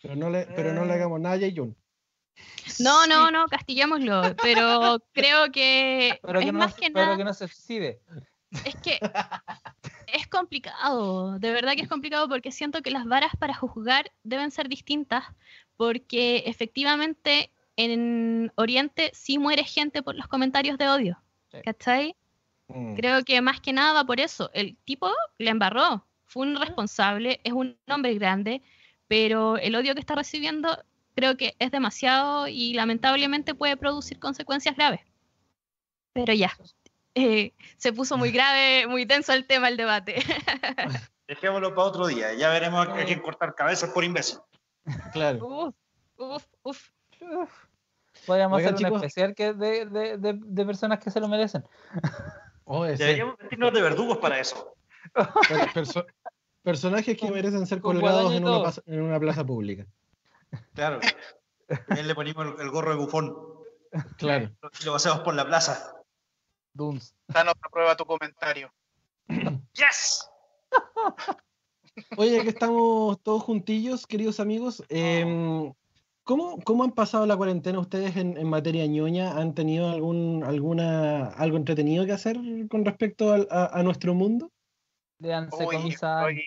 Pero 0.00 0.16
no 0.16 0.30
le, 0.30 0.46
pero 0.46 0.72
no 0.72 0.84
le 0.84 0.92
hagamos 0.94 1.20
nada 1.20 1.34
a 1.34 1.38
Jae-Jun. 1.38 1.76
No, 2.80 3.06
no, 3.08 3.30
no, 3.32 3.46
castiguémoslo, 3.48 4.36
pero 4.40 4.98
creo 5.12 5.50
que 5.50 6.18
Pero 6.22 6.38
es 6.38 6.44
que, 6.46 6.52
no, 6.52 6.58
más 6.58 6.74
que 6.74 6.90
pero 6.90 7.06
nada... 7.06 7.16
que 7.16 7.24
no 7.24 7.34
se 7.34 7.48
suicide. 7.48 8.00
Es 8.64 8.76
que 8.76 8.98
es 10.06 10.26
complicado, 10.28 11.38
de 11.38 11.50
verdad 11.50 11.72
que 11.74 11.82
es 11.82 11.88
complicado 11.88 12.28
porque 12.28 12.52
siento 12.52 12.80
que 12.80 12.90
las 12.92 13.04
varas 13.06 13.32
para 13.38 13.52
juzgar 13.54 14.10
deben 14.22 14.50
ser 14.52 14.68
distintas, 14.68 15.24
porque 15.76 16.44
efectivamente 16.46 17.52
en 17.76 18.50
Oriente 18.54 19.10
sí 19.12 19.38
muere 19.38 19.64
gente 19.64 20.02
por 20.02 20.14
los 20.14 20.28
comentarios 20.28 20.78
de 20.78 20.88
odio, 20.88 21.22
Sí. 21.50 21.58
¿cachai? 21.64 22.16
Mm. 22.68 22.94
Creo 22.94 23.24
que 23.24 23.40
más 23.40 23.60
que 23.60 23.72
nada 23.72 23.92
va 23.92 24.04
por 24.04 24.20
eso. 24.20 24.50
El 24.52 24.76
tipo 24.84 25.10
le 25.38 25.50
embarró, 25.50 26.06
fue 26.26 26.46
un 26.46 26.56
responsable, 26.56 27.40
es 27.44 27.52
un 27.52 27.78
hombre 27.88 28.14
grande, 28.14 28.62
pero 29.08 29.56
el 29.56 29.74
odio 29.74 29.94
que 29.94 30.00
está 30.00 30.14
recibiendo 30.14 30.78
creo 31.14 31.36
que 31.36 31.56
es 31.58 31.70
demasiado 31.70 32.46
y 32.46 32.74
lamentablemente 32.74 33.54
puede 33.54 33.76
producir 33.76 34.18
consecuencias 34.18 34.76
graves. 34.76 35.00
Pero 36.12 36.32
ya, 36.32 36.52
eh, 37.14 37.52
se 37.76 37.92
puso 37.92 38.16
muy 38.16 38.30
grave, 38.32 38.86
muy 38.86 39.06
tenso 39.06 39.32
el 39.32 39.46
tema, 39.46 39.68
el 39.68 39.76
debate. 39.76 40.16
Dejémoslo 41.26 41.74
para 41.74 41.88
otro 41.88 42.06
día. 42.06 42.32
Ya 42.34 42.50
veremos 42.50 42.88
a 42.88 43.04
quién 43.04 43.20
cortar 43.20 43.54
cabezas 43.54 43.90
por 43.90 44.04
imbécil. 44.04 44.38
Claro. 45.12 45.74
uf, 46.16 46.44
uf, 46.62 46.90
uf. 47.20 47.52
Podríamos 48.26 48.56
Oigan, 48.58 48.74
hacer 48.74 48.86
un 48.86 48.92
chicos. 48.92 49.02
especial 49.02 49.34
que 49.34 49.52
de, 49.52 49.86
de, 49.86 50.16
de, 50.16 50.38
de 50.40 50.64
personas 50.64 50.98
que 50.98 51.10
se 51.10 51.20
lo 51.20 51.28
merecen. 51.28 51.64
Oh. 52.70 52.84
Deberíamos 52.84 53.36
vestirnos 53.38 53.72
de 53.72 53.82
verdugos 53.82 54.18
para 54.18 54.38
eso. 54.38 54.74
Per- 55.14 55.72
perso- 55.72 56.06
personajes 56.62 57.16
que 57.16 57.30
merecen 57.30 57.66
ser 57.66 57.80
colgados 57.80 58.32
en 58.34 58.46
una, 58.46 58.72
en 59.14 59.20
plaza 59.20 59.44
pública. 59.44 59.86
Claro. 60.74 61.00
Él 61.96 62.06
le 62.06 62.14
ponemos 62.14 62.46
el, 62.46 62.60
el 62.60 62.70
gorro 62.70 62.90
de 62.90 62.96
bufón. 62.96 63.36
Claro. 64.18 64.50
Y 64.80 64.84
lo 64.84 64.92
pasamos 64.92 65.20
por 65.20 65.34
la 65.34 65.46
plaza. 65.46 65.94
Duns. 66.74 67.14
Danos 67.26 67.54
a 67.60 67.68
prueba 67.70 67.96
tu 67.96 68.04
comentario. 68.04 68.70
¡Yes! 69.72 70.28
Oye, 72.16 72.42
que 72.42 72.50
estamos 72.50 73.20
todos 73.22 73.42
juntillos, 73.42 74.06
queridos 74.06 74.40
amigos. 74.40 74.84
em, 74.88 75.72
¿cómo, 76.28 76.60
¿cómo 76.62 76.84
han 76.84 76.92
pasado 76.92 77.24
la 77.24 77.36
cuarentena 77.38 77.80
ustedes 77.80 78.14
en, 78.16 78.36
en 78.36 78.46
materia 78.46 78.86
ñoña? 78.86 79.32
¿Han 79.38 79.54
tenido 79.54 79.90
algún, 79.90 80.44
alguna, 80.44 81.28
algo 81.28 81.56
entretenido 81.56 82.04
que 82.04 82.12
hacer 82.12 82.36
con 82.68 82.84
respecto 82.84 83.32
al- 83.32 83.48
a, 83.50 83.78
a 83.78 83.82
nuestro 83.82 84.12
mundo? 84.12 84.52
Uy, 85.66 85.76
estoy- 86.28 86.44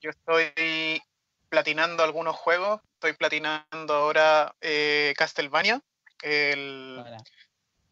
yo 0.00 0.10
estoy 0.10 1.02
platinando 1.48 2.04
algunos 2.04 2.36
juegos. 2.36 2.80
Estoy 2.94 3.14
platinando 3.14 3.92
ahora 3.94 4.54
eh, 4.60 5.12
Castlevania, 5.16 5.80
el, 6.22 7.02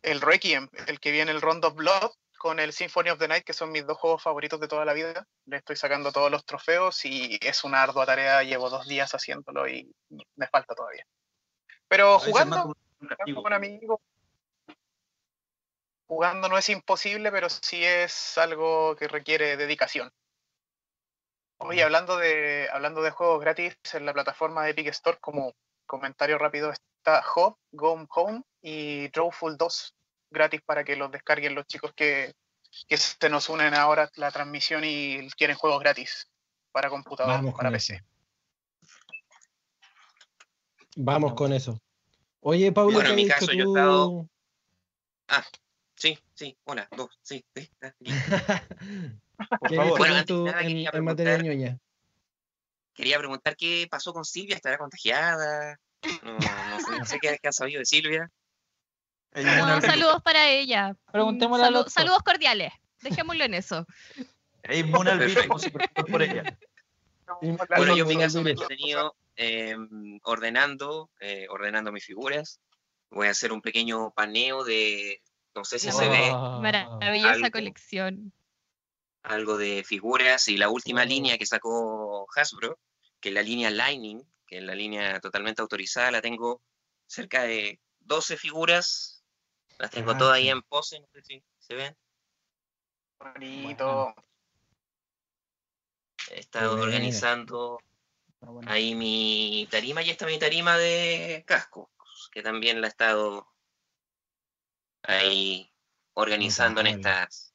el 0.02 0.20
Requiem, 0.20 0.68
el 0.86 1.00
que 1.00 1.10
viene 1.10 1.32
el 1.32 1.40
Round 1.42 1.64
of 1.64 1.74
Blood 1.74 2.12
con 2.42 2.58
el 2.58 2.72
Symphony 2.72 3.10
of 3.10 3.20
the 3.20 3.28
Night, 3.28 3.44
que 3.44 3.52
son 3.52 3.70
mis 3.70 3.86
dos 3.86 3.96
juegos 3.96 4.20
favoritos 4.20 4.58
de 4.58 4.66
toda 4.66 4.84
la 4.84 4.94
vida. 4.94 5.28
Le 5.46 5.58
estoy 5.58 5.76
sacando 5.76 6.10
todos 6.10 6.28
los 6.28 6.44
trofeos 6.44 7.04
y 7.04 7.38
es 7.40 7.62
una 7.62 7.84
ardua 7.84 8.04
tarea. 8.04 8.42
Llevo 8.42 8.68
dos 8.68 8.88
días 8.88 9.14
haciéndolo 9.14 9.68
y 9.68 9.94
me 10.34 10.48
falta 10.48 10.74
todavía. 10.74 11.06
Pero 11.86 12.18
jugando, 12.18 12.74
jugando 12.98 13.42
con 13.44 13.52
amigos, 13.52 14.00
jugando 16.08 16.48
no 16.48 16.58
es 16.58 16.68
imposible, 16.68 17.30
pero 17.30 17.48
sí 17.48 17.84
es 17.84 18.36
algo 18.38 18.96
que 18.96 19.06
requiere 19.06 19.56
dedicación. 19.56 20.12
Oye, 21.58 21.84
hablando 21.84 22.16
de, 22.16 22.68
hablando 22.72 23.02
de 23.02 23.12
juegos 23.12 23.40
gratis 23.40 23.76
en 23.92 24.04
la 24.04 24.12
plataforma 24.12 24.64
de 24.64 24.70
Epic 24.70 24.88
Store, 24.88 25.18
como 25.20 25.54
comentario 25.86 26.38
rápido, 26.38 26.72
está 26.72 27.22
Hop, 27.36 27.56
Go 27.70 28.04
Home 28.10 28.42
y 28.62 29.06
Drawful 29.10 29.56
2 29.56 29.94
gratis 30.32 30.60
para 30.64 30.84
que 30.84 30.96
los 30.96 31.10
descarguen 31.10 31.54
los 31.54 31.66
chicos 31.66 31.92
que, 31.94 32.34
que 32.88 32.96
se 32.96 33.28
nos 33.28 33.48
unen 33.48 33.74
ahora 33.74 34.10
la 34.16 34.30
transmisión 34.30 34.82
y 34.84 35.28
quieren 35.36 35.56
juegos 35.56 35.80
gratis 35.80 36.28
para 36.72 36.88
computador, 36.88 37.34
Vamos 37.34 37.54
para 37.54 37.68
con 37.68 37.74
PC. 37.74 37.94
eso. 37.94 38.04
Vamos 40.96 41.34
con 41.34 41.52
eso. 41.52 41.78
Oye, 42.40 42.72
Pablo, 42.72 42.92
Bueno, 42.94 43.08
¿qué 43.08 43.12
en 43.14 43.16
mi 43.16 43.28
caso, 43.28 43.52
yo 43.52 43.64
he 43.64 43.66
estado- 43.66 44.28
Sí, 45.94 46.18
sí, 46.34 46.56
hola, 46.64 46.88
dos, 46.96 47.10
sí, 47.22 47.44
sí. 47.54 47.70
Por 49.60 49.68
¿Qué 49.70 49.76
favor. 49.76 49.98
Bueno, 49.98 50.14
antes 50.16 50.36
nada 50.36 50.60
en, 50.62 50.66
quería 50.68 50.90
en 50.92 51.04
materia 51.04 51.36
preguntar- 51.36 51.42
ñoña? 51.56 51.78
Quería 52.94 53.18
preguntar 53.18 53.56
qué 53.56 53.86
pasó 53.90 54.12
con 54.12 54.24
Silvia, 54.24 54.56
¿estará 54.56 54.78
contagiada? 54.78 55.78
No, 56.24 56.32
no 56.32 56.80
sé, 56.80 56.98
no 56.98 57.06
sé 57.06 57.18
qué, 57.20 57.38
qué 57.40 57.48
han 57.48 57.52
sabido 57.52 57.78
de 57.78 57.86
Silvia. 57.86 58.28
No, 59.34 59.80
saludos 59.80 60.22
para 60.22 60.48
ella. 60.50 60.94
Preguntémosle 61.10 61.66
salu- 61.66 61.88
saludos 61.88 62.22
cordiales. 62.22 62.72
Dejémoslo 63.00 63.44
en 63.44 63.54
eso. 63.54 63.86
Es 64.62 64.78
inmune 64.78 65.10
al 65.10 65.18
virus, 65.18 65.34
Perfecto. 65.34 65.54
no 65.54 65.58
se 65.58 65.70
preocupen 65.70 66.04
por 66.06 66.22
ella. 66.22 66.58
Bueno, 67.76 67.96
yo 67.96 68.02
en 68.04 68.08
mi 68.08 68.14
con 68.14 68.22
caso 68.22 68.42
me 68.42 68.50
he 68.50 68.52
entretenido 68.52 69.16
eh, 69.36 69.74
ordenando, 70.22 71.10
eh, 71.20 71.46
ordenando 71.48 71.90
mis 71.92 72.04
figuras. 72.04 72.60
Voy 73.10 73.26
a 73.26 73.30
hacer 73.30 73.52
un 73.52 73.62
pequeño 73.62 74.10
paneo 74.12 74.64
de, 74.64 75.22
no 75.54 75.64
sé 75.64 75.78
si 75.78 75.90
se 75.90 76.08
ve, 76.08 76.30
Oh. 76.32 76.60
Maravillosa 76.60 77.32
algo. 77.34 77.50
colección. 77.50 78.32
algo 79.24 79.56
de 79.56 79.84
figuras 79.84 80.48
y 80.48 80.56
la 80.56 80.68
última 80.68 81.02
Oh. 81.02 81.06
línea 81.06 81.38
que 81.38 81.46
sacó 81.46 82.26
Hasbro, 82.36 82.78
que 83.20 83.28
es 83.30 83.34
la 83.34 83.42
línea 83.42 83.70
Lightning, 83.70 84.20
que 84.46 84.58
es 84.58 84.64
la 84.64 84.74
línea 84.74 85.20
totalmente 85.20 85.62
autorizada, 85.62 86.10
la 86.10 86.20
tengo 86.20 86.60
cerca 87.06 87.42
de 87.44 87.78
12 88.00 88.36
figuras, 88.36 89.11
las 89.82 89.90
tengo 89.90 90.12
Ah, 90.12 90.18
todas 90.18 90.36
ahí 90.36 90.48
en 90.48 90.62
pose, 90.62 91.00
no 91.00 91.08
sé 91.08 91.22
si 91.22 91.44
se 91.58 91.74
ven. 91.74 91.96
Bonito. 93.18 94.14
He 96.30 96.38
estado 96.38 96.80
organizando 96.80 97.80
bueno. 98.38 98.70
ahí 98.70 98.94
mi 98.94 99.66
tarima 99.72 100.00
y 100.02 100.10
esta 100.10 100.24
mi 100.26 100.38
tarima 100.38 100.78
de 100.78 101.42
casco, 101.44 101.90
que 102.30 102.42
también 102.42 102.80
la 102.80 102.86
he 102.86 102.90
estado 102.90 103.52
ahí 105.02 105.68
organizando 106.14 106.80
en 106.82 106.86
estas 106.86 107.52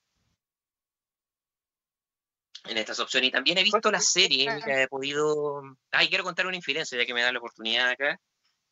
en 2.66 2.78
estas 2.78 3.00
opciones. 3.00 3.30
Y 3.30 3.32
también 3.32 3.58
he 3.58 3.64
visto 3.64 3.90
la 3.90 4.02
serie, 4.02 4.54
mira, 4.54 4.84
he 4.84 4.90
podido... 4.90 5.62
Ay, 5.92 6.10
quiero 6.10 6.26
contar 6.26 6.46
una 6.46 6.58
infidencia, 6.58 6.98
ya 6.98 7.06
que 7.06 7.14
me 7.14 7.22
da 7.22 7.32
la 7.32 7.40
oportunidad 7.40 7.88
acá. 7.88 8.20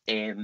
Eh, 0.06 0.34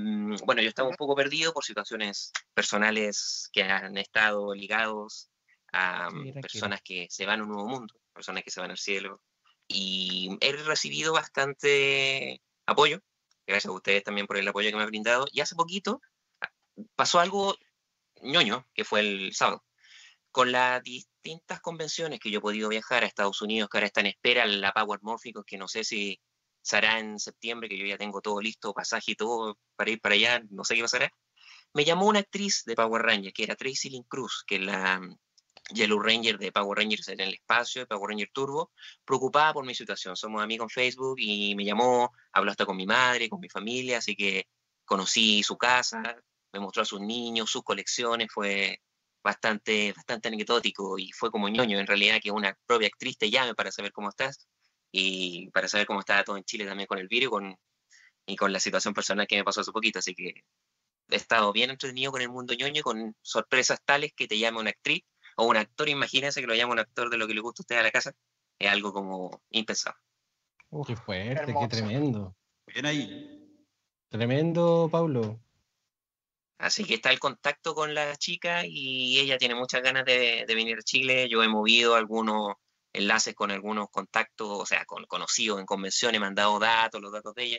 bueno, 0.44 0.62
yo 0.62 0.68
estaba 0.68 0.88
un 0.88 0.96
poco 0.96 1.14
perdido 1.14 1.52
por 1.52 1.64
situaciones 1.64 2.32
personales 2.54 3.48
que 3.52 3.62
han 3.62 3.96
estado 3.96 4.54
ligados 4.54 5.30
a 5.72 6.08
Sí, 6.10 6.16
tranquilo. 6.16 6.40
personas 6.40 6.80
que 6.82 7.06
se 7.10 7.26
van 7.26 7.40
a 7.40 7.42
un 7.44 7.50
nuevo 7.50 7.68
mundo, 7.68 7.94
personas 8.12 8.42
que 8.42 8.50
se 8.50 8.60
van 8.60 8.70
al 8.70 8.78
cielo. 8.78 9.22
Y 9.68 10.36
he 10.40 10.52
recibido 10.52 11.12
bastante 11.12 12.42
apoyo, 12.66 13.00
gracias 13.46 13.70
a 13.70 13.74
ustedes 13.74 14.02
también 14.02 14.26
por 14.26 14.36
el 14.36 14.48
apoyo 14.48 14.70
que 14.70 14.76
me 14.76 14.82
han 14.82 14.88
brindado. 14.88 15.26
Y 15.30 15.40
hace 15.40 15.54
poquito 15.54 16.00
ah, 16.40 16.50
pasó 16.96 17.20
algo 17.20 17.56
ñoño, 18.20 18.66
que 18.74 18.84
fue 18.84 19.00
el 19.00 19.34
sábado 19.34 19.64
con 20.32 20.50
las 20.50 20.82
distintas 20.82 21.60
convenciones 21.60 22.18
que 22.18 22.30
yo 22.30 22.38
he 22.38 22.42
podido 22.42 22.70
viajar 22.70 23.04
a 23.04 23.06
Estados 23.06 23.42
Unidos, 23.42 23.68
que 23.68 23.76
ahora 23.76 23.86
está 23.86 24.00
en 24.00 24.06
espera, 24.06 24.46
la 24.46 24.72
Power 24.72 24.98
Morphicon, 25.02 25.44
que 25.46 25.58
no 25.58 25.68
sé 25.68 25.84
si 25.84 26.18
se 26.62 26.76
hará 26.76 26.98
en 26.98 27.18
septiembre, 27.18 27.68
que 27.68 27.76
yo 27.76 27.86
ya 27.86 27.98
tengo 27.98 28.20
todo 28.20 28.40
listo, 28.40 28.72
pasaje 28.72 29.12
y 29.12 29.16
todo 29.16 29.58
para 29.76 29.90
ir 29.90 30.00
para 30.00 30.14
allá, 30.14 30.42
no 30.50 30.64
sé 30.64 30.76
qué 30.76 30.82
pasará. 30.82 31.12
Me 31.74 31.84
llamó 31.84 32.06
una 32.06 32.20
actriz 32.20 32.62
de 32.64 32.74
Power 32.74 33.02
Rangers, 33.02 33.34
que 33.34 33.44
era 33.44 33.56
Tracy 33.56 33.90
Lynn 33.90 34.04
Cruz, 34.04 34.44
que 34.46 34.56
es 34.56 34.62
la 34.62 35.00
mm, 35.00 35.18
Yellow 35.74 35.98
Ranger 35.98 36.38
de 36.38 36.52
Power 36.52 36.78
Rangers 36.78 37.08
en 37.08 37.20
el 37.20 37.34
espacio, 37.34 37.82
de 37.82 37.86
Power 37.86 38.10
Ranger 38.10 38.30
Turbo, 38.32 38.72
preocupada 39.04 39.52
por 39.52 39.64
mi 39.64 39.74
situación. 39.74 40.16
Somos 40.16 40.42
amigos 40.42 40.66
en 40.66 40.70
Facebook 40.70 41.16
y 41.18 41.54
me 41.56 41.64
llamó, 41.64 42.12
habló 42.32 42.50
hasta 42.50 42.66
con 42.66 42.76
mi 42.76 42.86
madre, 42.86 43.28
con 43.28 43.40
mi 43.40 43.48
familia, 43.48 43.98
así 43.98 44.14
que 44.14 44.46
conocí 44.84 45.42
su 45.42 45.56
casa, 45.56 46.02
me 46.52 46.60
mostró 46.60 46.82
a 46.82 46.86
sus 46.86 47.00
niños, 47.00 47.50
sus 47.50 47.62
colecciones, 47.62 48.28
fue 48.32 48.80
bastante, 49.24 49.92
bastante 49.94 50.28
anecdótico 50.28 50.98
y 50.98 51.10
fue 51.12 51.30
como 51.30 51.48
ñoño 51.48 51.78
en 51.78 51.86
realidad 51.86 52.20
que 52.22 52.30
una 52.30 52.56
propia 52.66 52.88
actriz 52.88 53.16
te 53.16 53.30
llame 53.30 53.54
para 53.54 53.72
saber 53.72 53.92
cómo 53.92 54.10
estás 54.10 54.48
y 54.92 55.50
para 55.50 55.68
saber 55.68 55.86
cómo 55.86 56.00
estaba 56.00 56.22
todo 56.22 56.36
en 56.36 56.44
Chile 56.44 56.66
también 56.66 56.86
con 56.86 56.98
el 56.98 57.08
virus 57.08 57.26
y 57.26 57.30
con, 57.30 57.56
y 58.26 58.36
con 58.36 58.52
la 58.52 58.60
situación 58.60 58.92
personal 58.92 59.26
que 59.26 59.36
me 59.36 59.44
pasó 59.44 59.62
hace 59.62 59.72
poquito. 59.72 59.98
Así 59.98 60.14
que 60.14 60.44
he 61.08 61.16
estado 61.16 61.52
bien 61.52 61.70
entretenido 61.70 62.12
con 62.12 62.20
el 62.20 62.28
mundo 62.28 62.54
ñoño 62.54 62.80
y 62.80 62.82
con 62.82 63.16
sorpresas 63.22 63.80
tales 63.84 64.12
que 64.14 64.28
te 64.28 64.38
llame 64.38 64.60
una 64.60 64.70
actriz 64.70 65.02
o 65.36 65.46
un 65.46 65.56
actor, 65.56 65.88
imagínense 65.88 66.42
que 66.42 66.46
lo 66.46 66.54
llame 66.54 66.72
un 66.72 66.78
actor 66.78 67.08
de 67.08 67.16
lo 67.16 67.26
que 67.26 67.34
le 67.34 67.40
gusta 67.40 67.62
a 67.62 67.64
usted 67.64 67.76
a 67.78 67.82
la 67.82 67.90
casa. 67.90 68.12
Es 68.58 68.70
algo 68.70 68.92
como 68.92 69.42
impensado. 69.50 69.96
Qué 70.86 70.94
fuerte, 70.94 71.42
Hermoso. 71.42 71.68
qué 71.68 71.76
tremendo. 71.76 72.36
Bien 72.66 72.86
ahí. 72.86 73.66
Tremendo, 74.08 74.88
Pablo. 74.92 75.40
Así 76.58 76.84
que 76.84 76.94
está 76.94 77.10
el 77.10 77.18
contacto 77.18 77.74
con 77.74 77.94
la 77.94 78.14
chica 78.16 78.64
y 78.64 79.18
ella 79.18 79.38
tiene 79.38 79.54
muchas 79.54 79.82
ganas 79.82 80.04
de, 80.04 80.44
de 80.46 80.54
venir 80.54 80.78
a 80.78 80.82
Chile. 80.82 81.28
Yo 81.28 81.42
he 81.42 81.48
movido 81.48 81.94
algunos 81.94 82.54
enlaces 82.92 83.34
con 83.34 83.50
algunos 83.50 83.88
contactos, 83.90 84.48
o 84.50 84.66
sea, 84.66 84.84
con 84.84 85.04
conocidos 85.06 85.58
en 85.60 85.66
convenciones, 85.66 86.16
he 86.18 86.20
mandado 86.20 86.58
datos, 86.58 87.00
los 87.00 87.12
datos 87.12 87.34
de 87.34 87.44
ella. 87.44 87.58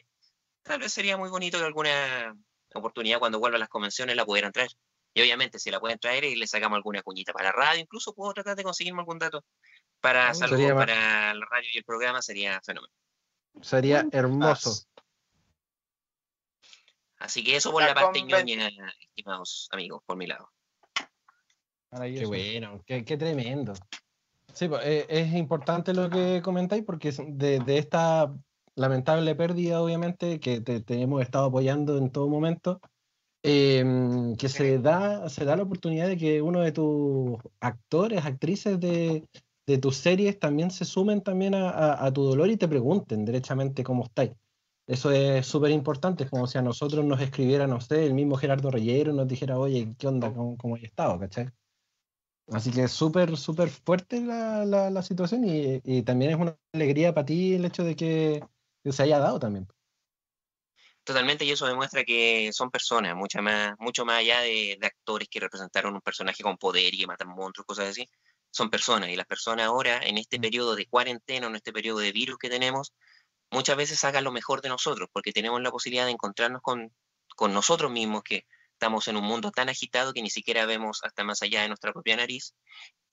Tal 0.62 0.80
vez 0.80 0.94
sería 0.94 1.18
muy 1.18 1.30
bonito 1.30 1.58
que 1.58 1.66
alguna 1.66 2.36
oportunidad 2.74 3.20
cuando 3.20 3.40
vuelva 3.40 3.58
a 3.58 3.60
las 3.60 3.70
convenciones 3.70 4.16
la 4.16 4.26
pudieran 4.26 4.52
traer. 4.52 4.70
Y 5.14 5.22
obviamente 5.22 5.60
si 5.60 5.70
la 5.70 5.80
pueden 5.80 6.00
traer 6.00 6.24
y 6.24 6.36
le 6.36 6.48
sacamos 6.48 6.78
alguna 6.78 7.04
cuñita 7.04 7.34
para 7.34 7.50
la 7.50 7.52
radio, 7.52 7.82
incluso 7.82 8.14
puedo 8.14 8.34
tratar 8.34 8.56
de 8.56 8.64
conseguirme 8.64 9.02
algún 9.02 9.20
dato 9.20 9.44
para 10.00 10.32
Oh, 10.32 10.34
saludos 10.34 10.60
sería 10.60 10.74
ma- 10.74 10.80
para 10.82 11.34
la 11.34 11.46
radio 11.46 11.70
y 11.74 11.78
el 11.78 11.84
programa, 11.84 12.22
sería 12.22 12.60
fenómeno. 12.62 12.94
Sería 13.62 14.06
hermoso. 14.12 14.86
Así 17.18 17.44
que 17.44 17.56
eso 17.56 17.72
por 17.72 17.84
La 17.84 17.90
la 17.90 17.94
parte 17.94 18.22
ñoña, 18.22 18.70
estimados 19.00 19.70
amigos, 19.72 20.02
por 20.06 20.18
mi 20.18 20.28
lado. 20.28 20.52
Qué 21.92 22.26
bueno, 22.26 22.84
qué, 22.86 23.06
qué 23.06 23.18
tremendo. 23.18 23.74
Sí, 24.54 24.68
pues, 24.68 24.82
eh, 24.86 25.06
es 25.10 25.34
importante 25.34 25.94
lo 25.94 26.10
que 26.10 26.42
comentáis 26.44 26.84
porque 26.84 27.12
de, 27.12 27.60
de 27.60 27.78
esta 27.78 28.36
lamentable 28.76 29.36
pérdida, 29.36 29.82
obviamente, 29.82 30.40
que 30.40 30.62
te, 30.62 30.82
te 30.82 31.02
hemos 31.02 31.22
estado 31.24 31.46
apoyando 31.46 31.98
en 31.98 32.12
todo 32.12 32.28
momento, 32.28 32.80
em, 33.44 34.36
que 34.38 34.50
se 34.50 34.80
da, 34.80 35.30
se 35.30 35.46
da 35.46 35.56
la 35.58 35.64
oportunidad 35.64 36.08
de 36.08 36.18
que 36.18 36.42
uno 36.42 36.62
de 36.62 36.72
tus 36.74 37.38
actores, 37.62 38.26
actrices 38.26 38.80
de, 38.80 39.28
de 39.68 39.78
tus 39.80 39.98
series 39.98 40.40
también 40.40 40.72
se 40.72 40.86
sumen 40.86 41.22
también 41.24 41.56
a, 41.56 41.70
a- 41.70 42.06
a 42.08 42.14
tu 42.14 42.24
dolor 42.24 42.50
y 42.50 42.58
te 42.58 42.68
pregunten 42.70 43.26
derechamente 43.26 43.84
cómo 43.84 44.06
estáis. 44.06 44.32
Eso 44.88 45.12
es 45.12 45.46
súper 45.48 45.72
importante, 45.72 46.26
es 46.26 46.30
como 46.32 46.48
si 46.48 46.58
a 46.60 46.64
nosotros 46.64 47.06
nos 47.06 47.22
escribiera, 47.22 47.68
no 47.68 47.82
sé, 47.82 48.06
el 48.06 48.14
mismo 48.16 48.36
Gerardo 48.38 48.72
Reyero 48.72 49.14
nos 49.14 49.28
dijera, 49.28 49.58
oye, 49.60 49.96
¿qué 49.98 50.08
onda? 50.08 50.34
¿Cómo, 50.34 50.58
cómo 50.58 50.78
he 50.78 50.86
estado? 50.86 51.20
¿Cachai? 51.20 51.50
Así 52.52 52.72
que 52.72 52.84
es 52.84 52.92
súper, 52.92 53.38
súper 53.38 53.70
fuerte 53.70 54.22
la, 54.22 54.66
la, 54.66 54.90
la 54.90 55.02
situación 55.02 55.46
y, 55.46 55.82
y 55.84 56.04
también 56.04 56.32
es 56.32 56.38
una 56.38 56.58
alegría 56.74 57.14
para 57.14 57.26
ti 57.26 57.54
el 57.54 57.66
hecho 57.66 57.84
de 57.84 57.96
que, 57.96 58.44
se 58.92 59.04
haya 59.04 59.20
dado 59.20 59.40
también. 59.40 59.68
Totalmente, 61.06 61.46
y 61.46 61.52
eso 61.52 61.66
demuestra 61.68 62.04
que 62.04 62.52
son 62.54 62.72
personas, 62.72 63.16
mucha 63.16 63.42
más, 63.42 63.74
mucho 63.80 64.06
más 64.06 64.20
allá 64.20 64.40
de, 64.42 64.78
de 64.80 64.88
actores 64.88 65.28
que 65.30 65.40
representaron 65.40 65.94
un 65.96 66.02
personaje 66.02 66.44
con 66.44 66.58
poder 66.58 66.94
y 66.94 67.00
que 67.00 67.08
matan 67.08 67.30
monstruos, 67.30 67.66
cosas 67.66 67.90
así. 67.90 68.08
Son 68.52 68.70
personas, 68.70 69.10
y 69.10 69.16
las 69.16 69.26
personas 69.26 69.66
ahora, 69.68 70.00
en 70.04 70.18
este 70.18 70.38
Mm. 70.38 70.42
periodo 70.42 70.76
de 70.76 70.86
cuarentena, 70.88 71.48
en 71.48 71.56
este 71.56 71.74
periodo 71.74 72.00
de 72.00 72.12
virus 72.12 72.38
que 72.38 72.50
tenemos, 72.50 72.94
muchas 73.52 73.78
veces 73.78 74.00
saca 74.00 74.22
lo 74.22 74.32
mejor 74.32 74.62
de 74.62 74.70
nosotros, 74.70 75.10
porque 75.12 75.34
tenemos 75.34 75.62
la 75.62 75.72
posibilidad 75.72 76.06
de 76.06 76.12
encontrarnos 76.12 76.62
con, 76.62 76.94
con 77.36 77.54
nosotros 77.54 77.92
mismos, 77.92 78.24
que 78.24 78.46
estamos 78.84 79.08
en 79.08 79.16
un 79.16 79.24
mundo 79.24 79.50
tan 79.50 79.70
agitado 79.70 80.12
que 80.12 80.22
ni 80.22 80.30
siquiera 80.30 80.66
vemos 80.66 81.00
hasta 81.04 81.24
más 81.24 81.42
allá 81.42 81.62
de 81.62 81.70
nuestra 81.70 81.94
propia 81.94 82.18
nariz. 82.18 82.54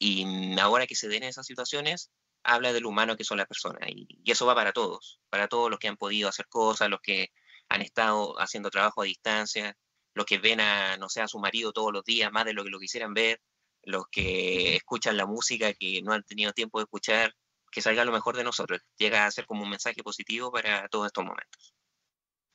Y 0.00 0.24
mm, 0.24 0.58
ahora 0.58 0.88
que 0.88 0.96
se 0.96 1.06
den 1.06 1.22
esas 1.22 1.46
situaciones, 1.46 2.10
habla 2.42 2.72
del 2.72 2.86
humano 2.86 3.16
que 3.16 3.22
son 3.22 3.38
las 3.38 3.46
personas. 3.46 3.88
Y, 3.88 4.08
y 4.24 4.32
eso 4.32 4.46
va 4.46 4.56
para 4.56 4.72
todos, 4.72 5.20
para 5.30 5.46
todos 5.46 5.70
los 5.70 5.78
que 5.78 5.86
han 5.86 5.96
podido 5.96 6.28
hacer 6.28 6.48
cosas, 6.48 6.90
los 6.90 7.00
que 7.00 7.28
han 7.68 7.82
estado 7.82 8.34
haciendo 8.40 8.68
trabajo 8.68 9.02
a 9.02 9.04
distancia, 9.04 9.76
los 10.12 10.26
que 10.26 10.38
ven 10.38 10.60
a, 10.60 10.96
no 10.96 11.08
sé, 11.08 11.20
a 11.20 11.28
su 11.28 11.38
marido 11.38 11.72
todos 11.72 11.92
los 11.92 12.02
días, 12.02 12.32
más 12.32 12.46
de 12.46 12.52
lo 12.52 12.64
que 12.64 12.70
lo 12.70 12.80
quisieran 12.80 13.14
ver, 13.14 13.40
los 13.84 14.06
que 14.10 14.74
escuchan 14.74 15.16
la 15.16 15.26
música 15.26 15.72
que 15.74 16.02
no 16.02 16.12
han 16.12 16.24
tenido 16.24 16.52
tiempo 16.52 16.80
de 16.80 16.84
escuchar, 16.84 17.32
que 17.70 17.80
salga 17.80 18.04
lo 18.04 18.10
mejor 18.10 18.36
de 18.36 18.42
nosotros. 18.42 18.80
Llega 18.96 19.24
a 19.24 19.30
ser 19.30 19.46
como 19.46 19.62
un 19.62 19.70
mensaje 19.70 20.02
positivo 20.02 20.50
para 20.50 20.88
todos 20.88 21.06
estos 21.06 21.24
momentos. 21.24 21.76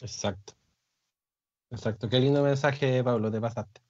Exacto. 0.02 0.58
Exacto. 1.72 2.10
Qué 2.10 2.20
lindo 2.20 2.44
mensaje, 2.44 3.04
Pablo, 3.04 3.32
te 3.32 3.42
pasaste. 3.42 3.82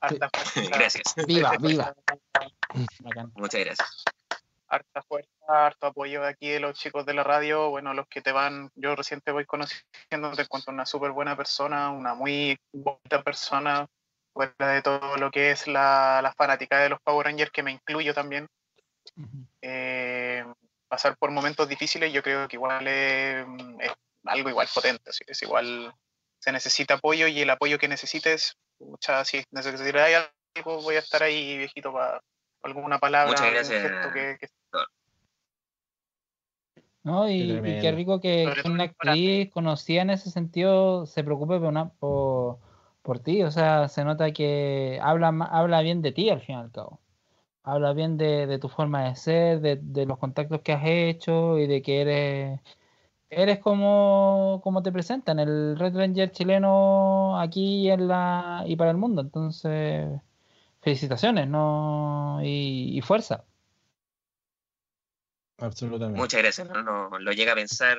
Harta 0.00 0.28
fuerza, 0.32 0.76
Gracias. 0.78 1.14
Viva, 1.26 1.52
viva. 1.60 1.94
Bacán. 3.00 3.32
Muchas 3.36 3.60
gracias. 3.64 4.04
harta 4.68 5.02
fuerza, 5.02 5.30
harto 5.46 5.86
apoyo 5.86 6.22
de 6.22 6.28
aquí 6.28 6.48
de 6.48 6.60
los 6.60 6.78
chicos 6.78 7.06
de 7.06 7.14
la 7.14 7.22
radio. 7.22 7.70
Bueno, 7.70 7.94
los 7.94 8.06
que 8.08 8.20
te 8.20 8.32
van, 8.32 8.70
yo 8.74 8.96
recién 8.96 9.20
te 9.20 9.30
voy 9.30 9.46
conociendo, 9.46 10.32
te 10.34 10.42
encuentro 10.42 10.72
una 10.72 10.84
súper 10.84 11.12
buena 11.12 11.36
persona, 11.36 11.90
una 11.90 12.14
muy 12.14 12.58
bonita 12.72 13.22
persona, 13.22 13.86
fuera 14.32 14.68
de 14.72 14.82
todo 14.82 15.16
lo 15.16 15.30
que 15.30 15.52
es 15.52 15.68
la, 15.68 16.20
la 16.22 16.32
fanática 16.32 16.80
de 16.80 16.88
los 16.88 17.00
Power 17.00 17.26
Rangers, 17.26 17.52
que 17.52 17.62
me 17.62 17.72
incluyo 17.72 18.12
también. 18.12 18.48
Eh, 19.62 20.44
pasar 20.88 21.16
por 21.16 21.30
momentos 21.30 21.68
difíciles, 21.68 22.12
yo 22.12 22.22
creo 22.22 22.48
que 22.48 22.56
igual 22.56 22.86
es, 22.88 23.46
es 23.80 23.92
algo 24.24 24.48
igual 24.48 24.68
potente, 24.72 25.10
así 25.10 25.24
que 25.24 25.32
es 25.32 25.42
igual 25.42 25.94
se 26.38 26.52
necesita 26.52 26.94
apoyo 26.94 27.26
y 27.26 27.40
el 27.40 27.50
apoyo 27.50 27.78
que 27.78 27.88
necesites, 27.88 28.56
mucha, 28.78 29.24
si 29.24 29.42
necesitas 29.50 30.26
algo, 30.56 30.82
voy 30.82 30.96
a 30.96 30.98
estar 30.98 31.22
ahí, 31.22 31.56
viejito, 31.56 31.92
para 31.92 32.20
alguna 32.62 32.98
palabra, 32.98 33.30
Muchas 33.30 33.50
gracias. 33.50 33.82
gesto 33.82 34.12
que, 34.12 34.36
que 34.38 34.48
¿no? 37.04 37.26
Qué 37.26 37.32
Y, 37.32 37.52
y 37.52 37.80
qué 37.80 37.92
rico 37.92 38.20
que, 38.20 38.52
una 38.64 38.84
actriz 38.84 39.50
conocida 39.52 40.02
en 40.02 40.10
ese 40.10 40.30
sentido 40.30 41.06
se 41.06 41.22
preocupe 41.22 41.58
por, 41.58 41.68
una, 41.68 41.90
por, 41.90 42.58
por 43.02 43.20
ti. 43.20 43.42
O 43.42 43.50
sea, 43.50 43.88
se 43.88 44.04
nota 44.04 44.32
que 44.32 44.98
habla, 45.02 45.28
habla 45.50 45.82
bien 45.82 46.02
de 46.02 46.12
ti 46.12 46.30
al 46.30 46.40
fin 46.40 46.56
y 46.56 46.58
al 46.58 46.72
cabo. 46.72 47.00
Habla 47.62 47.92
bien 47.92 48.16
de, 48.16 48.46
de 48.46 48.58
tu 48.58 48.68
forma 48.68 49.04
de 49.04 49.16
ser, 49.16 49.60
de, 49.60 49.76
de 49.76 50.06
los 50.06 50.18
contactos 50.18 50.60
que 50.62 50.72
has 50.72 50.82
hecho 50.84 51.58
y 51.58 51.66
de 51.66 51.82
que 51.82 52.00
eres, 52.00 52.60
eres 53.36 53.58
como, 53.58 54.60
como 54.62 54.82
te 54.82 54.92
presentan, 54.92 55.38
el 55.38 55.78
Red 55.78 55.96
Ranger 55.96 56.30
chileno 56.30 57.38
aquí 57.40 57.90
en 57.90 58.08
la, 58.08 58.64
y 58.66 58.76
para 58.76 58.90
el 58.90 58.96
mundo. 58.96 59.22
Entonces, 59.22 60.08
felicitaciones 60.80 61.48
¿no? 61.48 62.40
y, 62.42 62.96
y 62.96 63.00
fuerza. 63.00 63.44
Absolutamente. 65.58 66.20
Muchas 66.20 66.42
gracias. 66.42 66.68
No, 66.68 66.82
no 66.82 67.18
lo 67.18 67.32
llega 67.32 67.52
a 67.52 67.56
pensar, 67.56 67.98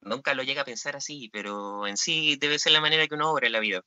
nunca 0.00 0.34
lo 0.34 0.42
llega 0.42 0.62
a 0.62 0.66
pensar 0.66 0.96
así, 0.96 1.28
pero 1.32 1.86
en 1.86 1.96
sí 1.96 2.36
debe 2.36 2.58
ser 2.58 2.72
la 2.72 2.80
manera 2.80 3.06
que 3.06 3.14
uno 3.14 3.30
obra 3.30 3.46
en 3.46 3.52
la 3.52 3.60
vida. 3.60 3.82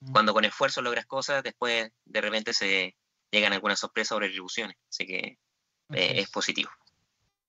Mm. 0.00 0.12
Cuando 0.12 0.32
con 0.32 0.44
esfuerzo 0.44 0.82
logras 0.82 1.06
cosas, 1.06 1.42
después 1.42 1.90
de 2.04 2.20
repente 2.20 2.52
se 2.52 2.96
llegan 3.30 3.52
algunas 3.52 3.80
sorpresas 3.80 4.16
o 4.16 4.20
retribuciones. 4.20 4.76
Así 4.88 5.06
que 5.06 5.38
eh, 5.92 6.20
es. 6.20 6.30
positivo. 6.30 6.70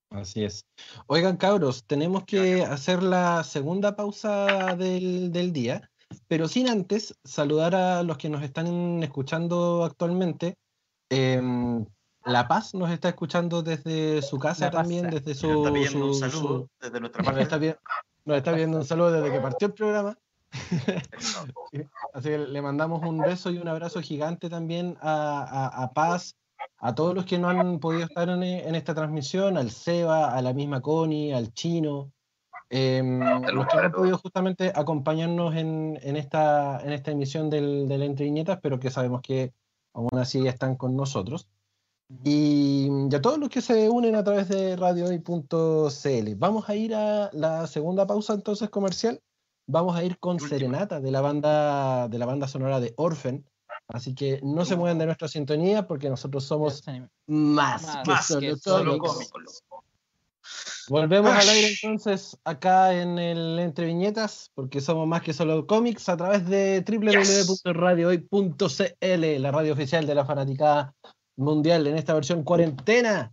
Así 0.09 0.43
es. 0.43 0.65
Oigan, 1.07 1.37
cabros, 1.37 1.85
tenemos 1.85 2.23
que 2.25 2.63
hacer 2.63 3.03
la 3.03 3.43
segunda 3.43 3.95
pausa 3.95 4.75
del, 4.75 5.31
del 5.31 5.53
día, 5.53 5.89
pero 6.27 6.47
sin 6.47 6.67
antes 6.67 7.13
saludar 7.23 7.75
a 7.75 8.01
los 8.03 8.17
que 8.17 8.29
nos 8.29 8.41
están 8.41 9.03
escuchando 9.03 9.83
actualmente. 9.83 10.57
Em, 11.09 11.85
La 12.25 12.47
Paz 12.47 12.73
nos 12.73 12.89
está 12.91 13.09
escuchando 13.09 13.61
desde 13.61 14.21
su 14.23 14.39
casa 14.39 14.71
también, 14.71 15.09
desde 15.09 15.29
Nos 15.31 15.37
su... 15.37 15.51
está 15.51 15.73
pidiendo 15.73 16.05
un 16.07 16.15
saludo 16.15 16.39
su- 16.41 16.69
desde 16.79 16.99
nuestra 16.99 17.21
nos, 17.21 17.27
parte. 17.27 17.43
está, 17.43 17.57
vi- 17.57 17.75
nos 18.25 18.37
está 18.37 18.51
viendo 18.53 18.77
un 18.77 18.85
saludo 18.85 19.11
desde 19.11 19.31
que 19.31 19.39
partió 19.41 19.67
el 19.67 19.73
programa. 19.73 20.17
Así 22.13 22.29
que 22.29 22.37
le 22.37 22.61
mandamos 22.61 23.03
un 23.07 23.19
beso 23.19 23.51
y 23.51 23.57
un 23.59 23.67
abrazo 23.67 24.01
gigante 24.01 24.49
también 24.49 24.97
a, 25.01 25.41
a- 25.43 25.83
a 25.83 25.93
Paz, 25.93 26.35
a 26.77 26.95
todos 26.95 27.13
los 27.13 27.25
que 27.25 27.37
no 27.37 27.49
han 27.49 27.79
podido 27.79 28.05
estar 28.05 28.29
en, 28.29 28.43
en 28.43 28.75
esta 28.75 28.95
transmisión, 28.95 29.57
al 29.57 29.71
Seba, 29.71 30.33
a 30.35 30.41
la 30.41 30.53
misma 30.53 30.81
Connie, 30.81 31.33
al 31.33 31.53
Chino, 31.53 32.11
em, 32.69 33.19
los 33.19 33.67
que 33.67 33.77
han 33.77 33.91
podido 33.91 34.17
justamente 34.17 34.71
acompañarnos 34.73 35.55
en, 35.55 35.99
en 36.01 36.15
esta, 36.15 36.79
en 36.83 36.93
esta 36.93 37.11
emisión 37.11 37.49
del, 37.49 37.87
del 37.87 38.03
Entre 38.03 38.25
Viñetas, 38.25 38.59
pero 38.61 38.79
que 38.79 38.91
sabemos 38.91 39.21
que 39.21 39.53
aún 39.93 40.09
así 40.13 40.47
están 40.47 40.75
con 40.75 40.95
nosotros. 40.95 41.49
Y, 42.23 42.87
y 43.11 43.15
a 43.15 43.21
todos 43.21 43.37
los 43.37 43.49
que 43.49 43.61
se 43.61 43.87
unen 43.87 44.15
a 44.15 44.23
través 44.23 44.49
de 44.49 44.75
radiohoy.cl. 44.75 46.35
Vamos 46.37 46.69
a 46.69 46.75
ir 46.75 46.95
a 46.95 47.29
la 47.33 47.67
segunda 47.67 48.07
pausa 48.07 48.33
entonces 48.33 48.69
comercial. 48.69 49.21
Vamos 49.67 49.95
a 49.95 50.03
ir 50.03 50.17
con 50.17 50.33
Última. 50.33 50.49
Serenata 50.49 50.99
de 50.99 51.11
la 51.11 51.21
banda 51.21 52.07
de 52.07 52.17
la 52.17 52.25
banda 52.25 52.47
sonora 52.47 52.79
de 52.79 52.93
Orphan. 52.97 53.45
Así 53.89 54.13
que 54.13 54.39
no 54.43 54.65
se 54.65 54.75
muevan 54.75 54.99
de 54.99 55.07
nuestra 55.07 55.27
sintonía 55.27 55.87
porque 55.87 56.09
nosotros 56.09 56.43
somos 56.43 56.83
más, 57.25 58.05
Más 58.05 58.27
que 58.27 58.39
que 58.39 58.55
solo 58.55 58.99
cómics. 58.99 59.31
Volvemos 60.89 61.31
al 61.31 61.49
aire 61.49 61.75
entonces 61.81 62.37
acá 62.43 62.99
en 62.99 63.19
el 63.19 63.59
Entre 63.59 63.85
Viñetas, 63.85 64.51
porque 64.53 64.81
somos 64.81 65.07
más 65.07 65.21
que 65.21 65.31
solo 65.33 65.65
cómics, 65.67 66.09
a 66.09 66.17
través 66.17 66.45
de 66.47 66.83
www.radiohoy.cl, 66.87 69.41
la 69.41 69.51
radio 69.51 69.73
oficial 69.73 70.05
de 70.05 70.15
la 70.15 70.25
fanaticada 70.25 70.93
mundial 71.35 71.87
en 71.87 71.97
esta 71.97 72.13
versión 72.13 72.43
cuarentena 72.43 73.31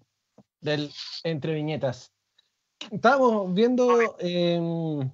del 0.60 0.90
Entre 1.22 1.54
Viñetas. 1.54 2.12
Estábamos 2.90 3.52
viendo 3.52 4.16
em, 4.18 5.10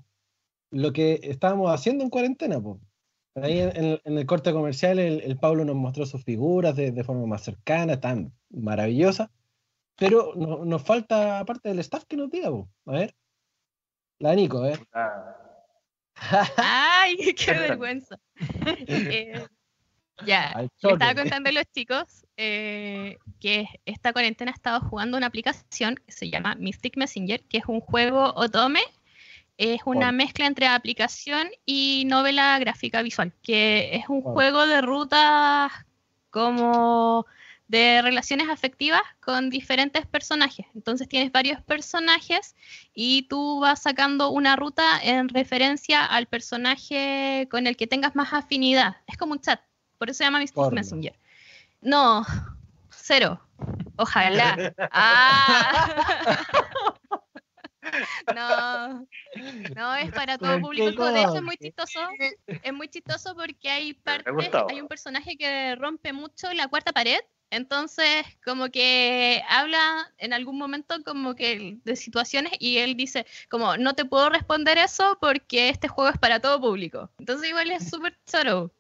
lo 0.71 0.93
que 0.93 1.19
estábamos 1.23 1.73
haciendo 1.73 2.05
en 2.05 2.11
cuarentena. 2.11 2.61
po. 2.61 2.79
Ahí 3.35 3.61
en, 3.61 4.01
el 4.05 4.27
corte 4.27 4.53
comercial 4.53 4.99
el, 4.99 5.21
el 5.23 5.39
Pablo 5.39 5.65
nos 5.65 5.77
mostró 5.77 6.05
sus 6.05 6.23
figuras 6.23 6.77
de, 6.77 6.91
de 6.93 7.05
forma 7.05 7.27
más 7.27 7.43
cercana, 7.43 8.01
tan 8.01 8.33
maravillosa. 8.51 9.31
Pero 9.97 10.33
no- 10.37 10.65
nos 10.65 10.83
falta, 10.83 11.39
aparte 11.39 11.69
del 11.69 11.79
staff, 11.79 12.05
que 12.05 12.17
nos 12.17 12.31
diga, 12.31 12.51
po. 12.51 12.69
a 12.87 12.93
ver. 12.93 13.15
La 14.19 14.35
Nico, 14.35 14.59
a 14.59 14.69
ver. 14.69 14.81
Ay, 16.57 17.17
qué 17.37 17.53
vergüenza. 17.53 18.19
Eh, 18.87 19.47
ya, 20.27 20.53
le 20.83 20.93
estaba 20.93 21.15
contando 21.15 21.49
a 21.49 21.53
los 21.53 21.65
chicos 21.73 22.27
eh, 22.37 23.17
que 23.41 23.67
esta 23.87 24.13
cuarentena 24.13 24.51
he 24.51 24.55
estado 24.55 24.81
jugando 24.81 25.17
una 25.17 25.27
aplicación 25.27 25.97
que 25.97 26.13
se 26.13 26.31
llama 26.31 26.55
Mystic 26.55 26.97
Messenger, 26.97 27.43
que 27.45 27.59
es 27.59 27.65
un 27.67 27.81
juego 27.81 28.33
otome. 28.37 28.81
Es 29.59 29.81
una 29.85 30.07
Wow. 30.07 30.17
mezcla 30.17 30.47
entre 30.47 30.67
aplicación 30.67 31.49
y 31.67 32.05
novela 32.07 32.59
gráfica 32.59 33.03
visual, 33.03 33.33
que 33.43 33.95
es 33.97 34.09
un 34.09 34.23
Wow. 34.23 34.35
juego 34.35 34.67
de 34.67 34.81
rutas 34.81 35.73
como 36.31 37.27
de 37.69 38.03
relaciones 38.03 38.49
afectivas 38.49 39.03
con 39.21 39.49
diferentes 39.51 40.07
personajes. 40.07 40.67
Entonces 40.75 41.09
tienes 41.09 41.33
varios 41.33 41.61
personajes 41.63 42.55
y 42.95 43.23
tú 43.29 43.61
vas 43.61 43.83
sacando 43.83 44.31
una 44.31 44.57
ruta 44.57 45.01
en 45.03 45.29
referencia 45.29 46.05
al 46.05 46.27
personaje 46.27 47.49
con 47.51 47.67
el 47.67 47.77
que 47.77 47.87
tengas 47.87 48.15
más 48.15 48.33
afinidad. 48.33 48.97
Es 49.07 49.17
como 49.17 49.33
un 49.33 49.41
chat, 49.41 49.61
por 49.99 50.11
eso 50.11 50.19
se 50.19 50.25
llama 50.25 50.39
Mystic 50.39 50.57
Porno. 50.57 50.77
Messenger. 50.77 51.19
No, 51.81 52.25
cero. 52.91 53.41
Ojalá. 53.97 54.57
Ah. 54.91 55.73
No, 58.35 59.07
no 59.77 59.95
es 59.95 60.11
para 60.13 60.39
todo 60.39 60.53
¿Por 60.53 60.61
público. 60.63 61.07
qué 61.07 61.13
De 61.13 61.21
hecho, 61.21 61.37
es 61.37 61.43
muy 61.43 61.57
chistoso. 61.57 62.01
Es 62.63 62.73
muy 62.73 62.89
chistoso 62.89 63.35
porque 63.35 63.71
hay 63.71 63.95
partes, 63.95 64.51
hay 64.69 64.81
un 64.81 64.89
personaje 64.89 65.37
que 65.37 65.75
rompe 65.77 66.13
mucho 66.13 66.53
la 66.53 66.69
cuarta 66.69 66.93
pared. 66.93 67.19
Entonces, 67.51 68.25
como 68.45 68.71
que 68.71 69.43
habla 69.47 70.11
en 70.17 70.33
algún 70.33 70.57
momento 70.57 71.03
como 71.05 71.35
que 71.35 71.79
de 71.85 71.97
situaciones 71.97 72.53
y 72.59 72.79
él 72.79 72.97
dice, 72.97 73.27
como, 73.51 73.77
no 73.77 73.95
te 73.95 74.07
puedo 74.07 74.31
responder 74.31 74.79
eso 74.79 75.19
porque 75.21 75.69
este 75.69 75.87
juego 75.87 76.11
es 76.11 76.19
para 76.19 76.41
todo 76.41 76.61
público. 76.61 77.11
Entonces, 77.19 77.51
igual 77.51 77.71
es 77.71 77.91
súper 77.91 78.19
choro. 78.25 78.73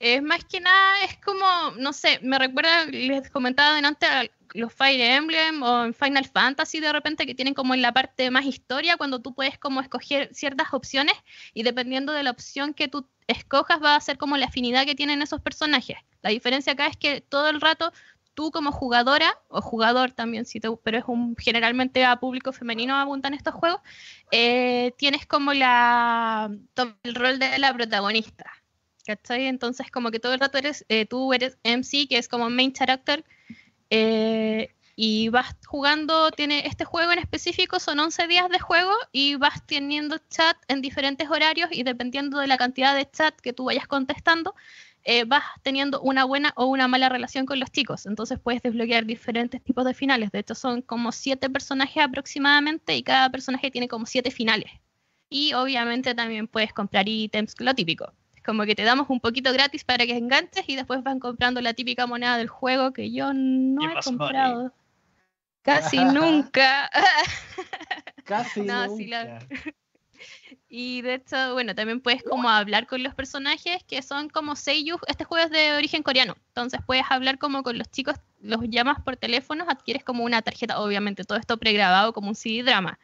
Es 0.00 0.22
más 0.22 0.42
que 0.46 0.60
nada, 0.60 1.04
es 1.04 1.18
como, 1.18 1.44
no 1.76 1.92
sé, 1.92 2.20
me 2.22 2.38
recuerda, 2.38 2.86
les 2.86 3.28
comentaba 3.30 3.74
delante 3.74 4.06
a 4.06 4.24
los 4.54 4.72
Fire 4.72 4.98
Emblem 4.98 5.62
o 5.62 5.84
en 5.84 5.94
Final 5.94 6.24
Fantasy 6.24 6.80
de 6.80 6.90
repente 6.90 7.26
que 7.26 7.34
tienen 7.34 7.52
como 7.52 7.74
en 7.74 7.82
la 7.82 7.92
parte 7.92 8.30
más 8.30 8.46
historia 8.46 8.96
cuando 8.96 9.20
tú 9.20 9.34
puedes 9.34 9.58
como 9.58 9.80
escoger 9.82 10.34
ciertas 10.34 10.72
opciones 10.72 11.14
y 11.52 11.64
dependiendo 11.64 12.14
de 12.14 12.22
la 12.22 12.30
opción 12.30 12.72
que 12.72 12.88
tú 12.88 13.06
escojas 13.26 13.82
va 13.82 13.94
a 13.94 14.00
ser 14.00 14.16
como 14.16 14.38
la 14.38 14.46
afinidad 14.46 14.86
que 14.86 14.94
tienen 14.94 15.20
esos 15.20 15.42
personajes. 15.42 15.98
La 16.22 16.30
diferencia 16.30 16.72
acá 16.72 16.86
es 16.86 16.96
que 16.96 17.20
todo 17.20 17.50
el 17.50 17.60
rato 17.60 17.92
tú 18.32 18.50
como 18.50 18.72
jugadora, 18.72 19.38
o 19.48 19.60
jugador 19.60 20.12
también, 20.12 20.46
si 20.46 20.60
te, 20.60 20.68
pero 20.82 20.96
es 20.98 21.04
un 21.08 21.36
generalmente 21.36 22.06
a 22.06 22.16
público 22.16 22.52
femenino 22.52 22.96
abundan 22.96 23.34
estos 23.34 23.54
juegos, 23.54 23.80
eh, 24.30 24.94
tienes 24.96 25.26
como 25.26 25.52
la 25.52 26.50
el 27.02 27.14
rol 27.14 27.38
de 27.38 27.58
la 27.58 27.74
protagonista. 27.74 28.59
¿Cachai? 29.10 29.46
Entonces 29.46 29.90
como 29.90 30.12
que 30.12 30.20
todo 30.20 30.34
el 30.34 30.40
rato 30.40 30.56
eres, 30.56 30.84
eh, 30.88 31.04
tú 31.04 31.32
eres 31.32 31.58
MC, 31.64 32.06
que 32.08 32.16
es 32.16 32.28
como 32.28 32.48
main 32.48 32.72
character, 32.72 33.24
eh, 33.90 34.72
y 34.94 35.30
vas 35.30 35.56
jugando, 35.66 36.30
tiene 36.30 36.64
este 36.66 36.84
juego 36.84 37.10
en 37.10 37.18
específico, 37.18 37.80
son 37.80 37.98
11 37.98 38.28
días 38.28 38.48
de 38.50 38.60
juego 38.60 38.92
y 39.10 39.34
vas 39.34 39.66
teniendo 39.66 40.18
chat 40.30 40.56
en 40.68 40.80
diferentes 40.80 41.28
horarios 41.28 41.70
y 41.72 41.82
dependiendo 41.82 42.38
de 42.38 42.46
la 42.46 42.56
cantidad 42.56 42.94
de 42.94 43.10
chat 43.10 43.34
que 43.40 43.52
tú 43.52 43.64
vayas 43.64 43.88
contestando, 43.88 44.54
eh, 45.02 45.24
vas 45.24 45.42
teniendo 45.62 46.00
una 46.02 46.24
buena 46.24 46.52
o 46.54 46.66
una 46.66 46.86
mala 46.86 47.08
relación 47.08 47.46
con 47.46 47.58
los 47.58 47.72
chicos. 47.72 48.06
Entonces 48.06 48.38
puedes 48.38 48.62
desbloquear 48.62 49.06
diferentes 49.06 49.60
tipos 49.64 49.84
de 49.84 49.94
finales. 49.94 50.30
De 50.30 50.38
hecho, 50.38 50.54
son 50.54 50.82
como 50.82 51.10
siete 51.10 51.50
personajes 51.50 52.04
aproximadamente 52.04 52.94
y 52.96 53.02
cada 53.02 53.28
personaje 53.28 53.72
tiene 53.72 53.88
como 53.88 54.06
siete 54.06 54.30
finales. 54.30 54.70
Y 55.28 55.52
obviamente 55.54 56.14
también 56.14 56.46
puedes 56.46 56.72
comprar 56.72 57.08
ítems, 57.08 57.54
lo 57.58 57.74
típico. 57.74 58.12
Como 58.50 58.64
que 58.64 58.74
te 58.74 58.82
damos 58.82 59.08
un 59.10 59.20
poquito 59.20 59.52
gratis 59.52 59.84
para 59.84 60.04
que 60.06 60.16
enganches 60.16 60.64
y 60.68 60.74
después 60.74 61.04
van 61.04 61.20
comprando 61.20 61.60
la 61.60 61.72
típica 61.72 62.08
moneda 62.08 62.36
del 62.36 62.48
juego 62.48 62.92
que 62.92 63.12
yo 63.12 63.32
no 63.32 63.80
he 63.84 63.86
money. 63.86 64.02
comprado. 64.02 64.74
Casi 65.62 66.04
nunca. 66.04 66.90
Casi 68.24 68.62
No, 68.62 68.96
sí, 68.96 69.06
la- 69.06 69.38
nunca. 69.38 69.46
Y 70.68 71.00
de 71.02 71.14
hecho, 71.14 71.52
bueno, 71.52 71.76
también 71.76 72.00
puedes 72.00 72.24
como 72.24 72.48
hablar 72.50 72.88
con 72.88 73.04
los 73.04 73.14
personajes 73.14 73.84
que 73.84 74.02
son 74.02 74.28
como 74.28 74.56
seiyuu. 74.56 74.98
Este 75.06 75.22
juego 75.22 75.44
es 75.44 75.52
de 75.52 75.74
origen 75.74 76.02
coreano. 76.02 76.34
Entonces 76.48 76.80
puedes 76.84 77.04
hablar 77.08 77.38
como 77.38 77.62
con 77.62 77.78
los 77.78 77.88
chicos, 77.88 78.16
los 78.40 78.60
llamas 78.68 79.00
por 79.00 79.16
teléfono, 79.16 79.64
adquieres 79.68 80.02
como 80.02 80.24
una 80.24 80.42
tarjeta, 80.42 80.80
obviamente 80.80 81.22
todo 81.22 81.38
esto 81.38 81.56
pregrabado 81.56 82.12
como 82.12 82.28
un 82.30 82.34
CD 82.34 82.64
drama. 82.64 82.98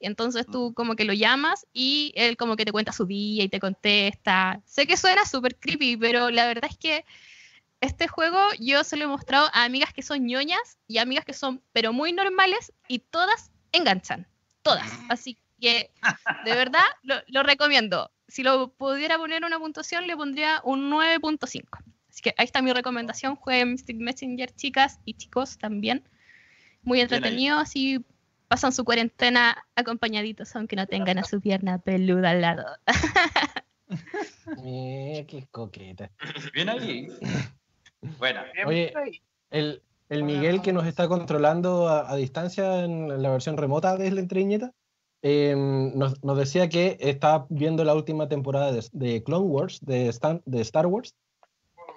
Entonces 0.00 0.46
tú 0.46 0.74
como 0.74 0.94
que 0.94 1.04
lo 1.04 1.12
llamas 1.12 1.66
y 1.72 2.12
él 2.16 2.36
como 2.36 2.56
que 2.56 2.64
te 2.64 2.72
cuenta 2.72 2.92
su 2.92 3.06
día 3.06 3.44
y 3.44 3.48
te 3.48 3.60
contesta. 3.60 4.60
Sé 4.66 4.86
que 4.86 4.96
suena 4.96 5.24
súper 5.24 5.56
creepy, 5.56 5.96
pero 5.96 6.30
la 6.30 6.46
verdad 6.46 6.70
es 6.70 6.76
que 6.76 7.04
este 7.80 8.08
juego 8.08 8.38
yo 8.58 8.84
se 8.84 8.96
lo 8.96 9.04
he 9.04 9.08
mostrado 9.08 9.48
a 9.52 9.64
amigas 9.64 9.92
que 9.92 10.02
son 10.02 10.26
ñoñas 10.26 10.78
y 10.86 10.98
amigas 10.98 11.24
que 11.24 11.32
son 11.32 11.62
pero 11.72 11.92
muy 11.92 12.12
normales 12.12 12.72
y 12.88 13.00
todas 13.00 13.50
enganchan. 13.72 14.26
Todas. 14.62 14.90
Así 15.08 15.38
que 15.60 15.90
de 16.44 16.54
verdad 16.54 16.84
lo, 17.02 17.16
lo 17.28 17.42
recomiendo. 17.42 18.10
Si 18.28 18.42
lo 18.42 18.72
pudiera 18.72 19.18
poner 19.18 19.44
una 19.44 19.58
puntuación, 19.58 20.06
le 20.06 20.16
pondría 20.16 20.60
un 20.64 20.90
9.5. 20.90 21.64
Así 22.10 22.22
que 22.22 22.34
ahí 22.36 22.44
está 22.44 22.62
mi 22.62 22.72
recomendación. 22.72 23.36
Jueguen 23.36 23.72
Mystic 23.72 23.98
Messenger, 23.98 24.50
chicas 24.54 24.98
y 25.04 25.14
chicos 25.14 25.58
también. 25.58 26.08
Muy 26.82 27.00
entretenido, 27.00 27.58
así 27.58 28.04
pasan 28.48 28.72
su 28.72 28.84
cuarentena 28.84 29.64
acompañaditos, 29.74 30.54
aunque 30.56 30.76
no 30.76 30.86
tengan 30.86 31.18
a 31.18 31.24
su 31.24 31.40
pierna 31.40 31.78
peluda 31.78 32.30
al 32.30 32.40
lado. 32.40 32.64
Mira, 34.62 35.24
qué 35.26 35.46
coqueta. 35.50 36.10
Bien 36.54 36.68
ahí. 36.68 37.08
Bueno, 38.18 38.40
Bien 38.54 38.68
Oye, 38.68 38.92
ahí. 38.94 39.20
El, 39.50 39.82
el 40.10 40.22
Miguel 40.22 40.62
que 40.62 40.72
nos 40.72 40.86
está 40.86 41.08
controlando 41.08 41.88
a, 41.88 42.08
a 42.08 42.14
distancia 42.14 42.84
en 42.84 43.20
la 43.20 43.30
versión 43.30 43.56
remota 43.56 43.96
de 43.96 44.10
la 44.12 44.20
entreñeta, 44.20 44.72
eh, 45.22 45.54
nos, 45.56 46.22
nos 46.22 46.38
decía 46.38 46.68
que 46.68 46.98
está 47.00 47.46
viendo 47.48 47.82
la 47.84 47.94
última 47.94 48.28
temporada 48.28 48.70
de, 48.70 48.84
de 48.92 49.24
Clone 49.24 49.46
Wars, 49.46 49.80
de, 49.80 50.08
Stan- 50.08 50.42
de 50.44 50.60
Star 50.60 50.86
Wars, 50.86 51.16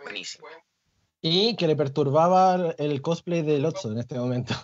Buenísimo. 0.03 0.47
y 1.21 1.55
que 1.57 1.67
le 1.67 1.75
perturbaba 1.75 2.73
el 2.79 3.01
cosplay 3.03 3.43
de 3.43 3.59
Lotso 3.59 3.91
en 3.91 3.99
este 3.99 4.17
momento. 4.17 4.55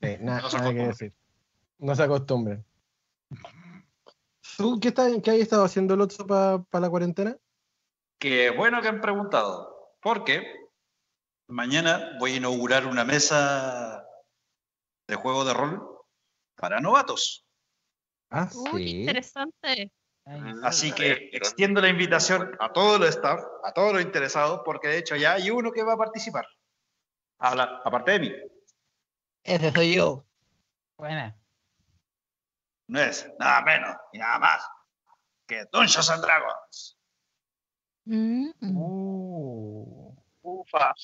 Eh, 0.00 0.18
na- 0.20 0.40
No 0.40 0.50
se 0.50 0.56
nada 0.58 0.72
que 0.72 0.86
decir. 0.86 1.14
No 1.78 1.94
se 1.94 2.02
acostumbren. 2.02 2.64
¿Tú 4.56 4.78
qué, 4.80 4.88
estás, 4.88 5.12
qué 5.22 5.30
has 5.30 5.36
estado 5.38 5.64
haciendo 5.64 5.96
Lotso 5.96 6.26
para 6.26 6.64
la 6.72 6.90
cuarentena? 6.90 7.36
Qué 8.18 8.50
bueno 8.50 8.82
que 8.82 8.88
han 8.88 9.00
preguntado, 9.00 9.94
porque 10.00 10.42
mañana 11.46 12.16
voy 12.18 12.32
a 12.32 12.36
inaugurar 12.36 12.86
una 12.86 13.04
mesa 13.04 14.04
de 15.06 15.14
juego 15.14 15.44
de 15.44 15.54
rol 15.54 15.82
para 16.56 16.80
novatos. 16.80 17.46
Ah, 18.30 18.50
Uy, 18.52 18.82
sí. 18.82 19.00
interesante. 19.00 19.92
Así 20.62 20.92
que 20.92 21.30
extiendo 21.32 21.80
la 21.80 21.88
invitación 21.88 22.50
a 22.60 22.72
todos 22.72 23.00
los 23.00 23.08
staff, 23.10 23.40
a 23.64 23.72
todos 23.72 23.94
los 23.94 24.02
interesados, 24.02 24.60
porque 24.64 24.88
de 24.88 24.98
hecho 24.98 25.16
ya 25.16 25.32
hay 25.34 25.50
uno 25.50 25.72
que 25.72 25.82
va 25.82 25.94
a 25.94 25.96
participar. 25.98 26.46
Habla, 27.38 27.80
aparte 27.84 28.10
de 28.12 28.20
mí, 28.20 28.32
Ese 29.44 29.70
soy 29.72 29.94
yo. 29.94 30.24
buena. 30.98 31.34
no 32.88 33.00
es 33.00 33.26
nada 33.38 33.62
menos 33.62 33.96
y 34.12 34.18
nada 34.18 34.38
más 34.38 34.62
que 35.46 35.64
Dungeons 35.72 36.10
and 36.10 36.22
Dragons. 36.22 36.98
Mm. 38.04 38.50
Uh, 38.76 40.14
Ufa. 40.42 40.94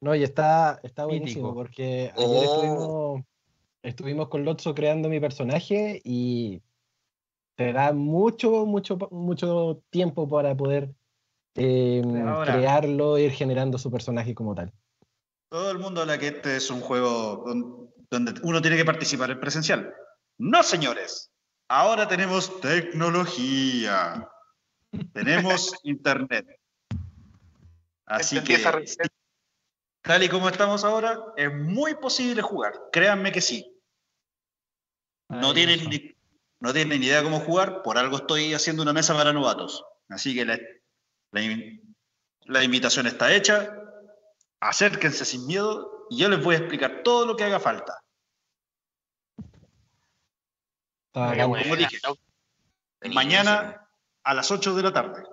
No, 0.00 0.14
y 0.14 0.22
está, 0.24 0.80
está 0.82 1.04
buenísimo 1.04 1.48
Mítico. 1.48 1.54
porque 1.54 2.12
ayer 2.16 2.16
Oh. 2.16 2.42
estuvimos, 2.42 3.24
estuvimos 3.82 4.28
con 4.28 4.44
Lotso 4.44 4.74
creando 4.74 5.08
mi 5.08 5.20
personaje 5.20 6.00
y 6.04 6.60
te 7.56 7.72
da 7.72 7.92
mucho, 7.92 8.64
mucho, 8.66 8.96
mucho 9.10 9.82
tiempo 9.90 10.28
para 10.28 10.56
poder 10.56 10.94
eh, 11.54 12.02
Ahora. 12.26 12.54
crearlo 12.54 13.16
e 13.16 13.22
ir 13.24 13.32
generando 13.32 13.78
su 13.78 13.90
personaje 13.90 14.34
como 14.34 14.54
tal. 14.54 14.72
Todo 15.50 15.70
el 15.70 15.78
mundo 15.78 16.00
habla 16.00 16.18
que 16.18 16.28
este 16.28 16.56
es 16.56 16.70
un 16.70 16.80
juego 16.80 17.44
don- 17.46 17.90
donde 18.10 18.34
uno 18.42 18.60
tiene 18.62 18.76
que 18.76 18.84
participar 18.84 19.30
en 19.30 19.40
presencial. 19.40 19.94
No, 20.38 20.62
señores. 20.62 21.30
Ahora 21.68 22.08
tenemos 22.08 22.60
tecnología. 22.60 24.28
Tenemos 25.12 25.72
internet. 25.84 26.46
Así 28.06 28.36
Entendí 28.38 28.62
que, 28.62 28.86
tal 30.02 30.22
y 30.22 30.28
como 30.28 30.48
estamos 30.48 30.84
ahora, 30.84 31.18
es 31.36 31.52
muy 31.54 31.94
posible 31.94 32.42
jugar. 32.42 32.72
Créanme 32.92 33.30
que 33.32 33.40
sí. 33.40 33.68
No 35.28 35.54
tienen, 35.54 36.11
no 36.62 36.72
tienen 36.72 37.00
ni 37.00 37.06
idea 37.06 37.24
cómo 37.24 37.40
jugar, 37.40 37.82
por 37.82 37.98
algo 37.98 38.16
estoy 38.18 38.54
haciendo 38.54 38.82
una 38.82 38.92
mesa 38.92 39.14
para 39.14 39.32
novatos. 39.32 39.84
Así 40.08 40.32
que 40.32 40.44
la, 40.44 40.58
la 41.32 41.42
in- 41.42 41.96
la 42.42 42.62
invitación 42.62 43.08
está 43.08 43.34
hecha. 43.34 43.76
Acérquense 44.60 45.24
sin 45.24 45.44
miedo 45.46 46.06
y 46.08 46.18
yo 46.18 46.28
les 46.28 46.42
voy 46.42 46.54
a 46.54 46.58
explicar 46.58 47.02
todo 47.02 47.26
lo 47.26 47.34
que 47.36 47.42
haga 47.42 47.58
falta. 47.58 48.04
Buena. 51.12 51.44
Como 51.46 51.76
dije, 51.76 51.98
mañana 53.12 53.88
a 54.22 54.34
las 54.34 54.50
8 54.52 54.74
de 54.76 54.82
la 54.84 54.92
tarde. 54.92 55.24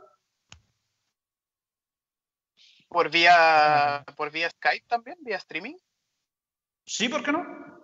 Por 2.88 3.12
vía, 3.12 4.04
por 4.18 4.32
vía 4.32 4.50
Skype 4.50 4.88
también, 4.88 5.18
vía 5.22 5.38
streaming. 5.38 5.76
Sí, 6.86 7.08
¿por 7.08 7.24
qué 7.24 7.32
no? 7.32 7.79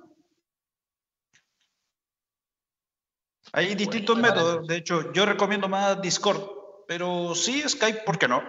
Hay 3.54 3.76
distintos 3.76 4.20
Bueno, 4.20 4.36
métodos. 4.36 4.68
De 4.68 4.76
hecho, 4.78 5.14
yo 5.14 5.26
recomiendo 5.26 5.68
más 5.70 6.02
Discord, 6.02 6.42
pero 6.88 7.34
sí 7.36 7.62
Skype, 7.68 8.02
¿por 8.06 8.18
qué 8.18 8.28
no? 8.28 8.44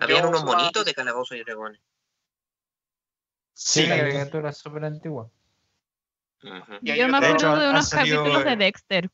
Habían 0.00 0.26
unos 0.26 0.44
monitos 0.44 0.84
de 0.84 0.94
calabozos 0.94 1.36
y 1.36 1.42
dragones. 1.42 1.80
Sí, 3.54 3.86
la 3.86 3.94
Sí. 3.96 4.00
caricatura 4.02 4.50
es 4.50 4.58
súper 4.58 4.84
antigua. 4.84 5.30
Y 6.82 6.90
hay 6.92 6.98
Yo 7.00 7.08
me 7.08 7.16
otro- 7.18 7.28
de 7.28 7.34
hecho, 7.34 7.46
acuerdo 7.48 7.64
de 7.64 7.70
unos 7.70 7.88
salido, 7.88 8.18
capítulos 8.22 8.44
de 8.44 8.56
Dexter. 8.56 9.10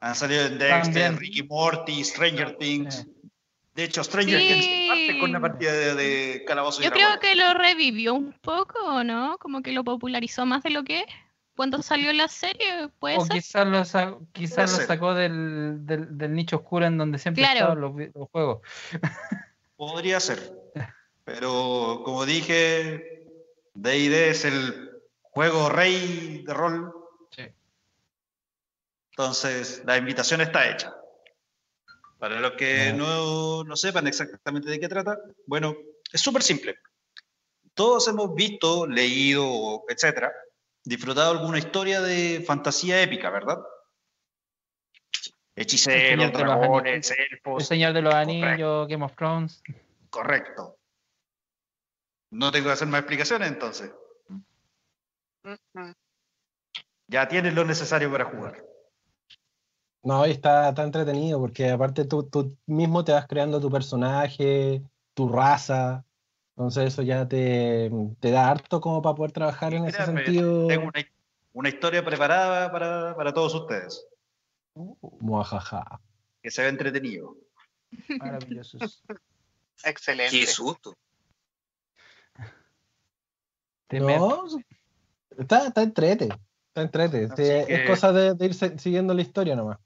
Han 0.00 0.14
salido 0.14 0.42
en 0.46 0.58
Dexter, 0.58 0.82
También. 0.82 1.18
Ricky 1.18 1.42
Morty, 1.42 2.04
Stranger 2.04 2.56
Things. 2.56 2.94
Sí. 2.96 3.12
De 3.74 3.84
hecho, 3.84 4.04
Stranger 4.04 4.38
Sí. 4.38 4.48
Things 4.48 4.88
parte 4.88 5.18
con 5.20 5.30
una 5.30 5.40
partida 5.40 5.72
de, 5.72 5.94
de 5.94 6.44
Calabozo 6.44 6.80
y 6.82 6.84
Yo 6.84 6.90
creo 6.92 7.08
Dragones. 7.08 7.30
que 7.30 7.36
lo 7.36 7.54
revivió 7.54 8.14
un 8.14 8.32
poco, 8.34 8.78
¿o 8.84 9.02
no? 9.02 9.38
Como 9.38 9.62
que 9.62 9.72
lo 9.72 9.82
popularizó 9.82 10.46
más 10.46 10.62
de 10.62 10.70
lo 10.70 10.84
que 10.84 11.00
es. 11.00 11.06
Cuando 11.54 11.82
salió 11.82 12.12
la 12.12 12.28
serie, 12.28 12.88
puede 12.98 13.18
O 13.18 13.26
ser. 13.26 13.36
quizás 13.36 13.66
lo, 13.66 13.84
sa- 13.84 14.16
quizás 14.32 14.78
lo 14.78 14.86
sacó 14.86 15.14
del, 15.14 15.84
del, 15.86 16.16
del 16.16 16.32
nicho 16.34 16.56
oscuro 16.56 16.86
en 16.86 16.96
donde 16.96 17.18
siempre 17.18 17.42
Claro. 17.42 17.58
estaban 17.58 17.80
los, 17.80 18.28
juegos. 18.30 18.60
Podría 19.76 20.18
ser. 20.20 20.38
Pero 21.24 22.00
como 22.04 22.24
dije, 22.24 23.26
D&D 23.74 24.30
es 24.30 24.44
el 24.44 24.90
juego 25.20 25.68
rey 25.68 26.42
de 26.46 26.54
rol. 26.54 26.92
Sí. 27.30 27.42
Entonces, 29.10 29.82
la 29.84 29.98
invitación 29.98 30.40
está 30.40 30.70
hecha. 30.70 30.94
Para 32.18 32.40
los 32.40 32.52
que 32.52 32.92
no, 32.92 33.64
no 33.64 33.76
sepan 33.76 34.06
exactamente 34.06 34.70
de 34.70 34.78
qué 34.80 34.88
trata, 34.88 35.18
bueno, 35.46 35.74
es 36.12 36.20
súper 36.20 36.42
simple. 36.42 36.76
Todos 37.74 38.06
hemos 38.08 38.34
visto, 38.34 38.86
leído, 38.86 39.82
etcétera, 39.88 40.32
disfrutado 40.84 41.30
alguna 41.32 41.58
historia 41.58 42.00
de 42.00 42.42
fantasía 42.46 43.02
épica, 43.02 43.30
¿verdad? 43.30 43.58
Hechiceros, 45.54 46.10
de 46.10 46.16
los 46.16 46.32
dragones, 46.32 47.10
El 47.10 47.16
elfos. 47.32 47.66
Señor 47.66 47.92
de 47.92 48.02
los. 48.02 48.14
Anillos, 48.14 48.88
Game 48.88 49.04
of 49.04 49.14
Thrones. 49.14 49.62
Correcto. 50.10 50.78
No 52.30 52.50
tengo 52.50 52.66
que 52.66 52.72
hacer 52.72 52.88
más 52.88 53.00
explicaciones 53.00 53.48
entonces. 53.48 53.92
Ya 57.08 57.28
tienes 57.28 57.52
lo 57.54 57.64
necesario 57.64 58.10
para 58.10 58.24
jugar. 58.24 58.64
No, 60.02 60.24
está, 60.24 60.70
está 60.70 60.82
entretenido 60.82 61.38
porque 61.38 61.70
aparte 61.70 62.04
tú, 62.06 62.28
tú 62.28 62.56
mismo 62.66 63.04
te 63.04 63.12
vas 63.12 63.26
creando 63.26 63.60
tu 63.60 63.70
personaje, 63.70 64.82
tu 65.14 65.28
raza. 65.28 66.04
Entonces 66.62 66.92
eso 66.92 67.02
ya 67.02 67.26
te, 67.26 67.90
te 68.20 68.30
da 68.30 68.48
harto 68.48 68.80
como 68.80 69.02
para 69.02 69.16
poder 69.16 69.32
trabajar 69.32 69.74
en 69.74 69.84
ese 69.86 70.04
sentido. 70.04 70.68
Tengo 70.68 70.84
una, 70.86 71.04
una 71.54 71.68
historia 71.68 72.04
preparada 72.04 72.70
para, 72.70 73.16
para 73.16 73.34
todos 73.34 73.52
ustedes. 73.54 74.06
Muajaja. 75.20 76.00
Que 76.40 76.52
se 76.52 76.62
ve 76.62 76.68
entretenido. 76.68 77.36
Maravillosos. 78.18 79.02
Excelente. 79.84 80.38
Qué 80.38 80.46
susto. 80.46 80.94
Temer. 83.88 84.18
No, 84.20 84.44
está, 85.36 85.66
está 85.66 85.82
entrete. 85.82 86.28
Está 86.68 86.82
entrete. 86.82 87.24
Así 87.24 87.42
Sí, 87.42 87.66
que- 87.66 87.74
Es 87.74 87.90
cosa 87.90 88.12
de, 88.12 88.34
de 88.34 88.46
ir 88.46 88.54
siguiendo 88.54 89.14
la 89.14 89.22
historia 89.22 89.56
nomás. 89.56 89.78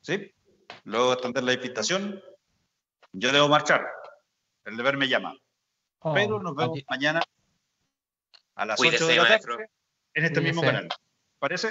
¿Sí? 0.00 0.34
Luego 0.82 1.14
de 1.14 1.42
la 1.42 1.52
invitación, 1.52 2.20
yo 3.12 3.30
debo 3.30 3.48
marchar. 3.48 3.86
El 4.64 4.76
deber 4.76 4.96
me 4.96 5.06
llama. 5.08 5.36
Oh, 6.02 6.14
Pero 6.14 6.40
nos 6.40 6.54
vemos 6.56 6.76
aquí- 6.78 6.86
mañana 6.90 7.20
a 8.54 8.66
las 8.66 8.76
Cuídese, 8.76 9.04
8 9.04 9.06
de 9.12 9.16
la 9.16 9.22
maestro. 9.24 9.58
en 10.14 10.24
este 10.24 10.40
mismo 10.40 10.62
canal. 10.62 10.88
¿Parece? 11.38 11.70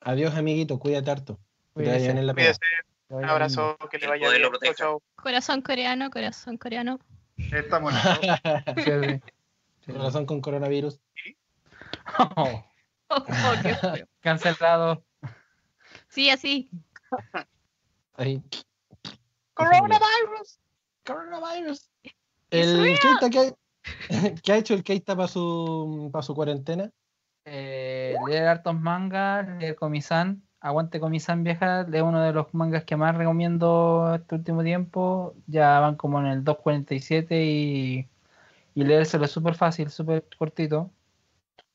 Adiós, 0.00 0.34
amiguito. 0.34 0.78
Cuídate 0.78 1.10
harto. 1.10 1.38
Cuídese. 1.74 2.10
en 2.10 2.26
la. 2.26 2.32
Cuídese, 2.34 2.60
un 3.08 3.24
abrazo, 3.24 3.76
que 3.90 3.98
le 3.98 4.06
vaya 4.08 4.28
bien. 4.30 4.42
Chau, 4.62 4.74
chau. 4.74 5.02
Corazón 5.16 5.62
coreano, 5.62 6.10
corazón 6.10 6.56
coreano. 6.56 6.98
Estamos 7.36 7.92
en 7.92 7.98
eso. 7.98 8.20
lindo. 8.20 8.40
Sí, 8.76 9.08
sí. 9.08 9.22
Sí. 9.86 9.92
Razón 9.92 10.26
con 10.26 10.40
coronavirus. 10.40 11.00
Oh, 12.18 12.64
Oh, 13.12 13.16
oh, 13.28 13.94
cancelado. 14.20 15.02
Sí, 16.08 16.30
así. 16.30 16.70
Ahí. 18.14 18.40
Coronavirus. 19.54 20.60
Coronavirus. 21.04 21.89
¿Es 22.50 22.66
El? 22.66 22.98
Keita, 22.98 23.30
¿qué, 23.30 23.54
¿qué 24.42 24.52
ha 24.52 24.56
hecho 24.56 24.74
el 24.74 24.82
Keita 24.82 25.16
para 25.16 25.28
su, 25.28 26.10
para 26.12 26.22
su 26.22 26.34
cuarentena? 26.34 26.90
Eh, 27.44 28.14
leer 28.28 28.48
hartos 28.48 28.78
mangas, 28.78 29.48
leer 29.58 29.76
Comisan. 29.76 30.42
Aguante 30.60 31.00
Comisan 31.00 31.42
vieja, 31.42 31.86
es 31.90 32.02
uno 32.02 32.20
de 32.20 32.32
los 32.32 32.52
mangas 32.52 32.84
que 32.84 32.96
más 32.96 33.16
recomiendo 33.16 34.14
este 34.14 34.34
último 34.34 34.62
tiempo. 34.62 35.34
Ya 35.46 35.80
van 35.80 35.96
como 35.96 36.20
en 36.20 36.26
el 36.26 36.44
2.47 36.44 37.42
y, 37.42 38.08
y 38.74 38.84
leérselo 38.84 39.24
es 39.24 39.30
súper 39.30 39.54
fácil, 39.54 39.90
súper 39.90 40.26
cortito. 40.36 40.90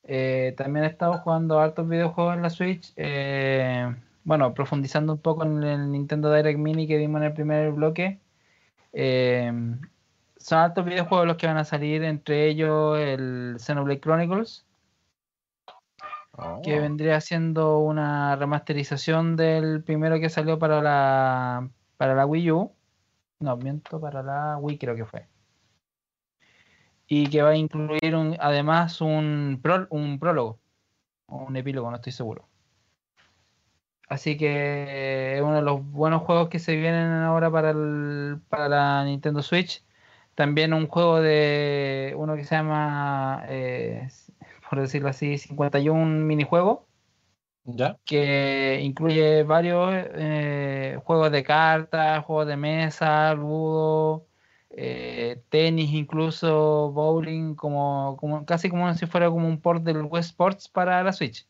Eh, 0.04 0.54
también 0.56 0.86
he 0.86 0.90
estado 0.90 1.14
jugando 1.20 1.60
hartos 1.60 1.88
videojuegos 1.90 2.36
en 2.36 2.44
la 2.44 2.50
Switch. 2.52 2.94
eh, 2.96 3.96
bueno, 4.24 4.54
profundizando 4.54 5.14
un 5.14 5.20
poco 5.20 5.44
en 5.46 5.64
el 5.64 5.92
Nintendo 5.92 6.34
Direct 6.34 6.60
Mini 6.60 6.88
que 6.88 6.98
vimos 6.98 7.22
en 7.22 7.28
el 7.28 7.34
primer 7.34 7.72
bloque. 7.72 8.20
Eh, 8.94 9.52
son 10.46 10.60
hartos 10.60 10.86
videojuegos 10.86 11.28
los 11.28 11.38
que 11.38 11.48
van 11.48 11.58
a 11.58 11.66
salir, 11.66 12.04
entre 12.04 12.48
ellos 12.48 12.98
el 13.00 13.56
Xenoblade 13.60 14.00
Chronicles 14.00 14.66
Oh. 16.38 16.62
que 16.62 16.80
vendría 16.80 17.22
siendo 17.22 17.80
una 17.80 18.36
remasterización 18.36 19.38
del 19.38 19.84
primero 19.84 20.20
que 20.20 20.30
salió 20.30 20.60
para 20.60 20.82
la 20.82 21.70
para 21.96 22.14
la 22.14 22.26
Wii 22.26 22.52
U. 22.52 22.74
No, 23.40 23.56
miento, 23.56 24.02
para 24.02 24.22
la 24.22 24.58
Wii 24.58 24.78
creo 24.78 24.96
que 24.96 25.06
fue. 25.06 25.28
Y 27.08 27.30
que 27.30 27.42
va 27.42 27.50
a 27.52 27.56
incluir 27.56 28.16
un, 28.16 28.36
además 28.40 29.00
un, 29.00 29.62
un 29.90 30.20
prólogo 30.20 30.60
o 31.28 31.46
un 31.46 31.56
epílogo, 31.56 31.90
no 31.90 31.98
estoy 31.98 32.12
seguro. 32.12 32.50
Así 34.10 34.38
que 34.38 35.38
es 35.38 35.42
uno 35.42 35.56
de 35.56 35.62
los 35.62 35.90
buenos 35.90 36.24
juegos 36.24 36.50
que 36.50 36.60
se 36.60 36.76
vienen 36.76 37.12
ahora 37.24 37.50
para, 37.50 37.70
el, 37.72 38.42
para 38.50 38.68
la 38.68 39.06
Nintendo 39.06 39.42
Switch. 39.42 39.85
También 40.36 40.74
un 40.74 40.88
juego 40.88 41.22
de 41.22 42.14
uno 42.18 42.36
que 42.36 42.44
se 42.44 42.56
llama, 42.56 43.46
eh, 43.48 44.08
por 44.70 44.82
decirlo 44.82 45.10
así, 45.10 45.38
51 45.38 46.26
minijuegos 46.26 46.80
¿Ya? 47.66 47.98
que 48.06 48.80
incluye 48.84 49.44
varios 49.44 49.90
eh, 49.94 51.00
juegos 51.04 51.32
de 51.32 51.44
cartas, 51.44 52.24
juegos 52.26 52.48
de 52.48 52.58
mesa, 52.58 53.34
ludo, 53.34 54.28
eh, 54.70 55.42
tenis, 55.50 55.92
incluso 55.94 56.92
bowling, 56.92 57.56
como, 57.56 58.18
como 58.20 58.46
casi 58.46 58.70
como 58.70 58.94
si 58.94 59.06
fuera 59.08 59.30
como 59.30 59.48
un 59.48 59.62
port 59.62 59.84
del 59.84 60.04
West 60.04 60.32
Sports 60.32 60.70
para 60.70 61.02
la 61.04 61.14
Switch. 61.14 61.48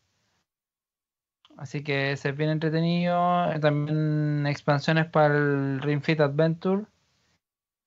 Así 1.58 1.84
que 1.84 2.18
se 2.18 2.32
viene 2.34 2.54
entretenido. 2.54 3.16
También 3.60 4.46
expansiones 4.48 5.08
para 5.08 5.36
el 5.36 5.82
Ring 5.82 6.02
Fit 6.02 6.20
Adventure. 6.20 6.86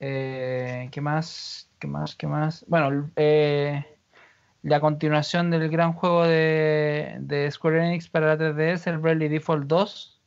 Eh, 0.00 0.88
¿Qué 0.92 1.00
más? 1.00 1.70
¿Qué 1.78 1.88
más? 1.88 2.14
¿Qué 2.16 2.26
más? 2.26 2.64
Bueno, 2.68 3.10
eh, 3.16 3.84
la 4.62 4.80
continuación 4.80 5.50
del 5.50 5.68
gran 5.70 5.92
juego 5.92 6.24
de, 6.24 7.16
de 7.20 7.50
Square 7.50 7.86
Enix 7.86 8.08
para 8.08 8.28
la 8.28 8.38
3DS, 8.38 8.90
el 8.90 8.98
Bravely 8.98 9.28
Default 9.28 9.66
2, 9.66 10.20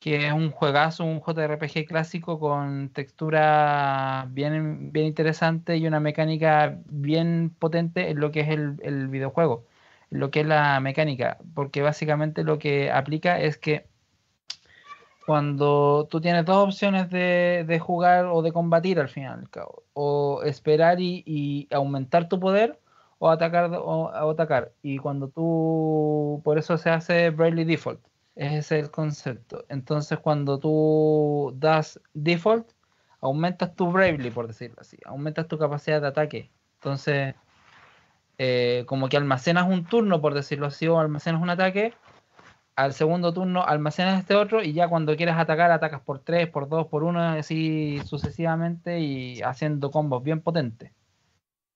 que 0.00 0.26
es 0.26 0.32
un 0.32 0.50
juegazo, 0.50 1.04
un 1.04 1.20
JRPG 1.20 1.86
clásico 1.86 2.38
con 2.40 2.90
textura 2.92 4.26
bien, 4.30 4.90
bien 4.92 5.06
interesante 5.06 5.76
y 5.76 5.86
una 5.86 6.00
mecánica 6.00 6.80
bien 6.86 7.54
potente 7.58 8.10
en 8.10 8.18
lo 8.20 8.32
que 8.32 8.40
es 8.40 8.48
el, 8.48 8.78
el 8.82 9.08
videojuego, 9.08 9.66
en 10.10 10.20
lo 10.20 10.30
que 10.30 10.40
es 10.40 10.46
la 10.46 10.80
mecánica, 10.80 11.38
porque 11.54 11.82
básicamente 11.82 12.42
lo 12.44 12.58
que 12.58 12.90
aplica 12.90 13.40
es 13.40 13.58
que 13.58 13.91
cuando 15.26 16.06
tú 16.10 16.20
tienes 16.20 16.44
dos 16.44 16.68
opciones 16.68 17.10
de, 17.10 17.64
de 17.66 17.78
jugar 17.78 18.26
o 18.26 18.42
de 18.42 18.52
combatir 18.52 18.98
al 18.98 19.08
final, 19.08 19.48
o 19.94 20.42
esperar 20.44 21.00
y, 21.00 21.22
y 21.26 21.68
aumentar 21.74 22.28
tu 22.28 22.40
poder, 22.40 22.78
o 23.18 23.30
atacar 23.30 23.72
o, 23.72 24.06
o 24.06 24.30
atacar. 24.30 24.72
Y 24.82 24.98
cuando 24.98 25.28
tú, 25.28 26.40
por 26.44 26.58
eso 26.58 26.76
se 26.76 26.90
hace 26.90 27.30
Bravely 27.30 27.64
Default. 27.64 28.00
Ese 28.34 28.56
es 28.56 28.72
el 28.72 28.90
concepto. 28.90 29.64
Entonces, 29.68 30.18
cuando 30.18 30.58
tú 30.58 31.54
das 31.56 32.00
Default, 32.14 32.72
aumentas 33.20 33.76
tu 33.76 33.92
Bravely, 33.92 34.30
por 34.30 34.48
decirlo 34.48 34.76
así. 34.80 34.96
Aumentas 35.04 35.46
tu 35.48 35.58
capacidad 35.58 36.00
de 36.00 36.08
ataque. 36.08 36.50
Entonces, 36.80 37.34
eh, 38.38 38.84
como 38.86 39.08
que 39.08 39.16
almacenas 39.16 39.68
un 39.68 39.84
turno, 39.84 40.20
por 40.20 40.34
decirlo 40.34 40.66
así, 40.66 40.88
o 40.88 40.98
almacenas 40.98 41.42
un 41.42 41.50
ataque. 41.50 41.94
Al 42.74 42.94
segundo 42.94 43.34
turno 43.34 43.64
almacenas 43.64 44.20
este 44.20 44.34
otro 44.34 44.62
y 44.62 44.72
ya 44.72 44.88
cuando 44.88 45.16
quieras 45.16 45.38
atacar, 45.38 45.70
atacas 45.70 46.00
por 46.00 46.20
3, 46.20 46.48
por 46.48 46.68
2, 46.68 46.86
por 46.86 47.04
1, 47.04 47.20
así 47.20 48.00
sucesivamente 48.06 49.00
y 49.00 49.42
haciendo 49.42 49.90
combos 49.90 50.22
bien 50.22 50.40
potentes. 50.40 50.90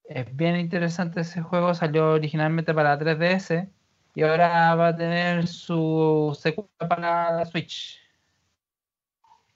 Es 0.05 0.34
bien 0.34 0.57
interesante 0.57 1.20
ese 1.20 1.42
juego, 1.42 1.74
salió 1.74 2.12
originalmente 2.12 2.72
para 2.72 2.99
3DS 2.99 3.68
y 4.14 4.22
ahora 4.22 4.74
va 4.74 4.88
a 4.88 4.97
tener 4.97 5.47
su 5.49 6.36
secuela 6.40 6.70
para 6.88 7.32
la 7.32 7.44
Switch. 7.44 8.01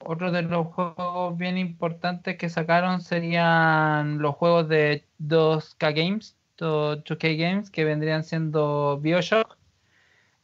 Otro 0.01 0.33
de 0.33 0.43
los 0.43 0.67
juegos 0.69 1.37
bien 1.39 1.57
importantes 1.57 2.37
que 2.37 2.49
sacaron 2.49 3.01
serían 3.01 4.19
los 4.19 4.35
juegos 4.35 4.69
de 4.69 5.07
2K 5.21 5.95
Games, 5.95 6.37
2K 6.59 7.39
Games, 7.39 7.71
que 7.71 7.85
vendrían 7.85 8.25
siendo 8.25 8.99
Bioshock, 9.01 9.57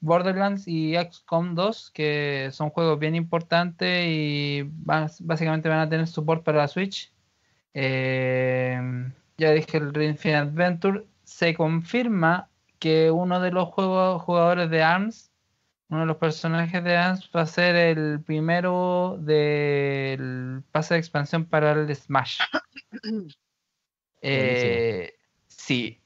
Borderlands 0.07 0.67
y 0.67 0.95
XCOM 0.95 1.55
2, 1.55 1.91
que 1.91 2.49
son 2.53 2.71
juegos 2.71 2.99
bien 2.99 3.15
importantes 3.15 4.07
y 4.07 4.63
básicamente 4.65 5.69
van 5.69 5.81
a 5.81 5.89
tener 5.89 6.07
support 6.07 6.43
para 6.43 6.59
la 6.59 6.69
Switch. 6.69 7.13
Eh, 7.75 8.81
ya 9.37 9.51
dije 9.51 9.77
el 9.77 9.93
Ring 9.93 10.19
Adventure. 10.35 11.05
Se 11.25 11.55
confirma 11.55 12.49
que 12.79 13.11
uno 13.11 13.41
de 13.41 13.51
los 13.51 13.69
juegos, 13.69 14.23
jugadores 14.23 14.71
de 14.71 14.83
ARMS, 14.83 15.31
uno 15.89 16.01
de 16.01 16.07
los 16.07 16.17
personajes 16.17 16.83
de 16.83 16.97
ARMS, 16.97 17.31
va 17.35 17.43
a 17.43 17.47
ser 17.47 17.77
el 17.77 18.21
primero 18.23 19.19
del 19.21 20.63
pase 20.73 20.95
de 20.95 21.01
expansión 21.01 21.45
para 21.45 21.73
el 21.73 21.95
Smash. 21.95 22.41
Eh, 24.29 25.13
sí, 25.47 26.01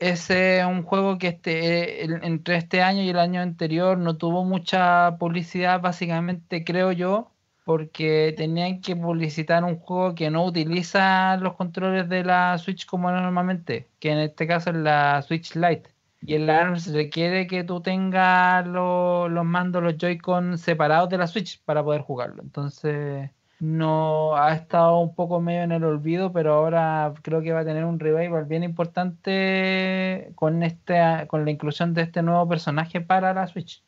es 0.00 0.64
un 0.66 0.82
juego 0.82 1.18
que 1.18 1.28
este, 1.28 2.04
entre 2.04 2.56
este 2.56 2.82
año 2.82 3.02
y 3.02 3.10
el 3.10 3.18
año 3.18 3.40
anterior 3.40 3.98
no 3.98 4.16
tuvo 4.16 4.44
mucha 4.44 5.16
publicidad, 5.18 5.80
básicamente 5.80 6.64
creo 6.64 6.92
yo, 6.92 7.32
porque 7.64 8.34
tenían 8.36 8.80
que 8.80 8.96
publicitar 8.96 9.62
un 9.64 9.78
juego 9.78 10.14
que 10.14 10.30
no 10.30 10.44
utiliza 10.44 11.36
los 11.36 11.54
controles 11.54 12.08
de 12.08 12.24
la 12.24 12.56
Switch 12.58 12.86
como 12.86 13.10
normalmente, 13.10 13.90
que 14.00 14.10
en 14.12 14.18
este 14.18 14.46
caso 14.46 14.70
es 14.70 14.76
la 14.76 15.22
Switch 15.22 15.54
Lite, 15.54 15.90
Y 16.22 16.34
el 16.34 16.50
ARMS 16.50 16.92
requiere 16.92 17.46
que 17.46 17.64
tú 17.64 17.80
tengas 17.82 18.66
lo- 18.66 19.28
los 19.28 19.44
mandos, 19.44 19.82
los 19.82 19.96
Joy-Con 19.96 20.58
separados 20.58 21.08
de 21.08 21.18
la 21.18 21.26
Switch 21.26 21.62
para 21.64 21.82
poder 21.84 22.02
jugarlo. 22.02 22.42
Entonces, 22.42 23.30
no 23.60 24.36
ha 24.36 24.54
estado 24.54 24.98
un 25.00 25.14
poco 25.14 25.40
medio 25.40 25.62
en 25.62 25.72
el 25.72 25.84
olvido, 25.84 26.32
pero 26.32 26.54
ahora 26.54 27.12
creo 27.22 27.42
que 27.42 27.52
va 27.52 27.60
a 27.60 27.64
tener 27.64 27.84
un 27.84 28.00
revival 28.00 28.46
bien 28.46 28.64
importante 28.64 30.32
con, 30.34 30.62
este, 30.62 31.26
con 31.28 31.44
la 31.44 31.50
inclusión 31.50 31.94
de 31.94 32.02
este 32.02 32.22
nuevo 32.22 32.48
personaje 32.48 33.00
para 33.00 33.34
la 33.34 33.46
Switch. 33.46 33.84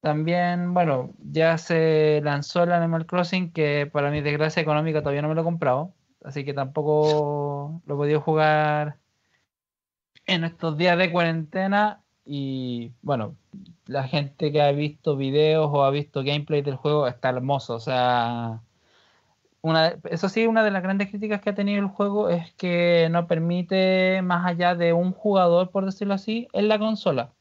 También, 0.00 0.74
bueno, 0.74 1.12
ya 1.20 1.58
se 1.58 2.20
lanzó 2.24 2.64
el 2.64 2.72
Animal 2.72 3.06
Crossing, 3.06 3.52
que 3.52 3.88
para 3.92 4.10
mi 4.10 4.20
desgracia 4.20 4.60
económica 4.62 5.00
todavía 5.00 5.22
no 5.22 5.28
me 5.28 5.34
lo 5.34 5.42
he 5.42 5.44
comprado, 5.44 5.94
así 6.24 6.44
que 6.44 6.54
tampoco 6.54 7.82
lo 7.86 7.94
he 7.94 7.96
podido 7.96 8.20
jugar 8.20 8.98
en 10.26 10.44
estos 10.44 10.76
días 10.76 10.98
de 10.98 11.12
cuarentena. 11.12 12.02
Y 12.24 12.92
bueno, 13.02 13.36
la 13.86 14.04
gente 14.04 14.52
que 14.52 14.62
ha 14.62 14.72
visto 14.72 15.16
videos 15.16 15.70
o 15.72 15.84
ha 15.84 15.90
visto 15.90 16.22
gameplay 16.24 16.62
del 16.62 16.76
juego 16.76 17.06
está 17.06 17.30
hermoso. 17.30 17.74
O 17.74 17.80
sea, 17.80 18.60
una, 19.62 19.96
eso 20.10 20.28
sí, 20.28 20.46
una 20.46 20.64
de 20.64 20.70
las 20.72 20.82
grandes 20.82 21.08
críticas 21.08 21.40
que 21.40 21.50
ha 21.50 21.54
tenido 21.54 21.80
el 21.80 21.88
juego 21.88 22.28
es 22.30 22.52
que 22.54 23.08
no 23.10 23.26
permite 23.28 24.20
más 24.22 24.44
allá 24.46 24.74
de 24.74 24.92
un 24.92 25.12
jugador, 25.12 25.70
por 25.70 25.84
decirlo 25.86 26.14
así, 26.14 26.48
en 26.52 26.68
la 26.68 26.78
consola. 26.78 27.32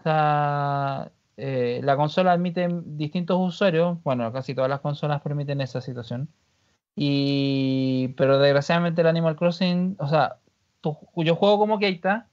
O 0.00 0.02
sea, 0.04 1.12
eh, 1.36 1.80
la 1.84 1.96
consola 1.96 2.32
admite 2.32 2.68
distintos 2.84 3.38
usuarios, 3.40 4.02
bueno, 4.04 4.32
casi 4.32 4.54
todas 4.54 4.70
las 4.70 4.80
consolas 4.80 5.22
permiten 5.22 5.60
esa 5.60 5.80
situación. 5.80 6.28
Y, 6.96 8.08
pero 8.16 8.38
desgraciadamente 8.38 9.00
el 9.00 9.08
Animal 9.08 9.36
Crossing, 9.36 9.96
o 9.98 10.08
sea, 10.08 10.38
yo 11.16 11.36
juego 11.36 11.58
como 11.58 11.78
Keita 11.78 12.28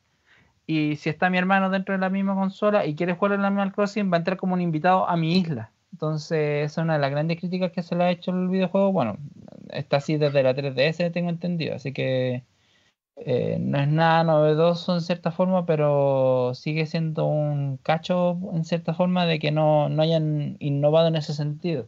y 0.67 0.97
si 0.97 1.09
está 1.09 1.29
mi 1.29 1.37
hermano 1.37 1.69
dentro 1.69 1.93
de 1.93 1.99
la 1.99 2.09
misma 2.09 2.35
consola 2.35 2.85
y 2.85 2.95
quiere 2.95 3.15
jugar 3.15 3.33
el 3.33 3.45
Animal 3.45 3.73
Crossing, 3.73 4.11
va 4.11 4.17
a 4.17 4.19
entrar 4.19 4.37
como 4.37 4.53
un 4.55 4.61
invitado 4.61 5.07
a 5.07 5.17
mi 5.17 5.37
isla. 5.39 5.71
Entonces, 5.91 6.65
esa 6.65 6.81
es 6.81 6.85
una 6.85 6.93
de 6.93 6.99
las 6.99 7.11
grandes 7.11 7.39
críticas 7.39 7.71
que 7.71 7.83
se 7.83 7.95
le 7.95 8.03
ha 8.03 8.11
hecho 8.11 8.31
al 8.31 8.49
videojuego. 8.49 8.91
Bueno, 8.91 9.17
está 9.69 9.97
así 9.97 10.17
desde 10.17 10.43
la 10.43 10.55
3DS, 10.55 11.11
tengo 11.11 11.29
entendido, 11.29 11.75
así 11.75 11.93
que 11.93 12.43
eh, 13.17 13.57
no 13.59 13.79
es 13.79 13.87
nada 13.89 14.23
novedoso 14.23 14.93
en 14.95 15.01
cierta 15.01 15.31
forma, 15.31 15.65
pero 15.65 16.53
sigue 16.55 16.85
siendo 16.85 17.25
un 17.25 17.77
cacho 17.77 18.39
en 18.53 18.63
cierta 18.65 18.93
forma 18.93 19.25
de 19.25 19.39
que 19.39 19.51
no, 19.51 19.89
no 19.89 20.01
hayan 20.01 20.55
innovado 20.59 21.07
en 21.09 21.15
ese 21.17 21.33
sentido. 21.33 21.87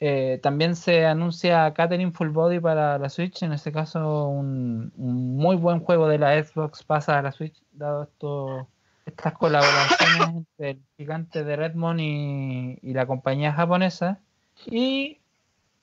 Eh, 0.00 0.40
también 0.42 0.74
se 0.76 1.06
anuncia 1.06 1.72
Catherine 1.74 2.12
Full 2.12 2.30
Body 2.30 2.60
para 2.60 2.98
la 2.98 3.08
Switch, 3.08 3.42
en 3.42 3.52
este 3.52 3.70
caso 3.72 4.28
un, 4.28 4.92
un 4.96 5.36
muy 5.36 5.56
buen 5.56 5.80
juego 5.80 6.08
de 6.08 6.18
la 6.18 6.42
Xbox 6.42 6.82
pasa 6.82 7.18
a 7.18 7.22
la 7.22 7.32
Switch, 7.32 7.62
dado 7.72 8.02
esto, 8.04 8.68
estas 9.06 9.34
colaboraciones 9.34 10.28
entre 10.36 10.70
el 10.70 10.82
gigante 10.96 11.44
de 11.44 11.56
Redmond 11.56 12.00
y, 12.00 12.92
la 12.92 13.06
compañía 13.06 13.52
japonesa. 13.52 14.20
Y 14.66 15.18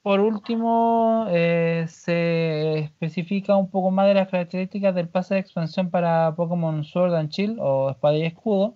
por 0.02 0.20
último, 0.20 1.26
eh, 1.30 1.86
se 1.88 2.80
especifica 2.80 3.56
un 3.56 3.70
poco 3.70 3.92
más 3.92 4.08
de 4.08 4.14
las 4.14 4.30
características 4.30 4.96
del 4.96 5.10
pase 5.10 5.36
de 5.36 5.42
expansión 5.42 5.90
para 5.90 6.34
Pokémon 6.36 6.84
Sword 6.84 7.16
and 7.16 7.30
Shield 7.30 7.58
o 7.60 7.92
Espada 7.92 8.18
y 8.18 8.24
Escudo, 8.24 8.76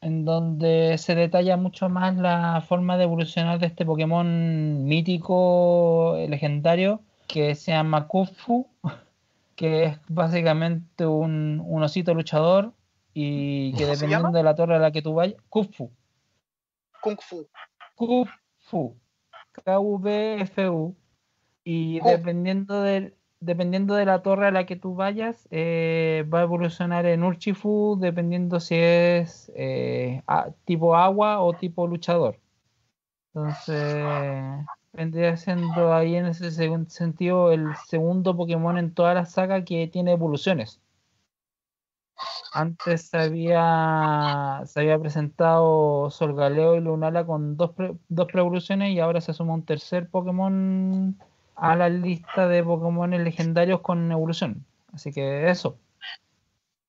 en 0.00 0.24
donde 0.24 0.98
se 0.98 1.14
detalla 1.14 1.56
mucho 1.56 1.88
más 1.88 2.16
la 2.16 2.62
forma 2.66 2.96
de 2.96 3.04
evolucionar 3.04 3.58
de 3.58 3.66
este 3.66 3.86
Pokémon 3.86 4.84
mítico, 4.84 6.16
legendario, 6.28 7.00
que 7.26 7.54
se 7.54 7.72
llama 7.72 8.06
Kufu, 8.06 8.68
que 9.56 9.84
es 9.84 9.98
básicamente 10.08 11.06
un, 11.06 11.62
un 11.64 11.82
osito 11.82 12.14
luchador 12.14 12.72
y 13.18 13.72
que 13.72 13.84
¿Cómo 13.84 13.94
se 13.94 14.00
dependiendo 14.06 14.36
de 14.36 14.42
la 14.44 14.54
torre 14.54 14.76
a 14.76 14.78
la 14.78 14.92
que 14.92 15.00
tú 15.00 15.14
vayas, 15.14 15.40
Kufu. 15.48 15.90
Kung 17.00 17.18
Fu. 17.18 17.46
Kufu. 17.94 18.94
K-V-F-U. 19.64 20.94
Y 21.64 21.98
Ku. 22.00 22.08
dependiendo 22.10 22.82
del, 22.82 23.14
dependiendo 23.40 23.94
de 23.94 24.04
la 24.04 24.22
torre 24.22 24.48
a 24.48 24.50
la 24.50 24.66
que 24.66 24.76
tú 24.76 24.94
vayas, 24.94 25.48
eh, 25.50 26.26
va 26.32 26.40
a 26.40 26.42
evolucionar 26.42 27.06
en 27.06 27.24
Urshifu, 27.24 27.96
dependiendo 27.98 28.60
si 28.60 28.74
es 28.74 29.50
eh, 29.56 30.22
a- 30.26 30.50
tipo 30.66 30.94
agua 30.94 31.40
o 31.40 31.54
tipo 31.54 31.86
luchador. 31.86 32.38
Entonces, 33.34 34.04
vendría 34.92 35.38
siendo 35.38 35.94
ahí 35.94 36.16
en 36.16 36.26
ese 36.26 36.50
sentido 36.88 37.50
el 37.50 37.74
segundo 37.86 38.36
Pokémon 38.36 38.76
en 38.76 38.92
toda 38.92 39.14
la 39.14 39.24
saga 39.24 39.64
que 39.64 39.86
tiene 39.88 40.12
evoluciones. 40.12 40.82
Antes 42.52 43.08
se 43.08 43.18
había, 43.18 44.62
se 44.64 44.80
había 44.80 44.98
presentado 44.98 46.10
Solgaleo 46.10 46.76
y 46.76 46.80
Lunala 46.80 47.26
con 47.26 47.56
dos, 47.56 47.72
pre- 47.72 47.96
dos 48.08 48.26
pre-evoluciones 48.26 48.92
y 48.92 49.00
ahora 49.00 49.20
se 49.20 49.34
suma 49.34 49.54
un 49.54 49.64
tercer 49.64 50.08
Pokémon 50.08 51.18
a 51.54 51.76
la 51.76 51.88
lista 51.88 52.48
de 52.48 52.62
Pokémon 52.64 53.10
legendarios 53.10 53.80
con 53.80 54.10
evolución. 54.10 54.64
Así 54.92 55.12
que 55.12 55.50
eso. 55.50 55.78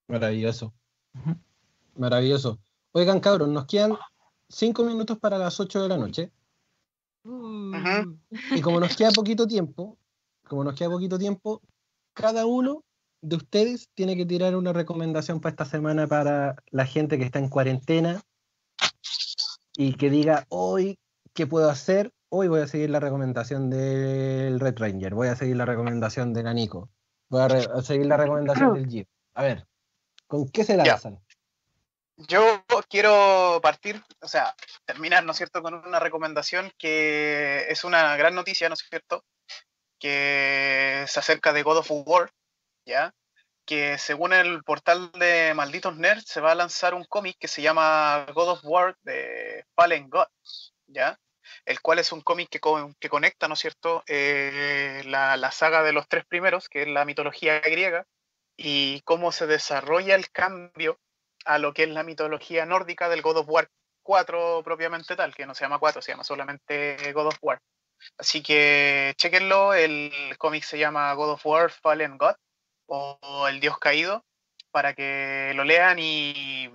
Maravilloso. 0.08 0.74
Maravilloso. 1.96 2.60
Oigan, 2.94 3.20
cabros, 3.20 3.50
nos 3.50 3.66
quedan 3.66 3.98
cinco 4.48 4.84
minutos 4.84 5.18
para 5.20 5.38
las 5.38 5.60
8 5.60 5.82
de 5.84 5.90
la 5.90 5.98
noche. 5.98 6.32
Uh, 7.26 7.74
Y 8.56 8.62
como 8.62 8.80
nos 8.80 8.96
queda 8.96 9.12
poquito 9.12 9.46
tiempo, 9.46 9.98
como 10.48 10.64
nos 10.64 10.76
queda 10.76 10.90
poquito 10.90 11.18
tiempo, 11.20 11.62
cada 12.14 12.46
uno 12.46 12.84
de 13.22 13.36
ustedes 13.36 13.90
tiene 13.94 14.16
que 14.16 14.26
tirar 14.26 14.56
una 14.56 14.74
recomendación 14.74 15.40
para 15.40 15.52
esta 15.52 15.66
semana 15.66 16.08
para 16.08 16.56
la 16.70 16.86
gente 16.86 17.18
que 17.18 17.26
está 17.26 17.40
en 17.40 17.50
cuarentena 17.50 18.22
y 19.76 19.96
que 19.96 20.10
diga 20.10 20.46
hoy 20.50 21.00
qué 21.34 21.48
puedo 21.48 21.70
hacer. 21.70 22.12
Hoy 22.30 22.48
voy 22.48 22.62
a 22.62 22.68
seguir 22.68 22.90
la 22.90 23.00
recomendación 23.00 23.70
del 23.70 24.60
Red 24.60 24.78
Ranger, 24.78 25.14
voy 25.14 25.30
a 25.30 25.36
seguir 25.36 25.56
la 25.56 25.66
recomendación 25.66 26.34
de 26.34 26.44
Nanico, 26.44 26.90
voy 27.30 27.42
a, 27.42 27.82
seguir 27.82 28.06
la 28.08 28.18
recomendación 28.18 28.74
del 28.74 28.88
Jeep. 28.88 29.08
A 29.34 29.44
ver, 29.44 29.66
¿con 30.28 30.50
qué 30.50 30.64
se 30.64 30.76
lanzan? 30.76 31.20
Yo 32.18 32.66
quiero 32.90 33.60
partir, 33.62 34.04
o 34.22 34.28
sea, 34.28 34.56
terminar, 34.86 35.24
¿no 35.24 35.32
es 35.32 35.38
cierto?, 35.38 35.62
con 35.62 35.76
una 35.76 36.00
recomendación 36.00 36.72
que 36.78 37.68
es 37.70 37.84
una 37.84 38.18
gran 38.18 38.34
noticia, 38.34 38.68
¿no 38.68 38.74
es 38.74 38.84
cierto?, 38.90 39.24
que 40.00 41.06
se 41.08 41.20
acerca 41.20 41.54
de 41.54 41.64
God 41.64 41.78
of 41.78 41.92
War, 41.92 42.32
¿ya? 42.88 43.14
Que 43.66 43.98
según 44.00 44.34
el 44.34 44.64
portal 44.64 45.12
de 45.14 45.54
Malditos 45.54 45.98
Nerds 45.98 46.26
se 46.28 46.42
va 46.42 46.54
a 46.54 46.56
lanzar 46.56 46.94
un 46.96 47.04
cómic 47.06 47.38
que 47.40 47.48
se 47.50 47.62
llama 47.62 48.26
God 48.34 48.50
of 48.52 48.62
War 48.64 48.96
de 49.04 49.66
Fallen 49.76 50.10
God, 50.10 50.28
¿ya? 50.88 51.20
El 51.66 51.82
cual 51.82 52.00
es 52.00 52.12
un 52.12 52.22
cómic 52.22 52.50
que, 52.50 52.60
con- 52.60 52.96
que 52.96 53.10
conecta, 53.10 53.48
¿no 53.48 53.54
es 53.56 53.60
cierto?, 53.60 54.04
Eh, 54.08 55.04
la, 55.06 55.38
la 55.38 55.52
saga 55.52 55.84
de 55.84 55.94
los 55.94 56.08
tres 56.08 56.26
primeros, 56.26 56.70
que 56.70 56.84
es 56.84 56.88
la 56.88 57.06
mitología 57.06 57.60
griega, 57.60 58.06
y 58.58 59.02
cómo 59.02 59.32
se 59.32 59.48
desarrolla 59.48 60.16
el 60.16 60.30
cambio 60.32 61.00
a 61.46 61.58
lo 61.60 61.74
que 61.74 61.84
es 61.84 61.90
la 61.90 62.04
mitología 62.04 62.66
nórdica 62.66 63.10
del 63.10 63.22
God 63.22 63.38
of 63.38 63.50
War 63.50 63.70
4 64.04 64.62
propiamente 64.64 65.16
tal, 65.16 65.36
que 65.36 65.46
no 65.46 65.54
se 65.54 65.66
llama 65.66 65.80
4, 65.80 66.02
se 66.02 66.12
llama 66.12 66.24
solamente 66.24 67.12
God 67.14 67.28
of 67.28 67.38
War. 67.42 67.60
Así 68.18 68.42
que 68.44 69.14
chequenlo, 69.18 69.74
el 69.74 70.12
cómic 70.38 70.64
se 70.64 70.78
llama 70.78 71.14
God 71.14 71.32
of 71.32 71.46
War 71.46 71.70
Fallen 71.72 72.18
God 72.18 72.36
o 72.88 73.48
El 73.48 73.60
Dios 73.60 73.78
Caído, 73.80 74.26
para 74.72 74.94
que 74.94 75.52
lo 75.56 75.64
lean 75.64 75.98
y 76.00 76.70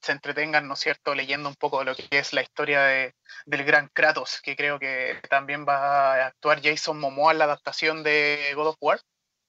se 0.00 0.12
entretengan, 0.12 0.66
¿no 0.66 0.74
es 0.74 0.80
cierto?, 0.80 1.14
leyendo 1.14 1.48
un 1.48 1.54
poco 1.54 1.78
de 1.78 1.84
lo 1.84 1.94
que 1.94 2.06
es 2.10 2.32
la 2.32 2.42
historia 2.42 2.82
de- 2.82 3.14
del 3.46 3.64
gran 3.64 3.88
Kratos, 3.92 4.40
que 4.42 4.56
creo 4.56 4.78
que 4.78 5.20
también 5.30 5.64
va 5.68 6.14
a 6.14 6.26
actuar 6.26 6.60
Jason 6.62 6.98
Momoa 6.98 7.32
en 7.32 7.38
la 7.38 7.44
adaptación 7.44 8.02
de 8.02 8.52
God 8.56 8.68
of 8.68 8.76
War. 8.80 9.00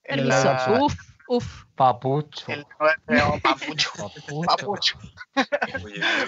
En 0.04 0.28
la, 0.28 0.78
Uf, 0.80 0.94
uf. 1.28 1.64
Papucho. 1.76 2.46
el 2.52 2.66
Papucho. 3.44 3.92
Papucho. 4.46 5.00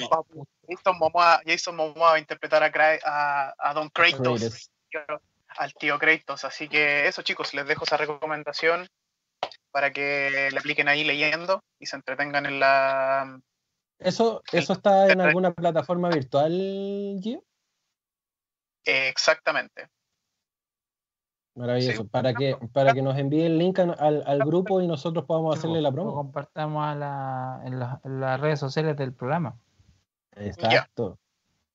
Papucho. 0.09 0.47
Jason 0.67 0.97
Momoa, 0.97 1.41
Jason 1.45 1.75
Momoa 1.75 2.09
va 2.11 2.15
a 2.15 2.19
interpretar 2.19 2.63
a, 2.63 2.71
Kra- 2.71 2.99
a, 3.03 3.53
a 3.57 3.73
Don 3.73 3.89
Kratos, 3.89 4.67
Kratos. 4.89 5.21
al 5.49 5.73
tío 5.75 5.99
Kratos. 5.99 6.43
Así 6.45 6.67
que 6.67 7.07
eso, 7.07 7.21
chicos, 7.21 7.53
les 7.53 7.67
dejo 7.67 7.83
esa 7.85 7.97
recomendación 7.97 8.87
para 9.75 9.91
que 9.91 10.29
le 10.53 10.57
apliquen 10.57 10.87
ahí 10.87 11.03
leyendo 11.03 11.61
y 11.81 11.85
se 11.85 11.97
entretengan 11.97 12.45
en 12.45 12.61
la. 12.61 13.41
¿Eso, 13.99 14.41
eso 14.53 14.71
está 14.71 15.11
en 15.11 15.19
alguna 15.19 15.51
plataforma 15.53 16.07
virtual, 16.07 17.19
Gio? 17.21 17.43
eh, 18.85 19.09
exactamente. 19.09 19.89
Maravilloso. 21.55 22.03
Sí. 22.03 22.07
Para 22.09 22.33
que, 22.33 22.57
para 22.71 22.93
que 22.93 23.01
nos 23.01 23.17
envíe 23.17 23.43
el 23.43 23.57
link 23.57 23.77
al, 23.79 24.23
al- 24.25 24.45
grupo 24.45 24.79
y 24.79 24.87
nosotros 24.87 25.25
podamos 25.25 25.57
hacerle 25.57 25.81
la 25.81 25.89
Lo 25.89 25.93
promo. 25.95 26.13
compartamos 26.15 26.85
a 26.85 26.95
la- 26.95 27.61
en, 27.65 27.77
la- 27.77 27.99
en 28.05 28.21
las 28.21 28.39
redes 28.39 28.61
sociales 28.61 28.95
del 28.95 29.11
programa. 29.13 29.59
Exacto. 30.37 31.19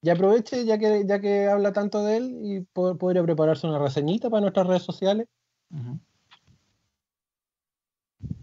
Y 0.01 0.09
aproveche, 0.09 0.65
ya 0.65 0.79
que, 0.79 1.03
ya 1.05 1.19
que 1.21 1.47
habla 1.47 1.71
tanto 1.71 2.03
de 2.03 2.17
él, 2.17 2.39
y 2.41 2.61
po- 2.61 2.97
podría 2.97 3.21
prepararse 3.21 3.67
una 3.67 3.77
reseñita 3.77 4.31
para 4.31 4.41
nuestras 4.41 4.65
redes 4.65 4.81
sociales. 4.81 5.27
Ujú. 5.69 5.99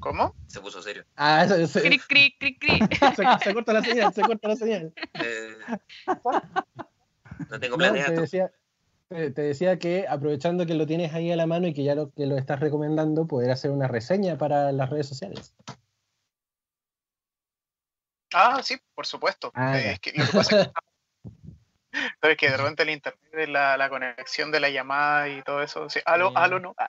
¿Cómo? 0.00 0.34
Se 0.46 0.60
puso 0.60 0.80
serio. 0.82 1.04
Ah, 1.16 1.44
eso, 1.44 1.66
se, 1.66 1.82
Cric, 1.82 2.06
cric, 2.06 2.36
cric, 2.38 2.58
cric. 2.60 2.82
se- 3.16 3.44
se 3.44 3.54
corta 3.54 3.72
la 3.72 3.82
señal, 3.82 4.12
se 4.14 4.24
corta 4.24 4.48
la 4.48 4.56
señal. 4.56 4.94
Eh, 5.14 5.56
no 7.50 7.60
tengo 7.60 7.76
No, 7.76 7.84
planeado. 7.84 8.14
te, 8.14 8.20
decía, 8.20 8.52
te 9.08 9.30
te 9.30 9.42
decía 9.42 9.78
que 9.78 10.06
aprovechando 10.08 10.66
que 10.66 10.74
lo 10.74 10.86
tienes 10.86 11.14
ahí 11.14 11.32
a 11.32 11.36
la 11.36 11.46
mano 11.46 11.66
y 11.66 11.74
que 11.74 11.84
ya 11.84 11.94
lo, 11.94 12.10
que 12.12 12.26
lo 12.26 12.36
estás 12.36 12.60
recomendando, 12.60 13.26
poder 13.26 13.50
hacer 13.50 13.70
una 13.70 13.88
reseña 13.88 14.38
para 14.38 14.70
las 14.72 14.88
redes 14.90 15.08
sociales. 15.08 15.54
Ah, 18.34 18.60
sí, 18.62 18.76
por 18.94 19.06
supuesto. 19.06 19.50
Ah, 19.54 19.78
Eh, 19.78 19.92
es 19.92 20.00
que 20.00 20.12
lo 20.12 20.26
que 20.26 20.32
pasa 20.32 20.60
es 20.60 20.66
que, 20.66 20.72
pero 22.20 22.32
es 22.32 22.38
que 22.38 22.50
de 22.50 22.56
repente 22.56 22.82
el 22.82 22.90
internet, 22.90 23.48
la, 23.48 23.76
la 23.76 23.88
conexión 23.88 24.52
de 24.52 24.60
la 24.60 24.68
llamada 24.70 25.28
y 25.28 25.42
todo 25.42 25.62
eso. 25.62 25.88
Sí, 25.88 26.00
aló, 26.04 26.36
aló, 26.36 26.60
no. 26.60 26.74
Ah, 26.76 26.88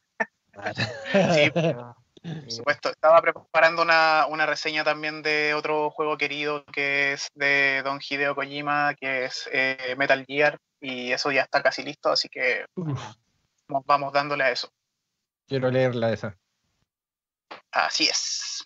Sí, 1.33 1.49
por 2.21 2.51
supuesto. 2.51 2.89
Estaba 2.89 3.21
preparando 3.21 3.81
una, 3.81 4.25
una 4.27 4.45
reseña 4.45 4.83
también 4.83 5.21
de 5.21 5.53
otro 5.53 5.89
juego 5.91 6.17
querido 6.17 6.63
que 6.65 7.13
es 7.13 7.27
de 7.33 7.81
Don 7.83 7.99
Hideo 8.07 8.35
Kojima, 8.35 8.95
que 8.95 9.25
es 9.25 9.49
eh, 9.51 9.95
Metal 9.97 10.25
Gear, 10.25 10.57
y 10.81 11.11
eso 11.11 11.31
ya 11.31 11.41
está 11.43 11.61
casi 11.61 11.83
listo, 11.83 12.09
así 12.11 12.29
que 12.29 12.65
Uf, 12.75 12.99
vamos, 13.67 13.85
vamos 13.85 14.13
dándole 14.13 14.43
a 14.45 14.51
eso. 14.51 14.71
quiero 15.47 15.69
leerla 15.71 16.11
esa. 16.11 16.37
Así 17.71 18.05
es. 18.07 18.63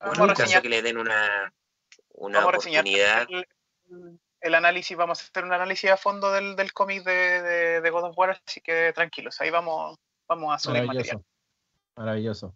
Bueno, 0.00 0.12
Vamos 0.14 0.18
a 0.18 0.22
en 0.22 0.28
caso 0.28 0.42
reseñar, 0.42 0.62
que 0.62 0.68
le 0.68 0.82
den 0.82 0.98
una, 0.98 1.52
una 2.14 2.38
vamos 2.40 2.54
oportunidad. 2.66 3.26
el, 3.28 3.46
el 4.40 4.54
análisis, 4.54 4.96
vamos 4.96 5.20
a 5.20 5.24
hacer 5.24 5.44
un 5.44 5.52
análisis 5.52 5.90
a 5.90 5.96
fondo 5.96 6.30
del, 6.30 6.54
del 6.56 6.72
cómic 6.72 7.02
de, 7.04 7.42
de- 7.42 7.80
de 7.80 7.90
God 7.90 8.04
of 8.04 8.18
War, 8.18 8.40
así 8.46 8.60
que 8.60 8.92
tranquilos, 8.92 9.40
ahí 9.40 9.50
vamos, 9.50 9.96
vamos 10.28 10.54
a 10.54 10.58
subir 10.58 10.84
material. 10.84 11.22
Maravilloso. 11.98 12.54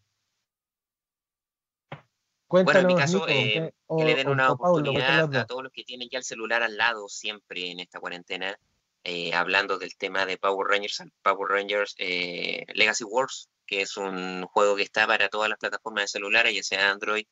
Bueno, 2.49 2.81
en 2.81 2.87
mi 2.87 2.95
caso, 2.95 3.15
Nico, 3.27 3.29
eh, 3.29 3.53
¿qué- 3.55 3.75
o- 3.87 3.99
que 3.99 4.05
le 4.05 4.15
den 4.15 4.29
una 4.29 4.51
o 4.51 4.55
oportunidad 4.55 5.19
a 5.21 5.27
dos. 5.27 5.47
todos 5.47 5.63
los 5.65 5.73
que 5.73 5.85
tienen 5.85 6.09
ya 6.11 6.19
el 6.19 6.25
celular 6.25 6.63
al 6.63 6.77
lado 6.77 7.09
siempre 7.09 7.71
en 7.71 7.81
esta 7.81 7.99
cuarentena, 7.99 8.57
eh, 9.05 9.35
hablando 9.35 9.79
del 9.79 9.97
tema 9.97 10.27
de 10.27 10.37
Power 10.39 10.69
Rangers, 10.69 11.03
Power 11.23 11.49
Rangers 11.51 11.95
eh, 11.99 12.65
Legacy 12.75 13.05
Wars, 13.05 13.49
que 13.67 13.81
es 13.81 13.97
un 13.97 14.45
juego 14.47 14.77
que 14.77 14.83
está 14.83 15.07
para 15.07 15.29
todas 15.29 15.49
las 15.49 15.59
plataformas 15.59 16.05
de 16.05 16.09
celulares, 16.09 16.55
ya 16.55 16.63
sea 16.63 16.91
Android 16.91 17.25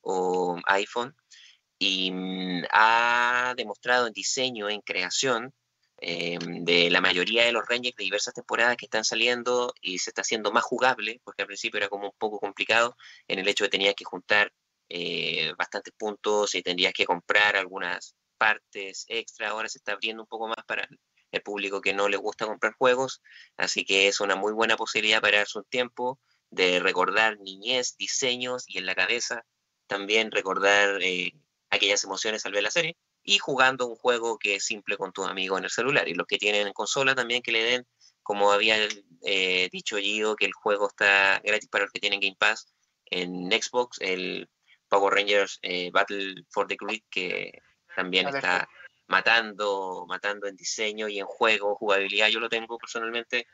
o 0.00 0.58
iPhone, 0.66 1.14
y 1.78 2.10
mm, 2.12 2.62
ha 2.72 3.52
demostrado 3.56 4.06
en 4.06 4.12
diseño, 4.12 4.70
en 4.70 4.80
creación, 4.80 5.52
eh, 6.00 6.38
de 6.40 6.90
la 6.90 7.00
mayoría 7.00 7.44
de 7.44 7.52
los 7.52 7.66
Rangers 7.66 7.96
de 7.96 8.04
diversas 8.04 8.34
temporadas 8.34 8.76
que 8.76 8.86
están 8.86 9.04
saliendo 9.04 9.74
y 9.80 9.98
se 9.98 10.10
está 10.10 10.22
haciendo 10.22 10.52
más 10.52 10.64
jugable, 10.64 11.20
porque 11.24 11.42
al 11.42 11.48
principio 11.48 11.78
era 11.78 11.88
como 11.88 12.06
un 12.08 12.16
poco 12.18 12.38
complicado 12.38 12.96
en 13.26 13.38
el 13.40 13.48
hecho 13.48 13.64
de 13.64 13.70
tenías 13.70 13.94
que 13.94 14.04
juntar 14.04 14.52
eh, 14.88 15.52
bastantes 15.58 15.92
puntos 15.96 16.54
y 16.54 16.62
tendrías 16.62 16.92
que 16.92 17.04
comprar 17.04 17.56
algunas 17.56 18.14
partes 18.38 19.06
extra. 19.08 19.50
Ahora 19.50 19.68
se 19.68 19.78
está 19.78 19.92
abriendo 19.92 20.22
un 20.22 20.28
poco 20.28 20.48
más 20.48 20.64
para 20.66 20.88
el 21.32 21.42
público 21.42 21.80
que 21.80 21.94
no 21.94 22.08
le 22.08 22.16
gusta 22.16 22.46
comprar 22.46 22.74
juegos, 22.78 23.20
así 23.56 23.84
que 23.84 24.08
es 24.08 24.20
una 24.20 24.36
muy 24.36 24.52
buena 24.52 24.76
posibilidad 24.76 25.20
para 25.20 25.38
darse 25.38 25.58
un 25.58 25.64
tiempo 25.64 26.18
de 26.50 26.80
recordar 26.80 27.38
niñez, 27.40 27.96
diseños 27.98 28.64
y 28.66 28.78
en 28.78 28.86
la 28.86 28.94
cabeza 28.94 29.44
también 29.86 30.30
recordar 30.30 31.02
eh, 31.02 31.32
aquellas 31.70 32.04
emociones 32.04 32.46
al 32.46 32.52
ver 32.52 32.62
la 32.62 32.70
serie 32.70 32.96
y 33.28 33.38
jugando 33.38 33.86
un 33.86 33.94
juego 33.96 34.38
que 34.38 34.54
es 34.54 34.64
simple 34.64 34.96
con 34.96 35.12
tus 35.12 35.26
amigos 35.28 35.58
en 35.58 35.64
el 35.64 35.70
celular 35.70 36.08
y 36.08 36.14
los 36.14 36.26
que 36.26 36.38
tienen 36.38 36.66
en 36.66 36.72
consola 36.72 37.14
también 37.14 37.42
que 37.42 37.52
le 37.52 37.62
den 37.62 37.86
como 38.22 38.52
había 38.52 38.76
eh, 39.22 39.68
dicho 39.70 39.98
Gio 39.98 40.34
que 40.34 40.46
el 40.46 40.52
juego 40.52 40.88
está 40.88 41.38
gratis 41.44 41.68
para 41.68 41.84
los 41.84 41.92
que 41.92 42.00
tienen 42.00 42.20
Game 42.20 42.36
Pass 42.38 42.72
en 43.10 43.50
Xbox 43.50 43.98
el 44.00 44.48
Power 44.88 45.12
Rangers 45.14 45.58
eh, 45.62 45.90
Battle 45.92 46.36
for 46.50 46.66
the 46.66 46.76
Grid 46.80 47.02
que 47.10 47.52
también 47.94 48.26
está 48.28 48.68
matando 49.08 50.06
matando 50.08 50.46
en 50.46 50.56
diseño 50.56 51.08
y 51.08 51.18
en 51.18 51.26
juego 51.26 51.74
jugabilidad 51.76 52.28
yo 52.28 52.40
lo 52.40 52.48
tengo 52.48 52.78
personalmente 52.78 53.46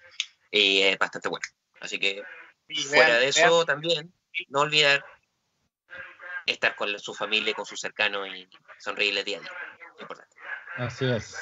y 0.52 0.82
es 0.82 0.98
bastante 0.98 1.28
bueno. 1.28 1.46
Así 1.80 1.98
que 1.98 2.22
Y 2.68 2.82
fuera 2.84 3.08
vean- 3.08 3.20
de 3.20 3.30
vean- 3.32 3.46
eso 3.48 3.64
también 3.64 4.12
no 4.50 4.60
olvidar 4.60 5.04
estar 6.46 6.76
con 6.76 6.98
su 6.98 7.14
familia 7.14 7.54
con 7.54 7.66
sus 7.66 7.80
cercanos 7.80 8.28
y 8.28 8.48
sonreírles 8.78 9.24
día 9.24 9.38
a 9.38 9.40
día 9.40 9.50
importante 10.00 10.36
Así 10.76 11.04
es. 11.04 11.36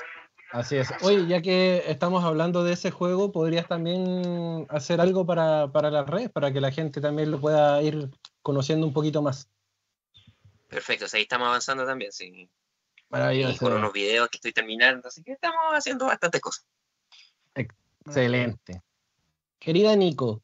Así 0.50 0.76
es. 0.76 0.92
Oye, 1.00 1.26
ya 1.26 1.40
que 1.40 1.82
estamos 1.86 2.22
hablando 2.22 2.62
de 2.62 2.74
ese 2.74 2.90
juego, 2.90 3.32
¿podrías 3.32 3.66
también 3.66 4.66
hacer 4.68 5.00
algo 5.00 5.24
para, 5.24 5.72
para 5.72 5.90
las 5.90 6.07
redes, 6.07 6.30
para 6.30 6.53
que 6.53 6.61
la 6.61 6.70
gente 6.70 7.00
también 7.00 7.30
lo 7.30 7.40
pueda 7.40 7.80
ir 7.80 8.11
conociendo 8.42 8.86
un 8.86 8.92
poquito 8.92 9.22
más? 9.22 9.48
perfecto 10.72 11.05
o 11.05 11.09
sea, 11.09 11.18
ahí 11.18 11.24
estamos 11.24 11.48
avanzando 11.48 11.84
también 11.86 12.12
sí 12.12 12.24
y 12.24 12.50
Maravilloso. 13.11 13.66
con 13.66 13.74
unos 13.74 13.92
videos 13.92 14.28
que 14.30 14.38
estoy 14.38 14.53
terminando 14.53 15.09
así 15.09 15.22
que 15.22 15.32
estamos 15.32 15.61
haciendo 15.72 16.07
bastantes 16.07 16.40
cosas 16.40 16.64
Excelente. 18.05 18.82
Querida 19.61 19.94
Nico, 19.94 20.42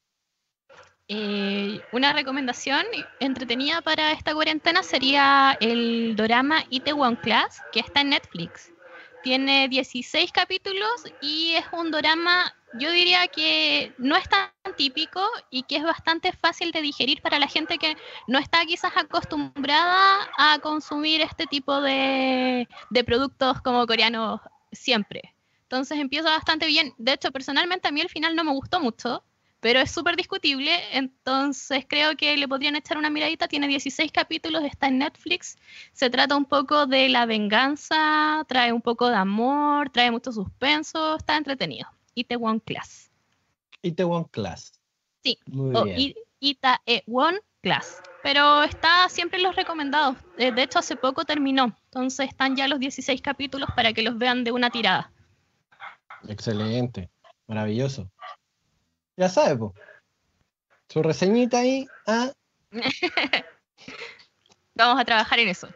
Eh, 1.11 1.81
una 1.93 2.13
recomendación 2.13 2.85
entretenida 3.19 3.81
para 3.81 4.13
esta 4.13 4.35
cuarentena 4.35 4.83
sería 4.83 5.57
el 5.59 6.15
drama 6.17 6.65
Itaewon 6.69 7.17
Class, 7.17 7.63
que 7.73 7.81
está 7.81 8.03
en 8.03 8.11
Netflix. 8.11 8.71
Tiene 9.23 9.69
16 9.69 10.31
capítulos 10.33 11.05
y 11.23 11.55
es 11.55 11.65
un 11.73 11.91
drama, 11.91 12.55
yo 12.75 12.91
diría 12.91 13.27
que 13.29 13.95
no 13.97 14.17
es 14.17 14.29
tan 14.29 14.51
típico 14.77 15.23
y 15.51 15.63
que 15.63 15.77
es 15.77 15.83
bastante 15.83 16.31
fácil 16.33 16.73
de 16.73 16.83
digerir 16.83 17.23
para 17.23 17.39
la 17.39 17.49
gente 17.49 17.79
que 17.79 17.97
no 18.27 18.39
está 18.39 18.67
quizás 18.67 18.93
acostumbrada 18.95 20.29
a 20.37 20.59
consumir 20.59 21.23
este 21.23 21.47
tipo 21.47 21.81
de, 21.81 22.69
de 22.91 23.05
productos 23.05 23.63
como 23.63 23.87
coreanos 23.87 24.41
siempre. 24.73 25.35
Entonces 25.63 25.99
empieza 25.99 26.29
bastante 26.29 26.67
bien. 26.67 26.93
De 26.99 27.15
hecho, 27.15 27.33
personalmente 27.33 27.89
a 27.89 27.93
mí 27.93 28.03
el 28.03 28.11
final 28.11 28.37
no 28.37 28.45
me 28.45 28.53
gustó 28.53 28.79
mucho, 28.79 29.25
pero 29.61 29.81
es 29.81 29.91
súper 29.91 30.17
discutible, 30.17 30.73
entonces 30.93 31.85
creo 31.89 32.17
que 32.17 32.37
le 32.37 32.47
podrían 32.47 32.77
echar 32.77 32.97
una 32.97 33.11
miradita. 33.11 33.49
Tiene 33.49 33.67
16 33.67 34.13
capítulos, 34.13 34.63
está 34.65 34.87
en 34.87 34.99
Netflix. 34.99 35.57
Se 35.93 36.11
trata 36.11 36.37
un 36.37 36.45
poco 36.45 36.87
de 36.87 37.09
la 37.09 37.27
venganza, 37.27 38.45
trae 38.49 38.73
un 38.73 38.83
poco 38.83 39.09
de 39.09 39.17
amor, 39.17 39.91
trae 39.91 40.11
mucho 40.11 40.33
suspenso, 40.33 41.17
está 41.17 41.37
entretenido. 41.37 41.89
Itaewon 42.15 42.61
Class. 42.61 43.11
Itaewon 43.83 44.25
Class. 44.25 44.81
Sí, 45.25 45.39
Muy 45.47 45.75
O 45.75 45.85
bien. 45.85 46.15
Itaewon 46.41 47.41
Class. 47.61 48.01
Pero 48.23 48.63
está 48.63 49.09
siempre 49.09 49.39
en 49.39 49.45
los 49.45 49.57
recomendados. 49.57 50.17
De 50.37 50.63
hecho, 50.63 50.79
hace 50.79 50.97
poco 50.97 51.25
terminó. 51.25 51.77
Entonces 51.85 52.29
están 52.29 52.57
ya 52.57 52.69
los 52.69 52.79
16 52.79 53.21
capítulos 53.23 53.69
para 53.75 53.93
que 53.93 54.03
los 54.03 54.19
vean 54.19 54.45
de 54.45 54.53
una 54.53 54.71
tirada. 54.71 55.13
Excelente. 56.29 57.11
Maravilloso. 57.47 58.11
Ya 59.19 59.29
sabe, 59.29 59.57
po. 59.57 59.75
Su 60.89 61.03
reseñita 61.03 61.59
ahí. 61.59 61.87
Ah, 62.07 62.31
Vamos 64.75 65.01
a 65.01 65.05
trabajar 65.05 65.41
en 65.41 65.49
eso. 65.49 65.69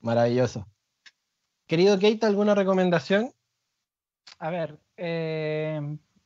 maravilloso. 0.00 0.66
Querido 1.66 1.94
Kate, 1.96 2.26
¿alguna 2.26 2.54
recomendación? 2.54 3.32
A 4.38 4.50
ver, 4.50 4.78
eh, 4.98 5.80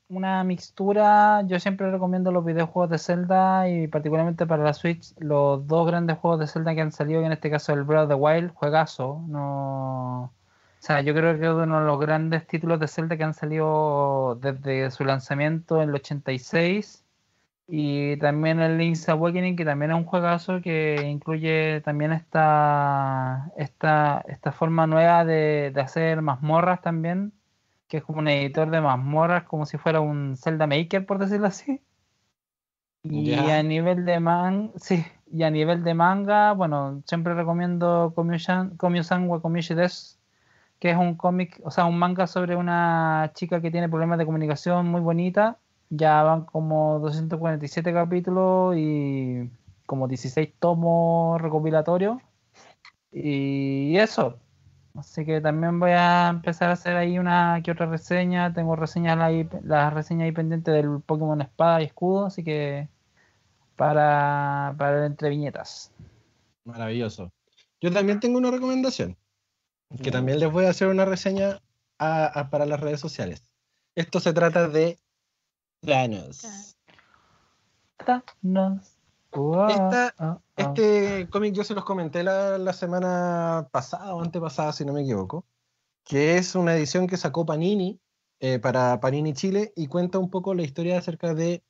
una 0.08 0.42
mixtura. 0.42 1.42
Yo 1.46 1.60
siempre 1.60 1.90
recomiendo 1.92 2.32
los 2.32 2.44
videojuegos 2.44 2.90
de 2.90 2.98
Zelda 2.98 3.68
y 3.68 3.86
particularmente 3.86 4.46
para 4.46 4.64
la 4.64 4.74
Switch, 4.74 5.14
los 5.18 5.64
dos 5.68 5.86
grandes 5.86 6.18
juegos 6.18 6.40
de 6.40 6.48
Zelda 6.48 6.74
que 6.74 6.80
han 6.80 6.90
salido, 6.90 7.20
que 7.20 7.26
en 7.26 7.32
este 7.32 7.50
caso 7.50 7.72
el 7.72 7.84
Breath 7.84 8.04
of 8.04 8.08
the 8.08 8.14
Wild, 8.16 8.52
juegazo. 8.52 9.22
No, 9.28 10.34
o 10.78 10.82
sea, 10.82 11.00
yo 11.00 11.14
creo 11.14 11.38
que 11.38 11.44
es 11.46 11.50
uno 11.50 11.80
de 11.80 11.86
los 11.86 12.00
grandes 12.00 12.46
títulos 12.46 12.80
de 12.80 12.88
Zelda 12.88 13.16
que 13.16 13.24
han 13.24 13.34
salido 13.34 14.38
desde 14.40 14.90
su 14.90 15.04
lanzamiento 15.04 15.82
en 15.82 15.90
el 15.90 15.94
86. 15.96 17.04
Y 17.70 18.16
también 18.18 18.60
el 18.60 18.78
Link's 18.78 19.08
Awakening, 19.08 19.56
que 19.56 19.64
también 19.64 19.90
es 19.90 19.96
un 19.98 20.04
juegazo 20.04 20.62
que 20.62 21.06
incluye 21.06 21.82
también 21.82 22.12
esta, 22.12 23.52
esta, 23.56 24.24
esta 24.26 24.52
forma 24.52 24.86
nueva 24.86 25.24
de, 25.24 25.70
de 25.74 25.80
hacer 25.80 26.22
mazmorras 26.22 26.80
también 26.80 27.32
que 27.88 27.96
es 27.98 28.04
como 28.04 28.18
un 28.20 28.28
editor 28.28 28.70
de 28.70 28.80
mazmorras, 28.80 29.44
como 29.44 29.66
si 29.66 29.78
fuera 29.78 30.00
un 30.00 30.36
Zelda 30.36 30.66
Maker, 30.66 31.06
por 31.06 31.18
decirlo 31.18 31.46
así. 31.46 31.80
Y 33.02 33.32
a 33.32 33.62
nivel 33.62 34.04
de 34.04 34.20
man, 34.20 34.72
sí, 34.76 35.04
y 35.32 35.42
a 35.42 35.50
nivel 35.50 35.82
de 35.82 35.94
manga, 35.94 36.52
bueno, 36.52 37.02
siempre 37.06 37.34
recomiendo 37.34 38.12
Komyu-san 38.14 38.76
Komyu-san 38.76 39.28
wa 39.28 39.40
que 40.78 40.90
es 40.90 40.96
un 40.96 41.14
cómic, 41.16 41.60
o 41.64 41.70
sea, 41.70 41.86
un 41.86 41.98
manga 41.98 42.26
sobre 42.26 42.56
una 42.56 43.32
chica 43.34 43.60
que 43.60 43.70
tiene 43.70 43.88
problemas 43.88 44.18
de 44.18 44.26
comunicación 44.26 44.86
muy 44.88 45.00
bonita. 45.00 45.58
Ya 45.90 46.22
van 46.22 46.44
como 46.44 46.98
247 47.00 47.92
capítulos 47.92 48.76
y 48.76 49.50
como 49.86 50.06
16 50.08 50.52
tomos 50.60 51.40
recopilatorios. 51.40 52.18
Y 53.12 53.96
eso. 53.96 54.38
Así 54.94 55.24
que 55.24 55.40
también 55.40 55.78
voy 55.78 55.92
a 55.92 56.28
empezar 56.28 56.70
a 56.70 56.72
hacer 56.72 56.96
ahí 56.96 57.18
una 57.18 57.60
que 57.64 57.70
otra 57.70 57.86
reseña. 57.86 58.52
Tengo 58.52 58.76
reseñas 58.76 59.18
ahí, 59.18 59.48
las 59.62 59.92
reseñas 59.92 60.26
ahí 60.26 60.32
pendientes 60.32 60.74
del 60.74 61.00
Pokémon 61.00 61.40
Espada 61.40 61.80
y 61.80 61.84
Escudo, 61.84 62.26
así 62.26 62.42
que 62.42 62.88
para, 63.76 64.74
para 64.76 65.06
entre 65.06 65.30
viñetas. 65.30 65.92
Maravilloso. 66.64 67.32
Yo 67.80 67.92
también 67.92 68.18
tengo 68.18 68.38
una 68.38 68.50
recomendación, 68.50 69.16
que 70.02 70.10
también 70.10 70.38
les 70.40 70.50
voy 70.52 70.66
a 70.66 70.70
hacer 70.70 70.88
una 70.88 71.04
reseña 71.04 71.60
a- 71.98 72.26
a- 72.26 72.50
para 72.50 72.66
las 72.66 72.80
redes 72.80 73.00
sociales. 73.00 73.42
Esto 73.94 74.20
se 74.20 74.32
trata 74.32 74.68
de 74.68 74.98
Thanos. 75.80 76.76
Thanos. 78.04 78.94
Wow, 79.32 79.68
Esta- 79.68 80.14
oh, 80.18 80.24
oh. 80.24 80.42
Este 80.56 81.28
cómic 81.30 81.54
yo 81.54 81.64
se 81.64 81.74
los 81.74 81.84
comenté 81.84 82.22
la, 82.22 82.58
la 82.58 82.72
semana 82.72 83.68
pasada 83.70 84.14
o 84.14 84.22
antepasada, 84.22 84.72
si 84.72 84.84
no 84.84 84.92
me 84.92 85.02
equivoco, 85.02 85.44
que 86.04 86.38
es 86.38 86.54
una 86.54 86.74
edición 86.74 87.06
que 87.06 87.16
sacó 87.16 87.44
Panini 87.44 88.00
eh, 88.40 88.58
para 88.58 89.00
Panini 89.00 89.32
Chile 89.34 89.72
y 89.76 89.86
cuenta 89.88 90.18
un 90.18 90.30
poco 90.30 90.54
la 90.54 90.62
historia 90.62 90.98
acerca 90.98 91.34
de 91.34 91.62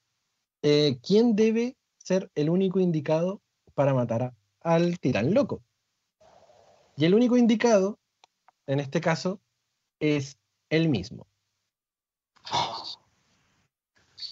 eh, 0.62 0.98
quién 1.02 1.34
debe 1.34 1.76
ser 1.98 2.30
el 2.34 2.50
único 2.50 2.78
indicado 2.78 3.40
para 3.74 3.94
matar 3.94 4.22
a- 4.22 4.34
al 4.60 4.98
titán 5.00 5.34
loco. 5.34 5.62
Y 6.96 7.04
el 7.04 7.14
único 7.14 7.36
indicado, 7.36 7.98
en 8.68 8.78
este 8.78 9.00
caso, 9.00 9.40
es 9.98 10.38
él 10.70 10.88
mismo. 10.88 11.26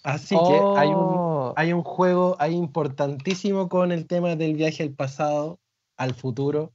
Así 0.05 0.37
que 0.37 0.63
hay 0.77 0.89
un, 0.89 1.27
Oh, 1.47 1.55
hay 1.57 1.73
un 1.73 1.83
juego 1.83 2.37
ahí 2.39 2.55
importantísimo 2.55 3.69
con 3.69 3.93
el 3.93 4.07
tema 4.07 4.35
del 4.35 4.55
viaje 4.55 4.83
al 4.83 4.91
pasado, 4.91 5.61
al 5.97 6.15
futuro, 6.15 6.73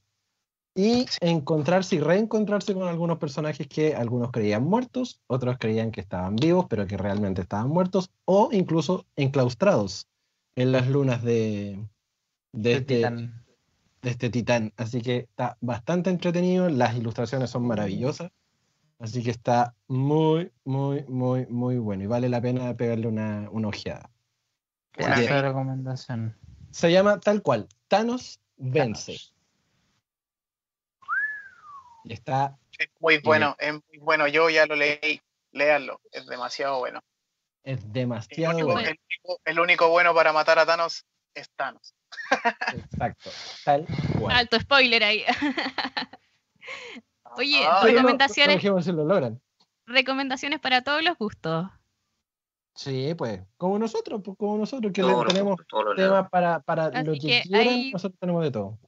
y 0.74 1.04
encontrarse 1.20 1.96
y 1.96 2.00
reencontrarse 2.00 2.72
con 2.72 2.88
algunos 2.88 3.18
personajes 3.18 3.66
que 3.68 3.94
algunos 3.94 4.30
creían 4.30 4.64
muertos, 4.64 5.20
otros 5.26 5.58
creían 5.58 5.90
que 5.90 6.00
estaban 6.00 6.36
vivos, 6.36 6.66
pero 6.70 6.86
que 6.86 6.96
realmente 6.96 7.42
estaban 7.42 7.68
muertos, 7.68 8.10
o 8.24 8.48
incluso 8.52 9.04
enclaustrados 9.16 10.06
en 10.56 10.72
las 10.72 10.88
lunas 10.88 11.22
de, 11.22 11.78
de, 12.52 12.72
el 12.72 12.78
este, 12.78 12.96
titán. 12.96 13.44
De 14.02 14.10
este 14.10 14.30
titán. 14.30 14.72
Así 14.76 15.00
que 15.00 15.16
está 15.18 15.56
bastante 15.60 16.10
entretenido, 16.10 16.68
las 16.68 16.94
ilustraciones 16.96 17.50
son 17.50 17.66
maravillosas, 17.66 18.30
así 18.98 19.22
que 19.22 19.30
está 19.30 19.74
muy, 19.86 20.52
muy, 20.64 21.04
muy, 21.08 21.46
muy 21.46 21.78
bueno 21.78 22.04
y 22.04 22.06
vale 22.06 22.28
la 22.28 22.40
pena 22.40 22.76
pegarle 22.76 23.06
una, 23.06 23.48
una 23.50 23.68
ojeada. 23.68 24.10
De 24.96 25.40
recomendación. 25.42 26.36
Se 26.70 26.92
llama 26.92 27.18
tal 27.20 27.40
cual, 27.42 27.68
Thanos 27.88 28.40
vence. 28.56 29.16
Y 32.04 32.12
está, 32.12 32.58
Es 32.78 32.88
muy 33.00 33.18
bueno, 33.18 33.54
es 33.58 33.72
muy 33.74 33.98
bueno. 34.00 34.26
Yo 34.26 34.50
ya 34.50 34.66
lo 34.66 34.74
leí. 34.74 35.20
Léanlo, 35.52 36.00
es 36.10 36.26
demasiado 36.26 36.78
bueno. 36.78 37.00
es 37.62 37.78
El 37.84 37.92
demasiado 37.92 38.54
único, 38.54 38.72
bueno. 38.72 38.88
el 38.88 38.98
único- 39.06 39.40
el 39.44 39.60
único 39.60 39.88
bueno 39.90 40.14
para 40.14 40.32
matar 40.32 40.58
a 40.58 40.66
Thanos 40.66 41.04
es 41.34 41.50
Thanos. 41.56 41.94
Exacto, 42.74 43.30
tal 43.64 43.86
cual. 44.18 44.36
Alto 44.36 44.58
spoiler 44.60 45.02
ahí. 45.04 45.24
Oye, 47.36 47.64
Ah, 47.66 47.80
no- 47.82 47.86
recomendaciones, 47.86 48.62
no 48.64 48.82
si 48.82 48.92
lo 48.92 49.04
logran. 49.04 49.40
recomendaciones 49.86 50.60
para 50.60 50.82
todos 50.82 51.02
los 51.02 51.16
gustos. 51.18 51.66
Sí, 52.74 53.14
pues, 53.16 53.42
como 53.56 53.78
nosotros, 53.78 54.20
pues, 54.24 54.36
como 54.38 54.56
nosotros 54.58 54.92
que 54.92 55.02
los- 55.02 55.26
tenemos 55.26 55.58
temas 55.96 56.28
para, 56.30 56.60
para 56.60 56.86
Así 56.86 57.04
lo 57.06 57.12
que, 57.14 57.18
que 57.20 57.42
quieran, 57.42 57.90
nosotros 57.90 58.18
tenemos 58.18 58.42
de 58.44 58.50
todo. 58.50 58.78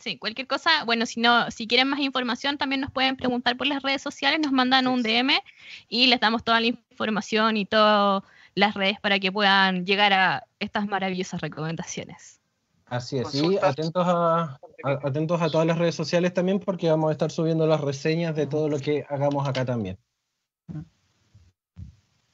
Sí, 0.00 0.16
cualquier 0.16 0.46
cosa, 0.46 0.84
bueno, 0.84 1.06
si 1.06 1.20
no, 1.20 1.50
si 1.50 1.66
quieren 1.66 1.88
más 1.88 1.98
información, 2.00 2.56
también 2.56 2.80
nos 2.80 2.92
pueden 2.92 3.16
preguntar 3.16 3.56
por 3.56 3.66
las 3.66 3.82
redes 3.82 4.00
sociales, 4.00 4.38
nos 4.40 4.52
mandan 4.52 4.86
un 4.86 5.02
DM 5.02 5.42
y 5.88 6.06
les 6.06 6.20
damos 6.20 6.44
toda 6.44 6.60
la 6.60 6.68
información 6.68 7.56
y 7.56 7.66
todas 7.66 8.22
las 8.58 8.74
redes 8.74 8.98
para 9.00 9.20
que 9.20 9.30
puedan 9.30 9.86
llegar 9.86 10.12
a 10.12 10.44
estas 10.58 10.86
maravillosas 10.88 11.40
recomendaciones. 11.40 12.40
Así 12.86 13.18
es, 13.18 13.34
y 13.34 13.56
atentos 13.58 14.04
a, 14.06 14.58
a- 14.82 14.98
atentos 15.04 15.40
a 15.40 15.48
todas 15.50 15.66
las 15.66 15.78
redes 15.78 15.94
sociales 15.94 16.32
también 16.34 16.58
porque 16.58 16.88
vamos 16.90 17.10
a 17.10 17.12
estar 17.12 17.30
subiendo 17.30 17.66
las 17.66 17.80
reseñas 17.80 18.34
de 18.34 18.46
todo 18.46 18.68
lo 18.68 18.78
que 18.80 19.04
hagamos 19.08 19.46
acá 19.46 19.64
también. 19.64 19.96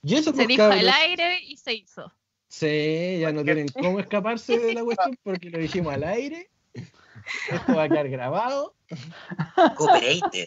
Y 0.03 0.15
eso 0.15 0.31
Se 0.31 0.37
pues, 0.37 0.49
dijo 0.49 0.63
al 0.63 0.89
aire 0.89 1.41
y 1.43 1.57
se 1.57 1.75
hizo. 1.75 2.13
Sí, 2.49 3.19
ya 3.21 3.33
no 3.33 3.43
tienen 3.43 3.67
cómo 3.69 3.99
escaparse 4.01 4.59
de 4.59 4.75
la 4.75 4.85
cuestión 4.85 5.19
porque 5.23 5.51
lo 5.51 5.59
dijimos 5.59 5.93
al 5.93 6.05
aire. 6.05 6.51
Esto 7.51 7.75
va 7.75 7.85
a 7.85 7.89
quedar 7.89 8.09
grabado. 8.09 8.75
Cooperated. 9.77 10.47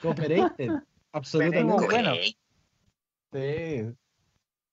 Cooperated. 0.00 0.70
Absolutamente. 1.12 1.72
Bueno. 1.86 2.10
Cooperate. 2.12 2.36
Sí. 3.32 3.94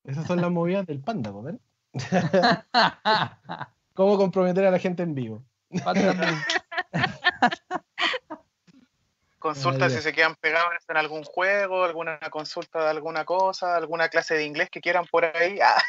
Esas 0.03 0.27
son 0.27 0.41
las 0.41 0.51
movidas 0.51 0.85
del 0.85 1.01
panda, 1.01 1.31
¿ven? 1.31 1.59
¿Cómo 3.93 4.17
comprometer 4.17 4.65
a 4.65 4.71
la 4.71 4.79
gente 4.79 5.03
en 5.03 5.15
vivo? 5.15 5.43
Consulta 9.39 9.89
si 9.89 10.01
se 10.01 10.11
quedan 10.13 10.35
pegados 10.35 10.71
en 10.87 10.97
algún 10.97 11.23
juego, 11.23 11.83
alguna 11.83 12.19
consulta 12.29 12.83
de 12.83 12.91
alguna 12.91 13.25
cosa, 13.25 13.75
alguna 13.75 14.07
clase 14.07 14.35
de 14.35 14.45
inglés 14.45 14.69
que 14.69 14.81
quieran 14.81 15.07
por 15.07 15.25
ahí. 15.25 15.57
Ah, 15.59 15.81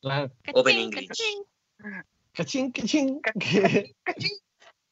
Claro. 0.00 0.32
Open 0.54 0.76
English. 0.76 1.08
cachín. 2.34 2.72
Cachín, 2.72 3.20
cachín. 3.20 3.94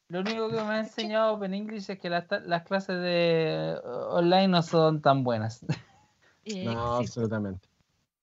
Lo 0.09 0.21
único 0.21 0.49
que 0.49 0.55
me 0.55 0.61
ha 0.61 0.79
enseñado 0.79 1.33
Open 1.33 1.53
English 1.53 1.89
es 1.89 1.99
que 1.99 2.09
las, 2.09 2.25
las 2.45 2.63
clases 2.63 3.01
de 3.01 3.77
online 3.83 4.47
no 4.47 4.61
son 4.61 5.01
tan 5.01 5.23
buenas. 5.23 5.65
No, 6.45 6.97
absolutamente. 6.97 7.67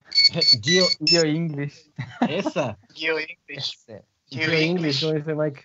Geo, 0.63 0.87
Yo 1.01 1.23
English. 1.23 1.91
esa. 2.29 2.79
Geo 2.95 3.19
English. 3.19 3.75
Ese. 3.89 4.05
Geo 4.27 4.51
Geo 4.51 4.59
English, 4.59 5.01
como 5.03 5.15
dice 5.15 5.35
Mike. 5.35 5.63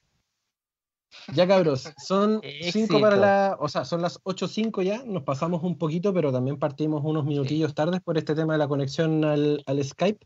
Ya 1.34 1.48
cabros, 1.48 1.92
son 2.06 2.40
Éxito. 2.44 2.88
5 2.94 3.00
para 3.02 3.16
la, 3.16 3.58
o 3.60 3.68
sea, 3.68 3.84
son 3.86 4.02
las 4.02 4.22
8.05 4.24 4.84
ya, 4.84 5.04
nos 5.06 5.24
pasamos 5.24 5.64
un 5.64 5.78
poquito, 5.78 6.14
pero 6.14 6.32
también 6.32 6.58
partimos 6.58 7.02
unos 7.04 7.26
minutillos 7.26 7.74
tardes 7.74 8.00
por 8.02 8.18
este 8.18 8.36
tema 8.36 8.54
de 8.54 8.60
la 8.60 8.68
conexión 8.68 9.24
al, 9.26 9.64
al 9.66 9.84
Skype. 9.84 10.26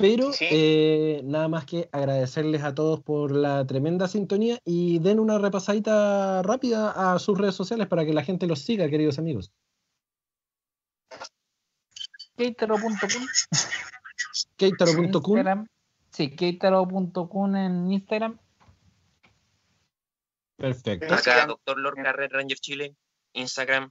Pero 0.00 0.32
Sí. 0.32 0.46
eh, 0.50 1.20
nada 1.24 1.48
más 1.48 1.64
que 1.64 1.88
agradecerles 1.90 2.62
a 2.62 2.72
todos 2.72 3.00
por 3.00 3.32
la 3.32 3.66
tremenda 3.66 4.06
sintonía 4.06 4.60
y 4.64 5.00
den 5.00 5.18
una 5.18 5.38
repasadita 5.38 6.40
rápida 6.42 7.14
a 7.14 7.18
sus 7.18 7.36
redes 7.36 7.56
sociales 7.56 7.88
para 7.88 8.06
que 8.06 8.12
la 8.14 8.22
gente 8.22 8.46
los 8.46 8.60
siga, 8.60 8.88
queridos 8.88 9.18
amigos. 9.18 9.50
Keitaro.com 12.38 13.26
Keitaro.com, 14.56 15.36
Instagram. 15.36 15.66
Sí, 16.10 16.36
keitaro.com 16.36 17.56
en 17.56 17.92
Instagram. 17.92 18.38
perfecto. 20.56 21.12
Acá, 21.12 21.46
Doctor 21.46 21.78
Lorca, 21.78 22.12
Red 22.12 22.30
Ranger 22.30 22.58
Chile, 22.58 22.94
Instagram. 23.32 23.90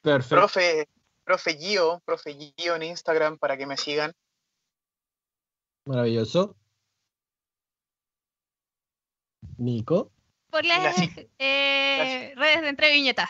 perfecto. 0.00 0.36
Profe, 0.36 0.88
profe 1.22 1.58
Gio, 1.58 2.00
profe 2.06 2.34
Gio 2.34 2.76
en 2.76 2.84
Instagram 2.84 3.36
para 3.36 3.58
que 3.58 3.66
me 3.66 3.76
sigan. 3.76 4.14
Maravilloso. 5.84 6.56
Nico. 9.58 10.12
Por 10.48 10.64
las 10.64 10.96
eh, 11.38 12.32
redes 12.36 12.62
de 12.62 12.68
entre 12.68 12.92
viñetas. 12.92 13.28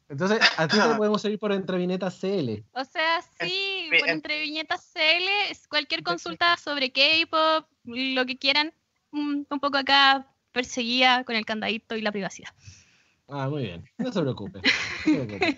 Entonces, 0.09 0.39
a 0.57 0.67
ti 0.67 0.75
te 0.75 0.95
podemos 0.95 1.21
seguir 1.21 1.37
por 1.37 1.51
Entrevineta 1.51 2.09
CL. 2.09 2.63
O 2.73 2.83
sea, 2.83 3.21
sí, 3.39 3.89
por 3.89 4.09
en- 4.09 4.15
entre 4.15 4.41
viñetas 4.41 4.91
CL, 4.91 5.55
cualquier 5.69 6.01
consulta 6.01 6.57
sobre 6.57 6.91
K-pop, 6.91 7.67
lo 7.83 8.25
que 8.25 8.37
quieran, 8.37 8.73
un, 9.11 9.45
poco 9.45 9.77
acá 9.77 10.27
perseguida 10.51 11.23
con 11.25 11.35
el 11.35 11.45
candadito 11.45 11.95
y 11.95 12.01
la 12.01 12.11
privacidad. 12.11 12.49
Ah, 13.27 13.47
muy 13.49 13.63
bien. 13.63 13.85
No 13.99 14.11
se 14.11 14.21
preocupe. 14.21 14.61
no 15.05 15.25
preocupe. 15.27 15.57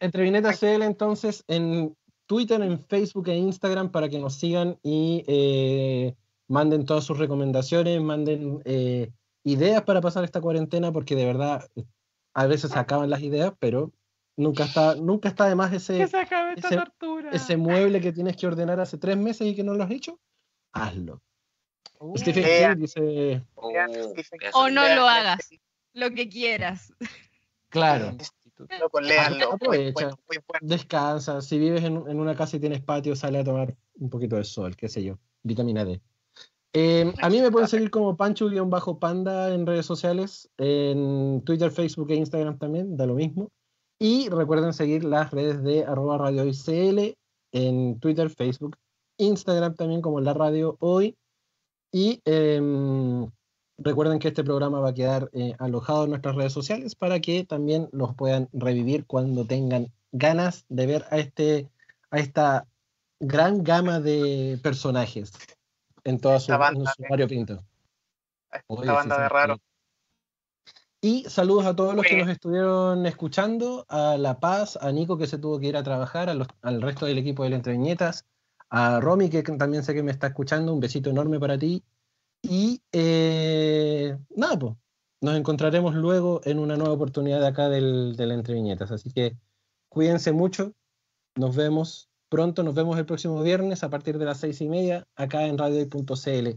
CL, 0.58 0.82
entonces, 0.82 1.44
en 1.48 1.94
Twitter, 2.26 2.62
en 2.62 2.82
Facebook 2.86 3.28
e 3.28 3.36
Instagram 3.36 3.90
para 3.90 4.08
que 4.08 4.18
nos 4.18 4.36
sigan 4.36 4.78
y 4.82 5.22
eh, 5.26 6.14
manden 6.48 6.86
todas 6.86 7.04
sus 7.04 7.18
recomendaciones, 7.18 8.00
manden 8.00 8.62
eh, 8.64 9.10
ideas 9.44 9.82
para 9.82 10.00
pasar 10.00 10.24
esta 10.24 10.40
cuarentena, 10.40 10.92
porque 10.92 11.14
de 11.14 11.26
verdad 11.26 11.68
a 12.34 12.46
veces 12.46 12.70
se 12.72 12.78
acaban 12.78 13.10
las 13.10 13.20
ideas, 13.22 13.52
pero 13.58 13.92
nunca 14.36 14.64
está, 14.64 14.94
nunca 14.96 15.28
está 15.28 15.46
de 15.48 15.54
más 15.54 15.72
ese, 15.72 16.06
se 16.06 16.16
acabe 16.18 16.54
esta 16.54 16.68
ese- 16.68 16.76
tortura. 16.76 17.30
ese 17.30 17.56
mueble 17.56 18.00
que 18.00 18.12
tienes 18.12 18.36
que 18.36 18.46
ordenar 18.46 18.80
hace 18.80 18.98
tres 18.98 19.16
meses 19.16 19.46
y 19.46 19.54
que 19.54 19.62
no 19.62 19.74
lo 19.74 19.84
has 19.84 19.90
hecho. 19.90 20.18
Hazlo. 20.72 21.22
Uh, 21.98 22.16
Stephen. 22.16 22.44
King 22.44 22.80
dice, 22.80 23.44
Oh, 23.54 23.70
O 24.54 24.70
no 24.70 24.88
lo 24.94 25.06
hagas, 25.08 25.50
lo 25.92 26.10
que 26.10 26.28
quieras. 26.28 26.92
claro, 27.68 28.16
Loco, 28.80 29.00
léanlo. 29.00 29.52
Aprovecha. 29.54 30.06
Muy, 30.06 30.16
muy 30.28 30.38
bueno. 30.46 30.58
descansa. 30.62 31.40
Si 31.40 31.58
vives 31.58 31.82
en, 31.84 31.96
en 32.08 32.20
una 32.20 32.34
casa 32.36 32.56
y 32.56 32.60
tienes 32.60 32.80
patio, 32.80 33.16
sale 33.16 33.38
a 33.38 33.44
tomar 33.44 33.74
un 33.94 34.08
poquito 34.10 34.36
de 34.36 34.44
sol, 34.44 34.76
qué 34.76 34.88
sé 34.88 35.02
yo, 35.02 35.18
vitamina 35.42 35.84
D. 35.84 36.00
Eh, 36.74 37.12
a 37.20 37.28
mí 37.28 37.40
me 37.40 37.50
pueden 37.50 37.68
seguir 37.68 37.90
como 37.90 38.16
Pancho-Panda 38.16 39.52
en 39.52 39.66
redes 39.66 39.84
sociales, 39.84 40.50
en 40.56 41.42
Twitter, 41.44 41.70
Facebook 41.70 42.10
e 42.10 42.14
Instagram 42.14 42.58
también, 42.58 42.96
da 42.96 43.06
lo 43.06 43.14
mismo. 43.14 43.50
Y 43.98 44.28
recuerden 44.30 44.72
seguir 44.72 45.04
las 45.04 45.30
redes 45.30 45.62
de 45.62 45.84
arroba 45.84 46.16
radio 46.18 46.46
ICL 46.46 47.16
en 47.52 48.00
Twitter, 48.00 48.30
Facebook, 48.30 48.76
Instagram 49.18 49.74
también 49.74 50.00
como 50.00 50.20
la 50.20 50.32
radio 50.32 50.76
hoy. 50.80 51.16
Y 51.92 52.22
em, 52.24 53.30
recuerden 53.76 54.18
que 54.18 54.28
este 54.28 54.42
programa 54.42 54.80
va 54.80 54.88
a 54.88 54.94
quedar 54.94 55.28
eh, 55.34 55.54
alojado 55.58 56.04
en 56.04 56.10
nuestras 56.10 56.34
redes 56.36 56.54
sociales 56.54 56.94
para 56.94 57.20
que 57.20 57.44
también 57.44 57.88
los 57.92 58.14
puedan 58.14 58.48
revivir 58.54 59.04
cuando 59.04 59.44
tengan 59.44 59.92
ganas 60.10 60.64
de 60.70 60.86
ver 60.86 61.04
a, 61.10 61.18
este, 61.18 61.68
a 62.10 62.18
esta 62.18 62.66
gran 63.20 63.62
gama 63.62 64.00
de 64.00 64.58
personajes 64.62 65.32
en 66.04 66.20
toda 66.20 66.40
su, 66.40 66.52
en 66.52 66.86
su 66.86 67.02
variopinto. 67.08 67.64
Esta 68.50 68.64
Oye, 68.66 68.90
banda 68.90 69.16
sí, 69.16 69.22
de 69.22 69.28
raro. 69.28 69.58
Y 71.04 71.24
saludos 71.24 71.66
a 71.66 71.74
todos 71.74 71.96
los 71.96 72.04
que 72.06 72.16
nos 72.16 72.28
estuvieron 72.28 73.06
escuchando, 73.06 73.84
a 73.88 74.16
La 74.16 74.38
Paz, 74.38 74.78
a 74.80 74.92
Nico 74.92 75.18
que 75.18 75.26
se 75.26 75.38
tuvo 75.38 75.58
que 75.58 75.66
ir 75.66 75.76
a 75.76 75.82
trabajar, 75.82 76.28
a 76.28 76.34
los- 76.34 76.46
al 76.62 76.80
resto 76.80 77.06
del 77.06 77.18
equipo 77.18 77.42
de 77.42 77.50
la 77.50 77.56
Entreviñetas, 77.56 78.24
a 78.70 79.00
Romy 79.00 79.28
que 79.28 79.42
también 79.42 79.82
sé 79.82 79.94
que 79.94 80.02
me 80.04 80.12
está 80.12 80.28
escuchando, 80.28 80.72
un 80.72 80.78
besito 80.78 81.10
enorme 81.10 81.40
para 81.40 81.58
ti. 81.58 81.82
Y 82.40 82.80
eh, 82.92 84.16
nada, 84.36 84.58
pues, 84.58 84.74
nos 85.20 85.36
encontraremos 85.36 85.94
luego 85.94 86.40
en 86.44 86.60
una 86.60 86.76
nueva 86.76 86.94
oportunidad 86.94 87.40
de 87.40 87.48
acá 87.48 87.68
del, 87.68 88.14
de 88.14 88.26
la 88.26 88.34
Entreviñetas. 88.34 88.92
Así 88.92 89.10
que 89.10 89.36
cuídense 89.88 90.30
mucho, 90.30 90.72
nos 91.34 91.56
vemos 91.56 92.08
pronto, 92.32 92.62
nos 92.62 92.74
vemos 92.74 92.98
el 92.98 93.04
próximo 93.04 93.42
viernes 93.42 93.84
a 93.84 93.90
partir 93.90 94.16
de 94.16 94.24
las 94.24 94.40
seis 94.40 94.62
y 94.62 94.68
media 94.68 95.06
acá 95.16 95.44
en 95.44 95.58
radio.cl. 95.58 96.48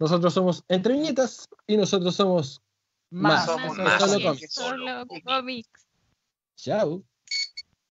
Nosotros 0.00 0.34
somos 0.34 0.64
Entre 0.66 0.92
Viñetas 0.94 1.48
y 1.68 1.76
nosotros 1.76 2.16
somos 2.16 2.60
Más. 3.10 3.46
Más. 3.46 3.46
Somos 3.46 3.78
más. 3.78 4.40
Solo. 4.50 5.06
Chao. 6.56 7.04